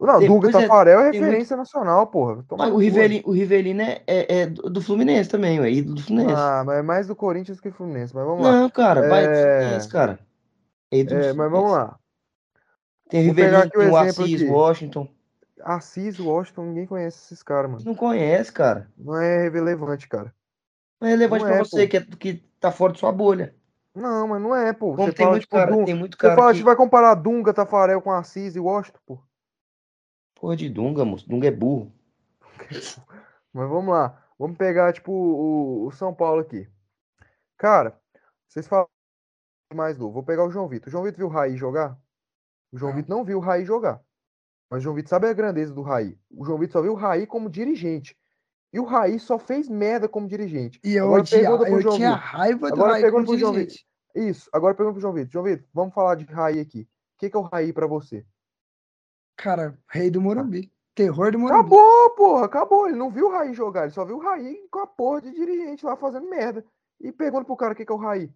[0.00, 2.44] Não, Tem- Dunga é, Tafarel é muito- referência nacional, porra.
[2.56, 6.34] Mas o Rivelino, o Rivelino é, é, é do Fluminense também, é ídolo do Fluminense.
[6.40, 8.52] Ah, mas é mais do Corinthians que do Fluminense, mas vamos lá.
[8.52, 10.18] não, cara, vai do É, Fluminense, cara.
[10.92, 11.98] É ídolo do É, mas vamos lá.
[13.08, 14.50] Tem Vou Rivelino, o tem o exemplo Assis, aqui.
[14.50, 15.08] Washington.
[15.64, 17.82] Assis, Washington, ninguém conhece esses caras, mano.
[17.84, 18.88] Não conhece, cara.
[18.96, 20.32] Não é relevante, cara.
[21.00, 21.88] Não é relevante Não pra é, você pô.
[21.90, 23.54] que, é, que tá fora de sua bolha.
[24.00, 24.94] Não, mas não é, pô.
[24.94, 26.58] Como Você tem fala, muito tipo, cara, Dun- tem muito Você cara fala, que...
[26.58, 29.18] você vai comparar Dunga, Tafarel com Assis e Washington, pô.
[30.34, 31.28] Porra de Dunga, moço.
[31.28, 31.92] Dunga é burro.
[33.52, 34.22] Mas vamos lá.
[34.38, 36.68] Vamos pegar, tipo, o, o São Paulo aqui.
[37.56, 37.98] Cara,
[38.46, 38.86] vocês falam
[39.74, 40.12] mais novo.
[40.12, 40.88] Vou pegar o João Vitor.
[40.88, 41.98] O João Vitor viu o Raí jogar?
[42.72, 42.96] O João Não.
[42.96, 44.00] Vitor não viu o Raí jogar.
[44.70, 46.16] Mas o João Vitor sabe a grandeza do Raí.
[46.30, 48.16] O João Vitor só viu o Raí como dirigente.
[48.72, 50.78] E o Raí só fez merda como dirigente.
[50.84, 52.24] E eu, Agora pro eu João tinha Vitor.
[52.28, 53.87] raiva do Agora Raí como dirigente.
[54.14, 54.48] Isso.
[54.52, 55.30] Agora pergunta pro João Vitor.
[55.30, 56.82] João Vitor, vamos falar de Raí aqui.
[56.82, 58.26] O que, que é o Raí pra você?
[59.36, 60.72] Cara, rei do Morumbi.
[60.94, 61.60] Terror do Morumbi.
[61.60, 62.88] Acabou, porra, acabou.
[62.88, 65.32] Ele não viu o Raí jogar, ele só viu o Raí com a porra de
[65.32, 66.64] dirigente lá fazendo merda.
[67.00, 68.32] E pergunta pro cara o que, que é o Raí.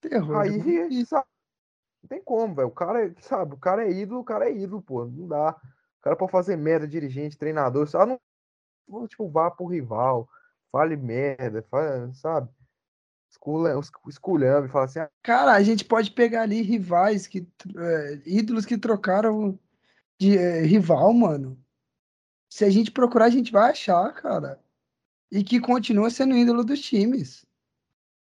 [0.00, 1.06] Terror Raí, Morumbi.
[1.06, 1.26] sabe?
[2.02, 2.68] Não tem como, velho.
[2.68, 5.04] O cara, é, sabe, o cara é ídolo, o cara é ídolo, pô.
[5.06, 5.50] Não dá.
[5.98, 8.20] O cara pode fazer merda, dirigente, treinador, só não.
[9.08, 10.28] Tipo, vá pro rival,
[10.70, 12.48] fale merda, fala, sabe?
[13.30, 13.74] Esculha-
[14.08, 17.46] Esculhamba e fala assim, ah, Cara, a gente pode pegar ali rivais, que,
[17.76, 19.58] é, ídolos que trocaram
[20.18, 21.58] de é, rival, mano.
[22.48, 24.60] Se a gente procurar, a gente vai achar, cara.
[25.30, 27.44] E que continua sendo ídolo dos times.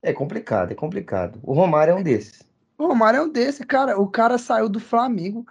[0.01, 1.39] É complicado, é complicado.
[1.43, 2.43] O Romário é um desses.
[2.77, 3.99] O Romário é um desse, cara.
[3.99, 5.45] O cara saiu do Flamengo,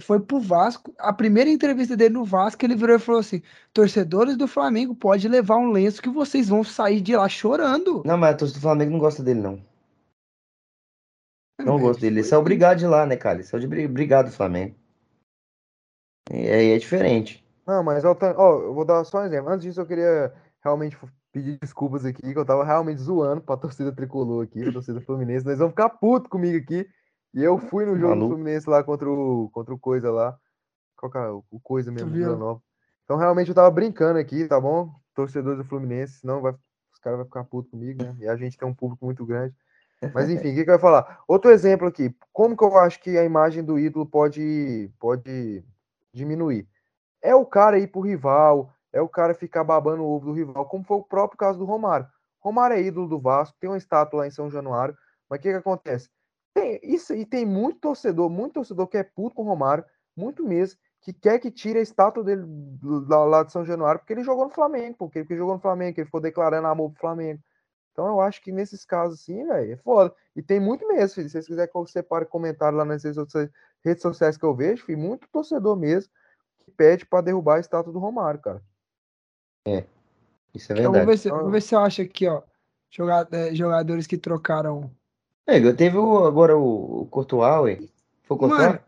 [0.00, 0.94] foi pro Vasco.
[0.98, 5.28] A primeira entrevista dele no Vasco, ele virou e falou assim: torcedores do Flamengo, pode
[5.28, 8.02] levar um lenço que vocês vão sair de lá chorando.
[8.04, 9.62] Não, mas a torcida do Flamengo não gosta dele, não.
[11.60, 12.20] Não É, gosto dele.
[12.20, 13.36] Ele saiu obrigado de lá, né, cara?
[13.36, 14.76] Ele saiu de bri- obrigado do Flamengo.
[16.30, 17.44] E aí é diferente.
[17.66, 18.16] Não, mas ó,
[18.62, 19.50] eu vou dar só um exemplo.
[19.50, 20.32] Antes disso, eu queria
[20.62, 20.96] realmente
[21.32, 25.44] pedir desculpas aqui, que eu tava realmente zoando pra torcida tricolor aqui, pra torcida fluminense.
[25.44, 26.88] Nós vão ficar puto comigo aqui.
[27.34, 28.34] E eu fui no jogo do Maluco.
[28.34, 30.38] Fluminense lá contra o, contra o Coisa lá.
[30.96, 32.10] Qual que é o Coisa mesmo?
[32.10, 32.62] Vila Nova.
[33.04, 34.92] Então, realmente, eu tava brincando aqui, tá bom?
[35.14, 36.52] Torcedores do Fluminense, senão vai,
[36.92, 38.14] os caras vão ficar putos comigo, né?
[38.20, 39.54] E a gente tem um público muito grande.
[40.12, 41.22] Mas enfim, o que, que eu ia falar?
[41.26, 42.14] Outro exemplo aqui.
[42.32, 45.64] Como que eu acho que a imagem do ídolo pode, pode
[46.12, 46.68] diminuir.
[47.22, 50.66] É o cara ir pro rival, é o cara ficar babando o ovo do rival,
[50.66, 52.06] como foi o próprio caso do Romário.
[52.40, 54.96] Romário é ídolo do Vasco, tem uma estátua lá em São Januário,
[55.28, 56.10] mas o que, que acontece?
[56.54, 59.84] Tem, isso, e tem muito torcedor, muito torcedor que é puto com o Romário,
[60.16, 62.42] muito mesmo, que quer que tire a estátua dele
[62.82, 65.94] lá, lá de São Januário, porque ele jogou no Flamengo, porque ele jogou no Flamengo,
[65.94, 67.40] que ele ficou declarando amor pro Flamengo.
[67.92, 70.14] Então eu acho que nesses casos assim, velho, é foda.
[70.34, 71.28] E tem muito mesmo, filho.
[71.28, 73.50] Se vocês quiserem que eu separe comentário lá nas redes sociais,
[73.84, 76.10] redes sociais que eu vejo, filho, muito torcedor mesmo
[76.64, 78.62] que pede para derrubar a estátua do Romário, cara.
[79.66, 79.84] É.
[80.54, 81.06] Isso é Então, verdade.
[81.06, 82.42] vamos, ver se, vamos ver se eu acho aqui, ó.
[83.32, 84.90] eh, jogadores que trocaram.
[85.48, 87.78] É, teve o, agora o, o Courtois.
[88.24, 88.60] Foi o Courtois?
[88.60, 88.80] Mano,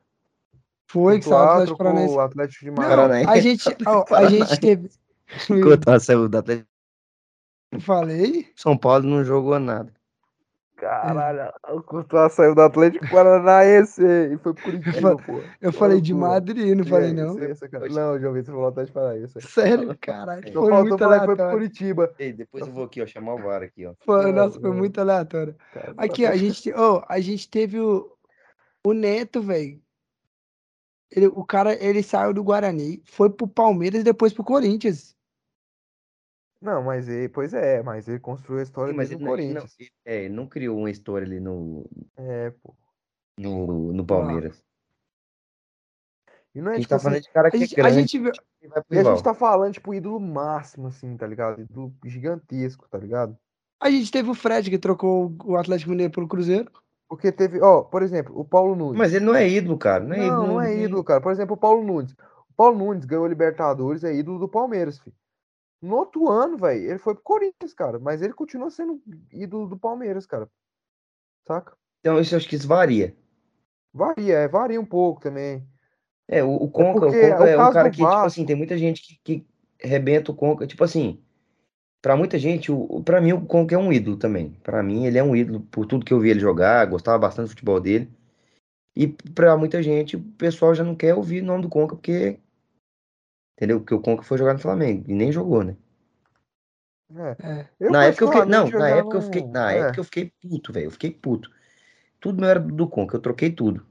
[0.90, 2.14] foi que saiu do Atlético Paranaense.
[2.14, 2.72] o Atlético de.
[2.72, 3.30] Paranaense.
[3.30, 4.90] a gente, ó, a gente teve.
[5.46, 6.68] Courtois saiu do Atlético.
[7.80, 8.46] Falei?
[8.54, 9.90] São Paulo não jogou nada.
[10.80, 15.42] Caralho, o Courtois saiu do Atlético Paranaense e foi pro Curitiba, pô.
[15.60, 16.14] Eu falei de.
[16.14, 17.38] Madrid, não falei É, não.
[17.38, 17.88] isso é.
[17.90, 19.40] Não, João Vitor falou Atlético Paranaense.
[19.42, 20.42] Sério, caralho.
[20.42, 21.68] Foi faltou muito falar que foi pro aleatório.
[21.68, 22.14] Curitiba.
[22.18, 23.92] Ei, depois eu vou aqui, ó, chamar o VAR aqui, ó.
[24.00, 25.54] Foi, Não, nossa, foi muito aleatório.
[25.74, 28.10] Cara, Aqui, ó, a gente, ó, a gente teve o,
[28.86, 29.78] o Neto, velho.
[31.10, 35.14] Ele, o cara, ele saiu do Guarani, foi pro Palmeiras e depois pro Corinthians.
[36.60, 39.30] Não, mas ele, pois é, mas ele construiu a história Sim, mas dele ele no
[39.30, 39.90] não, ele não- Corinthians.
[40.04, 42.74] é, ele não criou uma história ali no, É, pô.
[43.38, 44.62] no, no Palmeiras.
[46.54, 47.72] E não A é gente tipo tá assim, falando de cara A que é gente,
[47.72, 48.32] a grande gente viu,
[48.62, 51.60] e vai pro e a gente tá falando, tipo, ídolo máximo, assim, tá ligado?
[51.62, 53.36] Ídolo gigantesco, tá ligado?
[53.82, 56.70] a gente teve o Fred que trocou o Atlético Mineiro pelo Cruzeiro.
[57.08, 58.98] Porque teve, ó, por exemplo, o Paulo Nunes.
[58.98, 60.04] Mas ele não é ídolo, cara.
[60.04, 60.36] Não é ídolo.
[60.42, 61.20] Não, não é ídolo, cara.
[61.20, 62.12] Por exemplo, o Paulo Nunes.
[62.12, 65.16] O Paulo Nunes ganhou a Libertadores, é ídolo do Palmeiras, filho.
[65.80, 67.98] No outro ano, velho, ele foi pro Corinthians, cara.
[67.98, 69.00] Mas ele continua sendo
[69.32, 70.48] ídolo do Palmeiras, cara.
[71.46, 71.74] Saca?
[72.00, 73.16] Então, isso eu acho que isso varia.
[73.92, 75.66] Varia, é, varia um pouco também.
[76.28, 78.46] É, o, o Conca, o porque Conca o é um cara que, tipo assim, Vasco-
[78.46, 79.46] tem muita gente que, que
[79.80, 80.66] rebenta o Conca.
[80.66, 81.20] Tipo assim,
[82.00, 84.52] pra muita gente, o, o- pra mim o Conca é um ídolo também.
[84.62, 87.46] Pra mim ele é um ídolo por tudo que eu vi ele jogar, gostava bastante
[87.46, 88.10] do futebol dele.
[88.94, 92.38] E pra muita gente, o pessoal já não quer ouvir o nome do Conca porque.
[93.60, 93.78] Entendeu?
[93.78, 95.76] Porque o Conca foi jogar no Flamengo e nem jogou, né?
[97.14, 97.36] É.
[97.42, 97.68] É.
[97.78, 99.78] Eu, na época eu fiquei, não, na época eu fiquei, não- na é.
[99.80, 100.86] época eu fiquei puto, velho.
[100.86, 101.50] Eu fiquei puto.
[102.18, 103.84] Tudo meu era do Conca, eu troquei tudo.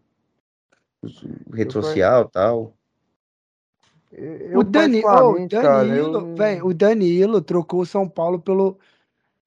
[1.04, 1.22] Os-
[1.54, 2.74] Rede Eu social e tal.
[4.12, 8.10] Eu, O Dani, oh, particularmente, cara, eu Danilo, não- velho, o Danilo trocou o São
[8.10, 8.80] Paulo pelo,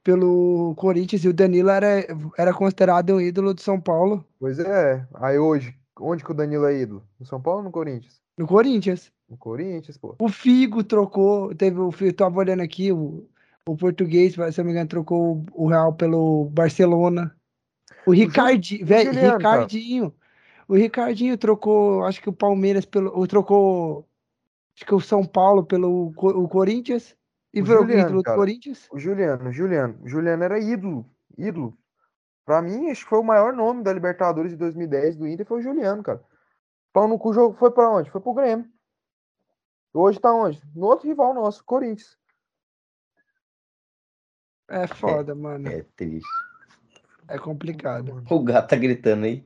[0.05, 2.07] pelo Corinthians e o Danilo era,
[2.39, 5.05] era considerado um ídolo de São Paulo Pois é.
[5.15, 7.03] Aí hoje, onde que o Danilo é ídolo?
[7.19, 8.23] No São Paulo ou no Corinthians?
[8.43, 9.12] No Corinthians.
[9.28, 10.16] No Corinthians, pô.
[10.19, 13.24] O Figo trocou, teve o Figo, tava olhando aqui, o,
[13.66, 17.35] o português, se eu não me engano, trocou o Real pelo Barcelona.
[18.05, 19.55] O Ricardinho, velho, Juliano, cara.
[19.60, 20.14] Ricardinho.
[20.66, 24.09] O Ricardinho trocou, acho que o Palmeiras pelo, ou trocou,
[24.77, 27.16] acho que o São Paulo pelo o Corinthians
[27.55, 28.36] e O virou Juliano, ídolo do cara.
[28.36, 28.89] Corinthians.
[28.90, 29.98] O Juliano, o Juliano.
[30.02, 31.06] O Juliano era ídolo.
[31.39, 31.78] Ídolo.
[32.44, 35.60] Pra mim, acho que foi o maior nome da Libertadores de 2010 do Inter foi
[35.60, 36.20] o Juliano, cara.
[36.93, 38.10] Pau no cu jogo foi pra onde?
[38.10, 38.66] Foi pro Grêmio.
[39.94, 40.62] Hoje tá onde?
[40.74, 42.16] No outro rival nosso, Corinthians.
[44.69, 45.69] É foda, mano.
[45.69, 46.28] É triste.
[47.28, 48.23] É complicado.
[48.31, 49.44] O gato tá gritando aí.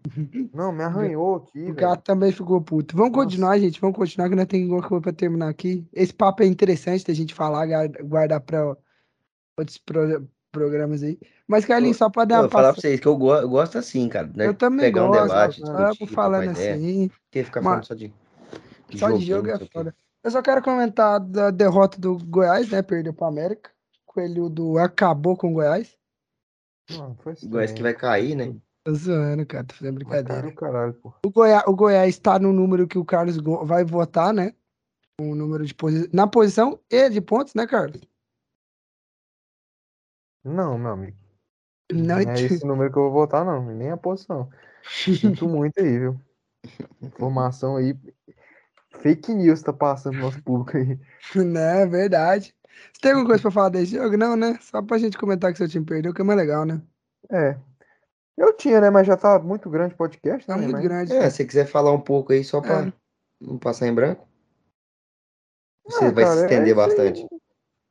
[0.52, 1.74] Não, me arranhou aqui, O velho.
[1.76, 2.96] gato também ficou puto.
[2.96, 3.24] Vamos Nossa.
[3.24, 3.80] continuar, gente.
[3.80, 5.86] Vamos continuar, que nós temos alguma coisa pra terminar aqui.
[5.92, 8.76] Esse papo é interessante da gente falar, guarda- guardar pra
[9.58, 9.78] outros
[10.56, 11.18] programas aí.
[11.46, 12.88] Mas, Carlinhos, só pra dar Eu uma vou falar pra passada.
[12.88, 14.30] vocês que eu, go- eu gosto assim, cara.
[14.34, 14.46] Né?
[14.46, 15.22] Eu também Pegar um gosto.
[15.22, 17.08] debate, Amo discutir, falando assim.
[17.08, 18.12] Porque ficar Mas- falando só de,
[18.88, 19.94] de Só de joguinho, jogo é foda.
[20.24, 22.82] Eu só quero comentar da derrota do Goiás, né?
[22.82, 23.70] Perdeu pro América.
[24.06, 25.94] Coelhudo acabou com o Goiás.
[26.90, 28.54] Não, foi O Goiás que vai cair, né?
[28.84, 29.64] Tô zoando, cara.
[29.64, 30.52] Tô fazendo brincadeira.
[30.52, 30.96] caralho.
[31.24, 34.52] O Goiás, o Goiás tá no número que o Carlos vai votar, né?
[35.20, 36.08] O número de posi...
[36.12, 38.00] Na posição e de pontos, né, Carlos?
[40.46, 41.16] Não, meu amigo.
[41.92, 43.64] Não, Não é esse número que eu vou votar, não.
[43.66, 44.48] Nem a posição.
[44.84, 46.20] Sinto muito aí, viu?
[47.02, 47.96] Informação aí.
[49.00, 50.98] Fake news tá passando no nosso público aí.
[51.34, 52.54] Não, é verdade.
[52.92, 54.16] Você tem alguma coisa pra falar desse jogo?
[54.16, 54.58] Não, né?
[54.60, 56.80] Só pra gente comentar que seu time perdeu, que é mais legal, né?
[57.30, 57.56] É.
[58.36, 58.90] Eu tinha, né?
[58.90, 60.62] Mas já tá muito grande o podcast, Tá né?
[60.62, 60.82] muito mas...
[60.82, 61.12] grande.
[61.12, 62.92] É, se você quiser falar um pouco aí só pra É.
[63.40, 64.26] não passar em branco.
[65.86, 67.28] Você Ah, vai cara, se é estender isso aí.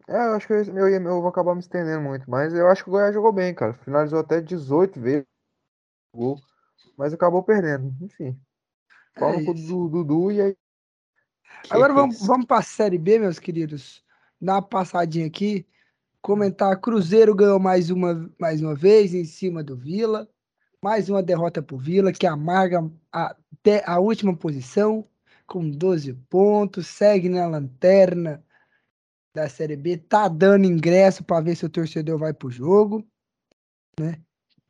[0.07, 2.29] É, eu acho que eu, eu, ia- eu vou acabar me estendendo muito.
[2.29, 3.73] Mas eu acho que o Goiás jogou bem, cara.
[3.73, 5.25] Finalizou até 18 vezes
[6.13, 6.41] o gol.
[6.97, 7.93] Mas acabou perdendo.
[8.01, 8.39] Enfim.
[9.15, 9.67] Pau É no isso.
[9.67, 10.57] do Dudu e aí.
[11.69, 14.03] Agora Que vamos, vamos pra Série B, meus queridos.
[14.39, 15.65] Dar uma passadinha aqui.
[16.21, 20.29] Comentar: Cruzeiro ganhou mais uma, mais uma vez em cima do Vila.
[20.81, 25.07] Mais uma derrota pro Vila, que amarga até a última posição.
[25.47, 28.43] com 12 pontos, segue na lanterna
[29.35, 33.05] da Série B, tá dando ingresso para ver se o torcedor vai pro jogo,
[33.99, 34.15] né?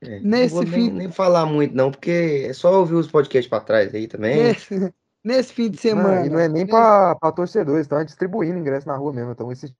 [0.01, 3.07] É, Nesse não vou fim- nem, nem falar muito, não, porque é só ouvir os
[3.07, 4.35] podcasts pra trás aí também.
[4.35, 4.69] Nesse,
[5.23, 6.25] nesse fim de Não, semana.
[6.25, 9.31] e não é nem pra, pra torcedores, estão distribuindo ingresso na rua mesmo.
[9.37, 9.73] Então, esse.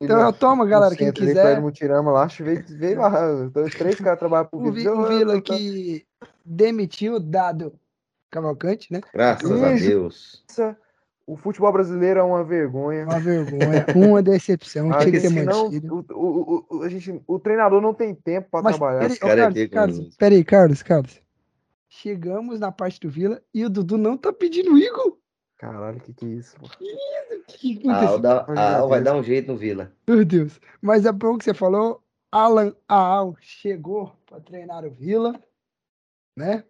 [0.00, 1.42] Então, toma, galera, quem centro quiser.
[1.44, 3.12] perto do Mutirama lá, veio, veio lá.
[3.78, 4.96] Três caras trabalham pro Vila.
[4.96, 6.04] o Eu- Vila eu- que
[6.44, 7.72] demitiu o Dado
[8.28, 9.00] Cavalcante, né?
[9.14, 9.72] Graças a.
[9.74, 10.42] Deus.
[11.26, 13.04] O futebol brasileiro é uma vergonha.
[13.04, 14.90] Uma vergonha, uma decepção.
[14.92, 16.04] Ah, Tinha que ter senão mantido.
[16.10, 19.00] o, o, o, a gente, o treinador não tem tempo para trabalhar.
[19.00, 21.22] peraí, cara é Carlos, Carlos, peraí, Carlos, Carlos.
[21.88, 25.16] Chegamos na parte do Vila e o Dudu não tá pedindo o Igor.
[25.58, 26.56] Caralho, que que é isso?
[26.58, 26.66] pô?
[26.66, 26.70] O
[27.46, 29.04] que que Ah, dá- ah, vai Deus.
[29.04, 29.92] dar um jeito no Vila.
[30.08, 30.60] Meu Deus.
[30.80, 32.02] Mas é bom que você falou.
[32.32, 35.38] Alan Aal chegou para treinar o Vila,
[36.36, 36.64] né?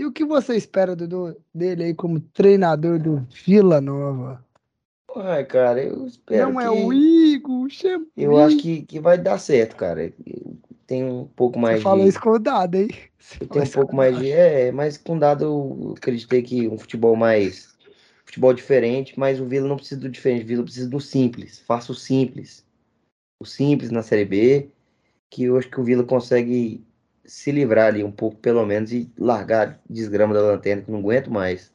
[0.00, 4.42] E o que você espera, Dudu, dele aí como treinador do Vila Nova?
[5.14, 6.64] Ai, cara, eu espero não que...
[6.64, 7.68] é o Igor, o
[8.16, 10.10] Eu acho que, que vai dar certo, cara.
[10.86, 12.08] Tenho um pouco mais Você falou de...
[12.08, 12.88] isso com o Dado, hein?
[13.18, 14.30] Você Eu tenho um pouco mais de...
[14.32, 17.76] É, mas com dado eu acreditei que um futebol mais...
[18.24, 20.44] Futebol diferente, mas o Vila não precisa do diferente.
[20.44, 21.58] O Vila precisa do simples.
[21.58, 22.64] Faça o simples.
[23.38, 24.70] O simples na Série B,
[25.28, 26.82] que eu acho que o Vila consegue
[27.30, 31.30] se livrar ali um pouco, pelo menos, e largar desgrama da lanterna, que não aguento
[31.30, 31.72] mais.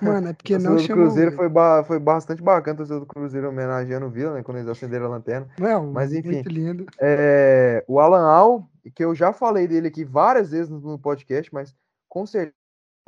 [0.00, 3.00] Mano, é porque O não do chamou o Cruzeiro foi, ba- foi bastante bacana, o
[3.00, 4.44] do Cruzeiro homenageando o Vila, né?
[4.44, 5.48] Quando eles acenderam a lanterna.
[5.58, 6.34] Não, Mas, enfim.
[6.34, 6.86] muito lindo.
[7.00, 11.74] É, o Alan Al, que eu já falei dele aqui várias vezes no, podcast, mas
[12.08, 12.54] com certeza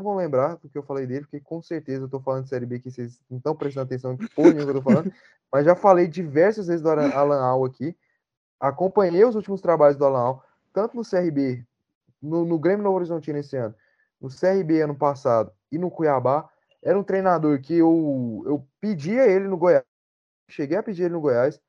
[0.01, 2.49] não vão lembrar do que eu falei dele, porque com certeza eu tô falando de
[2.51, 5.13] Série B que vocês não estão prestando atenção em porra nenhuma que eu tô falando,
[5.53, 7.97] mas já falei diversas vezes do Alan Alan Al aqui.
[8.59, 11.65] Acompanhei os últimos trabalhos do Alan Al, tanto no CRB,
[12.21, 13.75] no, no Grêmio Novo Horizontino esse ano,
[14.21, 16.49] no CRB ano passado e no Cuiabá.
[16.83, 19.85] Era um treinador que eu, eu pedia ele no Goiás,
[20.49, 21.61] cheguei a pedir ele no Goiás,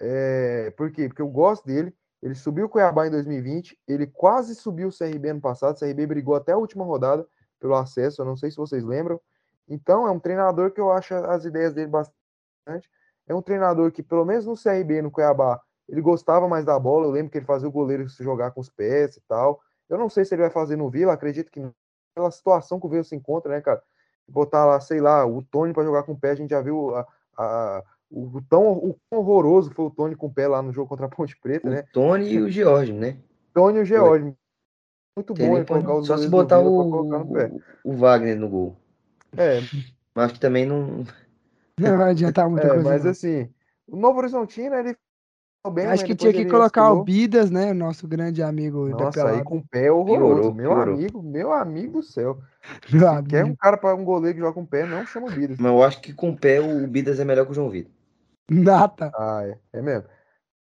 [0.00, 1.08] é, por quê?
[1.08, 1.94] Porque eu gosto dele.
[2.22, 5.76] Ele subiu o Cuiabá em 2020, ele quase subiu o CRB ano passado.
[5.76, 7.26] O CRB brigou até a última rodada
[7.58, 9.20] pelo acesso, eu não sei se vocês lembram.
[9.68, 12.90] Então, é um treinador que eu acho as ideias dele bastante.
[13.26, 15.60] É um treinador que, pelo menos no CRB, no Cuiabá,
[15.90, 17.06] ele gostava mais da bola.
[17.06, 19.60] Eu lembro que ele fazia o goleiro se jogar com os pés e tal.
[19.88, 21.74] Eu não sei se ele vai fazer no Vila, acredito que não.
[22.14, 23.82] Pela situação que o Vila se encontra, né, cara?
[24.28, 26.94] Botar lá, sei lá, o Tony para jogar com o pé, a gente já viu
[26.94, 27.06] a,
[27.36, 30.88] a- o, o tão, o horroroso foi o Tony com o pé lá no jogo
[30.88, 31.82] contra a Ponte Preta, O né?
[31.92, 33.16] Tony e o George, né?
[33.54, 34.34] Tony e o George.
[35.16, 37.52] Muito Tem bom ele colocar os Só se botar Vila pra o, colocar no pé.
[37.84, 38.76] o Wagner no gol.
[39.36, 39.60] É,
[40.14, 41.04] Mas acho que também não.
[41.78, 42.88] Não vai adiantar muita é, coisa.
[42.90, 43.10] mas não.
[43.10, 43.48] assim,
[43.86, 45.09] o Novo Horizontino, ele ficou
[45.68, 47.04] bem, Acho que tinha que colocar o oscilou.
[47.04, 47.72] Bidas, né?
[47.72, 50.34] O nosso grande amigo da Nossa, aí com o pé é horroroso.
[50.34, 50.94] Piorou, meu piorou.
[50.94, 52.38] amigo, meu amigo do céu.
[52.92, 53.56] Meu Se quer um amigo.
[53.58, 55.58] cara para um goleiro que joga com o pé, não chama o Bidas.
[55.58, 57.90] Mas eu acho que com o pé o Bidas é melhor que o João Vitor.
[58.50, 59.10] Nata.
[59.16, 60.08] Ah, é, é mesmo.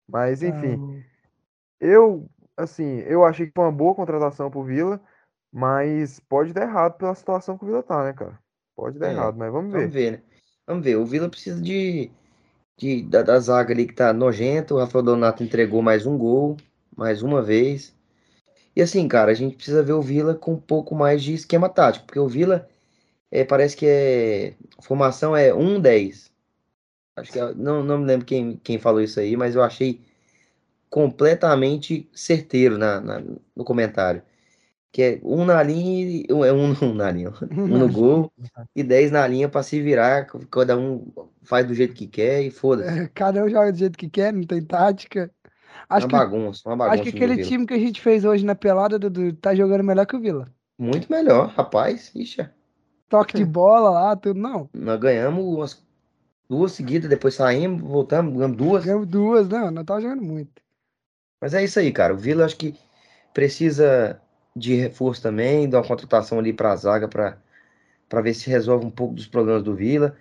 [0.07, 1.03] Mas enfim, Ah,
[1.79, 2.25] eu,
[2.57, 4.99] assim, eu achei que foi uma boa contratação pro Vila,
[5.51, 8.37] mas pode dar errado pela situação que o Vila tá, né, cara?
[8.75, 9.93] Pode dar É, errado, mas vamos Vamos ver.
[9.93, 10.23] ver, né?
[10.67, 10.95] Vamos ver.
[10.97, 12.11] O Vila precisa de,
[12.77, 14.75] de da, da zaga ali que tá nojento.
[14.75, 16.57] O Rafael Donato entregou mais um gol,
[16.95, 17.93] mais uma vez.
[18.75, 21.69] E assim, cara, a gente precisa ver o Vila com um pouco mais de esquema
[21.69, 22.67] tático, porque o Vila
[23.31, 24.55] é, parece que é.
[24.81, 26.31] Formação é 1-10.
[27.17, 30.01] Acho que é- não, não me lembro quem, quem falou isso aí, mas eu achei
[30.89, 33.23] completamente certeiro na, na-
[33.55, 34.21] no comentário.
[34.95, 38.31] Que é um na linha um, é um, na linha, um no gol
[38.73, 40.25] e 10 na linha para se virar.
[40.49, 41.11] Cada um
[41.43, 43.03] faz do jeito que quer e foda-se.
[43.03, 45.31] É, Cada um joga do jeito que quer, não tem tática.
[45.89, 47.01] Acho Uma que, bagunça, uma bagunça.
[47.01, 47.47] acho que aquele Vila.
[47.47, 50.47] time que a gente fez hoje na pelada, Dudu, tá jogando melhor que o Vila.
[50.77, 52.11] Muito melhor, rapaz.
[52.15, 52.49] Ixi,
[53.09, 54.39] Toque de bola lá, tudo.
[54.39, 55.87] Não, nós ganhamos umas
[56.49, 58.85] duas seguidas, depois saímos, voltamos, ganhamos duas.
[58.85, 60.61] ganhamos duas, não, não tá jogando muito.
[61.41, 62.13] Mas é isso aí, cara.
[62.13, 62.77] O Vila acho que
[63.33, 64.21] precisa
[64.55, 68.91] de reforço também, de uma contratação ali para a zaga para ver se resolve um
[68.91, 70.17] pouco dos problemas do Vila.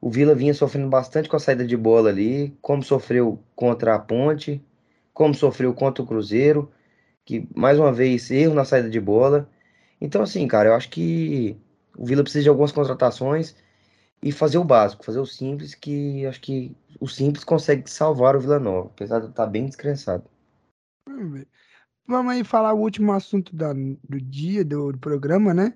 [0.00, 3.98] O Vila vinha sofrendo bastante com a saída de bola ali, como sofreu contra a
[3.98, 4.64] Ponte,
[5.12, 6.72] como sofreu contra o Cruzeiro,
[7.24, 9.48] que mais uma vez erro na saída de bola.
[10.00, 11.56] Então assim, cara, eu acho que
[11.96, 13.54] o Vila precisa de algumas contratações
[14.22, 18.40] e fazer o básico, fazer o simples, que acho que o simples consegue salvar o
[18.40, 20.24] Vila Nova, apesar de estar bem descrençado.
[22.06, 25.74] Vamos aí falar o último assunto da- do dia, do, do programa, né?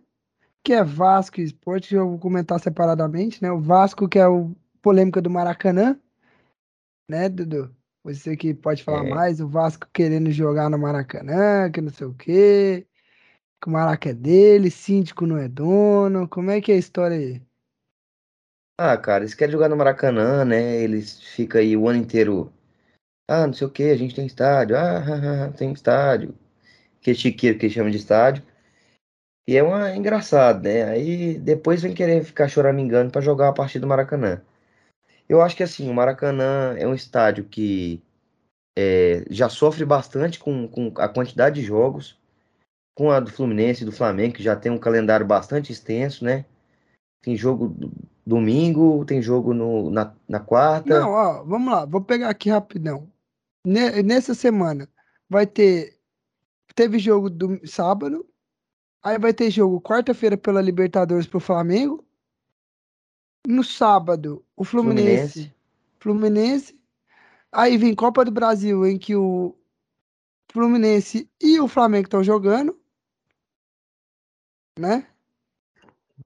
[0.65, 3.53] Que é Vasco e Esporte, eu vou comentar separadamente, né?
[3.53, 5.99] O Vasco, que é o polêmica do Maracanã,
[7.09, 7.75] né, Dudu?
[8.05, 9.05] Você que pode falar É.
[9.05, 12.87] mais, o Vasco querendo jogar no Maracanã, que não sei o quê.
[13.63, 16.29] Que o Maraca é dele, síndico não é dono.
[16.29, 17.43] Como é que é a história aí?
[18.77, 20.77] Ah, cara, eles querem jogar no Maracanã, né?
[20.83, 22.53] Eles ficam aí o ano inteiro.
[23.29, 24.77] Ah, não sei o que, a gente tem estádio.
[24.77, 26.35] Ah, ah, ah, tem estádio.
[27.01, 28.43] Que chiqueiro que eles chamam de estádio.
[29.47, 30.85] E é uma, é engraçado, né?
[30.85, 34.43] Aí depois vem querer ficar choramingando para jogar a partida do Maracanã.
[35.29, 38.03] Eu acho que assim, o Maracanã é um estádio que
[38.77, 42.19] é, já sofre bastante com, com a quantidade de jogos,
[42.95, 46.45] com a do Fluminense e do Flamengo, que já tem um calendário bastante extenso, né?
[47.23, 47.75] Tem jogo
[48.27, 51.01] domingo, tem jogo no, na, na quarta.
[51.01, 53.09] Não, ó, vamos lá, vou pegar aqui rapidão.
[53.65, 54.89] Nessa semana
[55.29, 55.99] vai ter.
[56.75, 58.27] Teve jogo do sábado,
[59.03, 62.05] aí vai ter jogo quarta-feira pela Libertadores pro Flamengo.
[63.47, 65.07] No sábado, o Fluminense.
[65.19, 65.55] Fluminense.
[65.99, 66.81] Fluminense.
[67.51, 69.57] Aí vem Copa do Brasil, em que o
[70.53, 72.79] Fluminense e o Flamengo estão jogando.
[74.79, 75.07] Né?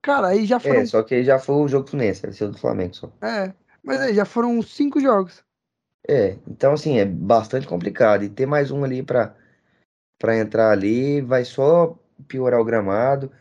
[0.01, 0.81] Cara, aí já foram.
[0.81, 3.11] É, só que aí já foi o jogo Fluminense, vai ser o do Flamengo só.
[3.21, 5.43] É, mas aí já foram cinco jogos.
[6.07, 8.23] É, então assim, é bastante complicado.
[8.23, 9.35] E ter mais um ali pra,
[10.19, 11.97] pra entrar ali vai só
[12.27, 13.31] piorar o gramado.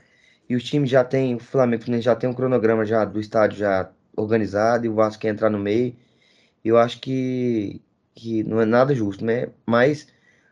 [0.48, 3.90] E o time já tem, o Flamengo já tem um cronograma já do estádio já
[4.16, 5.96] organizado e o Vasco quer entrar no meio.
[6.64, 7.80] Eu acho que,
[8.14, 9.48] que não é nada justo, né?
[9.66, 10.06] Mas,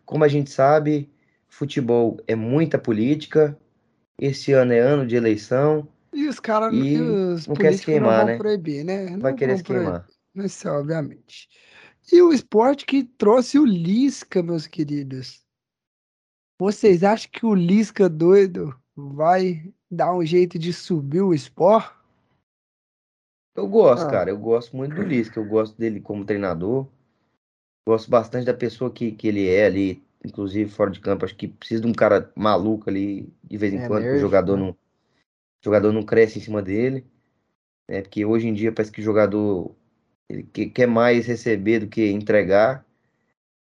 [0.05, 1.09] como a gente sabe,
[1.49, 3.57] futebol é muita política.
[4.19, 5.87] Esse ano é ano de eleição.
[6.13, 6.73] E os caras
[7.47, 8.37] não quer se queimar, não né?
[8.37, 9.11] proibir, né?
[9.11, 10.07] Não vai querer se queimar.
[10.35, 11.49] Isso, obviamente.
[12.13, 15.45] E o esporte que trouxe o Lisca, meus queridos.
[16.59, 21.95] Vocês acham que o Lisca doido vai dar um jeito de subir o esporte?
[23.55, 24.11] Eu gosto, ah.
[24.11, 24.31] cara.
[24.31, 25.39] Eu gosto muito do Lisca.
[25.39, 26.89] Eu gosto dele como treinador.
[27.87, 31.25] Gosto bastante da pessoa que, que ele é ali, inclusive fora de campo.
[31.25, 34.19] Acho que precisa de um cara maluco ali de vez em é quando, que o
[34.19, 34.77] jogador não, o
[35.65, 37.07] jogador não cresce em cima dele.
[37.89, 39.75] É, porque hoje em dia parece que o jogador
[40.31, 42.87] ele quer mais receber do que entregar.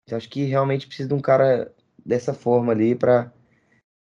[0.05, 1.73] Então, acho que realmente precisa de um cara
[2.05, 3.33] dessa forma ali para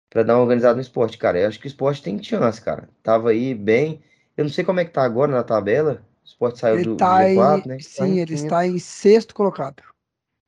[0.10, 1.40] para dar uma organizada no esporte, cara.
[1.40, 2.90] Eu acho que o esporte tem chance, cara.
[3.04, 4.02] Tava aí bem.
[4.36, 6.04] Eu não sei como é que tá agora na tabela.
[6.24, 7.80] O esporte saiu ele do, tá do G4, em, né?
[7.80, 9.84] Sim, ele está em sexto colocado.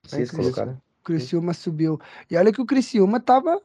[0.07, 0.81] Sexto colocado.
[1.01, 1.99] O Criciúma subiu.
[2.29, 3.61] E olha que o Criciúma tava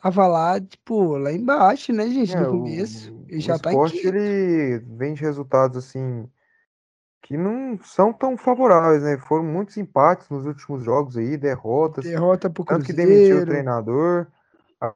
[0.00, 3.12] tava lá, tipo, lá embaixo, né, gente, É, no o, começo.
[3.12, 6.26] O já tá em esporte ele vem de resultados assim
[7.22, 9.18] que não são tão favoráveis, né?
[9.18, 12.04] Foram muitos empates nos últimos jogos aí, derrotas.
[12.04, 14.28] Derrota pro Tanto que demitiu o treinador,
[14.80, 14.92] a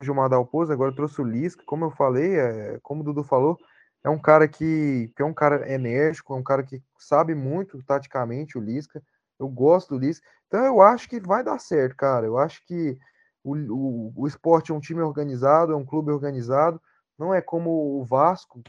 [0.00, 1.62] Gilmar Dalpozo, agora trouxe o Lisca.
[1.66, 3.58] Como eu falei, é, como o Dudu falou,
[4.04, 7.82] é um cara que, que é um cara enérgico, é um cara que sabe muito
[7.82, 9.02] taticamente o Lisca.
[9.38, 10.26] Eu gosto do Lisca.
[10.46, 12.26] Então eu acho que vai dar certo, cara.
[12.26, 12.96] Eu acho que
[13.42, 16.80] o, o, o esporte é um time organizado, é um clube organizado.
[17.18, 18.62] Não é como o Vasco,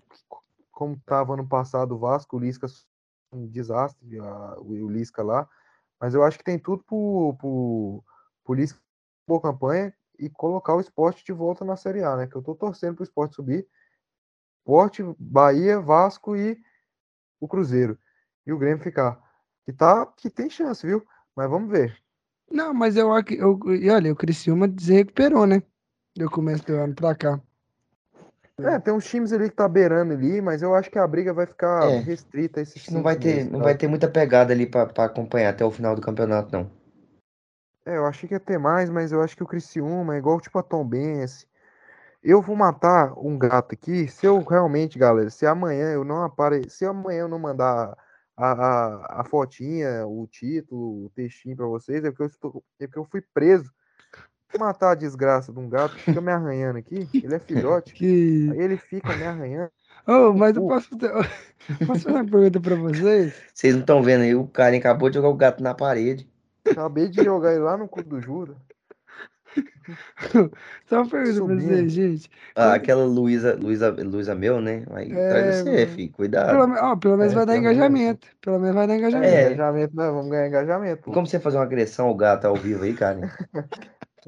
[0.72, 2.68] como estava ano passado o Vasco, o Lisca
[3.36, 5.48] um desastre, a, o Lisca lá.
[6.00, 8.04] Mas eu acho que tem tudo pro, pro,
[8.44, 8.80] pro Lisca
[9.28, 12.28] boa campanha e colocar o esporte de volta na Série A, né?
[12.28, 13.68] Que eu tô torcendo pro esporte subir.
[14.60, 16.58] Esporte, Bahia, Vasco e
[17.40, 17.98] o Cruzeiro.
[18.46, 19.22] E o Grêmio ficar.
[19.66, 21.06] Que, tá, que tem chance, viu?
[21.36, 21.98] Mas vamos ver.
[22.50, 25.64] Não, mas eu, ac- eu, e olha, o Criciúma se recuperou, né?
[26.16, 27.42] Do começo do ano pra cá.
[28.60, 31.34] É, tem uns times ali que tá beirando ali, mas eu acho que a briga
[31.34, 33.64] vai ficar É, restrita a esses não vai ter, mesmo, não tá?
[33.66, 36.70] vai ter muita pegada ali pra pra acompanhar até o final do campeonato, não.
[37.86, 40.40] É, eu achei que ia ter mais, mas eu acho que o Criciúma é igual
[40.40, 41.48] tipo a Tombense.
[42.24, 46.70] Eu vou matar um gato aqui, se eu realmente, galera, se amanhã eu não apare...
[46.70, 47.98] se amanhã eu não mandar
[48.38, 52.88] a, a, a fotinha, o título, o textinho pra vocês, é porque eu estou, é
[52.88, 53.72] porque eu fui preso.
[54.60, 58.50] Matar a desgraça de um gato que fica me arranhando aqui, ele é filhote, Que...
[58.52, 59.70] aí ele fica me arranhando.
[60.08, 61.12] Oh, mas eu posso, fazer-
[61.88, 63.34] posso fazer uma pergunta pra vocês?
[63.54, 66.30] Vocês não estão vendo aí, o cara acabou de jogar o gato na parede.
[66.70, 68.56] Acabei de jogar ele lá no cu do Jura.
[70.90, 71.62] Só uma pergunta pra Subindo.
[71.62, 72.30] vocês, gente.
[72.56, 74.84] Ah, aquela Luísa, Luísa, Luísa Mel, né?
[74.92, 76.68] Aí É, de você, filho, Pelo, cuidado.
[76.68, 78.28] me- ó, pelo menos É, vai dar pelo engajamento.
[78.42, 79.34] Pelo menos vai dar engajamento.
[79.34, 79.46] É.
[79.48, 80.06] Engajamento, né?
[80.08, 81.12] Vamos ganhar engajamento.
[81.12, 83.20] Como você fazer uma agressão ao gato ao vivo aí, cara?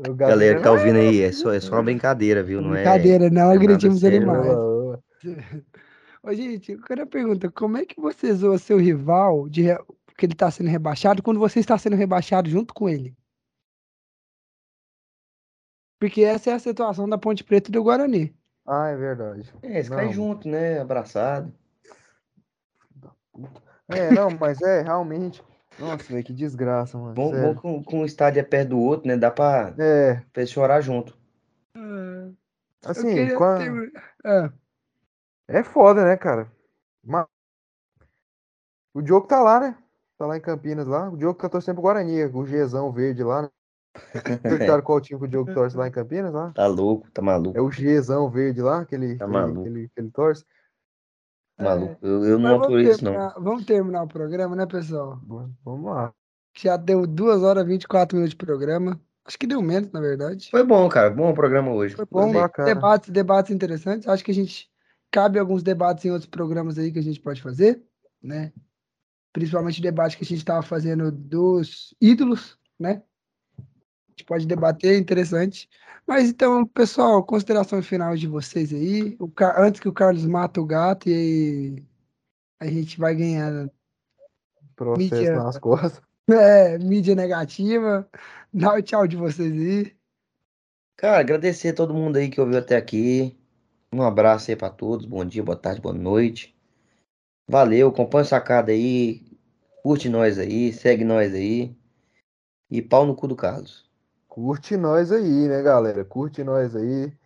[0.02, 2.62] Galera que tá dizendo, ouvindo aí, é só, é só uma brincadeira, viu?
[2.62, 4.58] Não é, Brincadeira, não não é nada agredimos sério, animais.
[6.24, 10.26] "Ô, gente, eu quero pergunta, como é que você zoa seu rival de re- porque
[10.26, 13.16] ele tá sendo rebaixado quando você está sendo rebaixado junto com ele?
[16.00, 18.36] Porque essa é a situação da Ponte Preta e do Guarani.
[18.66, 19.54] Ah, é verdade.
[19.62, 20.14] É, eles caem Não.
[20.14, 20.80] junto, né?
[20.80, 21.54] Abraçado.
[23.88, 25.44] É, não, mas é realmente.
[25.80, 27.14] Nossa, velho, que desgraça, mano.
[27.14, 29.18] Bom, bom um, que um estádio é perto do outro, né?
[29.18, 31.18] Dá pra, É, pra eles chorar junto.
[31.76, 32.34] Ai,
[32.86, 33.92] Assim, queria quan- ter-
[34.24, 34.54] Ah,
[35.48, 36.52] é foda, né, cara?
[37.04, 37.26] Mas...
[38.94, 39.78] O Diogo tá lá, né?
[40.18, 41.10] Tá lá em Campinas, lá.
[41.10, 43.50] O Diogo tá torcendo pro Guarani, o Gzão verde lá, né?
[44.78, 46.52] Sabe qual time que o Diogo torce lá em Campinas, lá?
[46.52, 49.64] Tá louco, tá maluco, É o Gzão verde lá, que ele, Tá que ele- maluco.
[49.64, 50.46] que ele, que ele torce.
[51.64, 51.98] Maluco.
[52.02, 53.34] Eu, eu mas não autorizo isso, não.
[53.38, 55.20] vamos terminar o programa, né, pessoal?
[55.24, 56.14] Bom, Vamos lá.
[56.58, 59.00] Já deu 2 horas e 24 minutos de programa.
[59.26, 60.50] Acho que deu menos, na verdade.
[60.52, 61.10] Foi bom, cara.
[61.10, 61.96] Bom programa hoje.
[61.96, 62.32] Foi bom.
[62.32, 62.66] Foi.
[62.66, 64.08] Debates, debates interessantes.
[64.08, 64.70] Acho que a gente
[65.12, 67.82] cabe alguns debates em outros programas aí que a gente pode fazer,
[68.22, 68.54] né?
[69.34, 73.02] Principalmente o debate que a gente estava fazendo dos ídolos, né?
[73.58, 75.68] A gente pode debater, é interessante.
[76.08, 79.18] Mas então, pessoal, consideração final de vocês aí.
[79.20, 81.84] O Antes que o Carlos mata o gato e
[82.60, 83.70] aí a gente vai ganhar
[84.76, 85.36] Processo Mídia.
[85.36, 86.02] nas costas.
[86.30, 88.08] é, mídia negativa.
[88.54, 89.96] Dá o tchau de vocês aí.
[90.98, 93.38] Cara, agradecer a todo mundo aí que ouviu até aqui.
[93.92, 95.06] Um abraço aí pra todos.
[95.06, 96.56] Bom dia, boa tarde, boa noite.
[97.48, 99.24] Valeu, acompanha o sacada aí.
[99.82, 101.76] Curte nós aí, segue nós aí.
[102.70, 103.85] E pau no cu do Carlos.
[104.36, 106.04] Curte nós aí, né, galera?
[106.04, 107.18] Curte nós aí.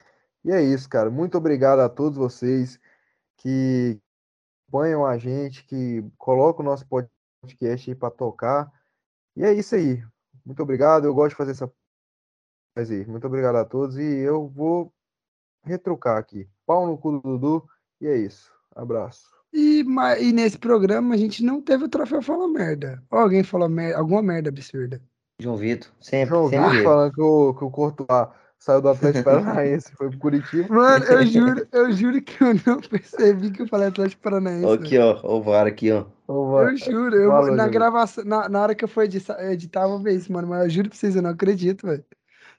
[0.45, 1.09] E é isso, cara.
[1.09, 2.79] Muito obrigado a todos vocês
[3.35, 3.99] que
[4.67, 8.71] acompanham a gente, que colocam o nosso podcast aí pra tocar.
[9.35, 10.03] E é isso aí.
[10.45, 11.05] Muito obrigado.
[11.05, 11.73] Eu gosto de fazer essa.
[13.07, 13.97] Muito obrigado a todos.
[13.97, 14.93] E eu vou
[15.63, 16.47] retrucar aqui.
[16.63, 17.67] Pau no cu do Dudu.
[17.99, 18.53] E é isso.
[18.75, 19.31] Abraço.
[19.51, 19.83] E,
[20.19, 23.03] e nesse programa a gente não teve o troféu Fala Merda.
[23.09, 25.01] Alguém falou mer alguma merda absurda.
[25.39, 28.27] João Vitor, sempre, João sempre Vitor falando que o, que o Courtois
[28.59, 30.67] saiu do Atlético Paranaense, foi pro Curitiba.
[30.73, 34.73] Mano, eu juro, eu juro que eu não percebi que eu falei Atlético Paranaense.
[34.73, 36.05] Aqui, ó, o VAR aqui, ó.
[36.27, 39.89] Eu juro, eu, Fala, na gravação, na, na hora que eu for editar, editar, eu
[39.89, 40.47] vou ver isso, mano.
[40.47, 42.05] Mas eu juro pra vocês, eu não acredito, velho.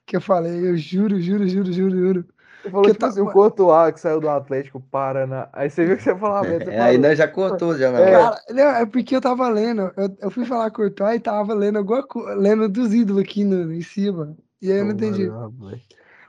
[0.05, 2.25] Que eu falei, eu juro, juro, juro, juro, juro.
[2.61, 5.49] Você falou, Que tipo tá- assim, o Courtois que saiu do Atlético Paraná.
[5.51, 8.11] Aí você viu que você falava, você É, aí nós já cortou já na É.
[8.11, 11.79] Cara, não, é porque eu tava lendo, eu, eu fui falar Courtois e tava lendo
[11.79, 14.37] alguma coisa, lendo dos ídolos aqui no, em cima.
[14.61, 15.27] E aí eu não entendi.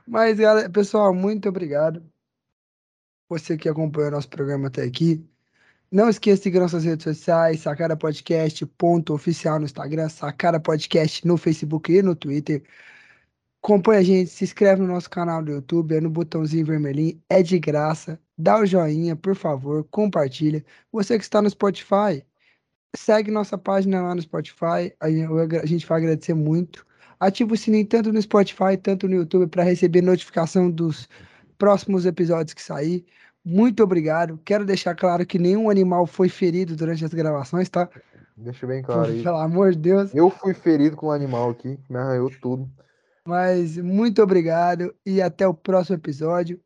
[0.07, 2.03] Mas, galera, pessoal, muito obrigado.
[3.29, 5.23] Você que acompanhou nosso programa até aqui.
[5.91, 11.25] Não esqueça de seguir nossas redes sociais, Sacara Podcast, ponto oficial no Instagram, Sacara Podcast
[11.27, 12.63] no Facebook e no Twitter.
[13.63, 17.41] Acompanhe a gente, se inscreve no nosso canal do YouTube, é no botãozinho vermelhinho, é
[17.41, 18.19] de graça.
[18.37, 20.65] Dá o joinha, por favor, compartilha.
[20.91, 22.25] Você que está no Spotify,
[22.93, 26.85] segue nossa página lá no Spotify, a gente vai agradecer muito.
[27.17, 31.07] Ativa o sininho tanto no Spotify, tanto no YouTube para receber notificação dos
[31.57, 33.05] próximos episódios que sair.
[33.45, 34.37] Muito obrigado.
[34.43, 37.89] Quero deixar claro que nenhum animal foi ferido durante as gravações, tá?
[38.35, 39.23] Deixa bem claro aí.
[39.23, 40.13] Pelo amor de Deus.
[40.13, 42.69] Eu fui ferido com um animal aqui, me arranhou tudo.
[43.27, 46.59] Mas muito obrigado e até o próximo episódio.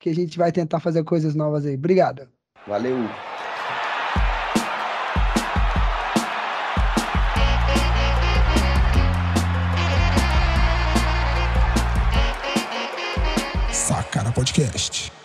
[0.00, 1.74] Que a gente vai tentar fazer coisas novas aí.
[1.74, 2.28] Obrigado.
[2.66, 2.96] Valeu.
[13.72, 15.23] Sacara Podcast.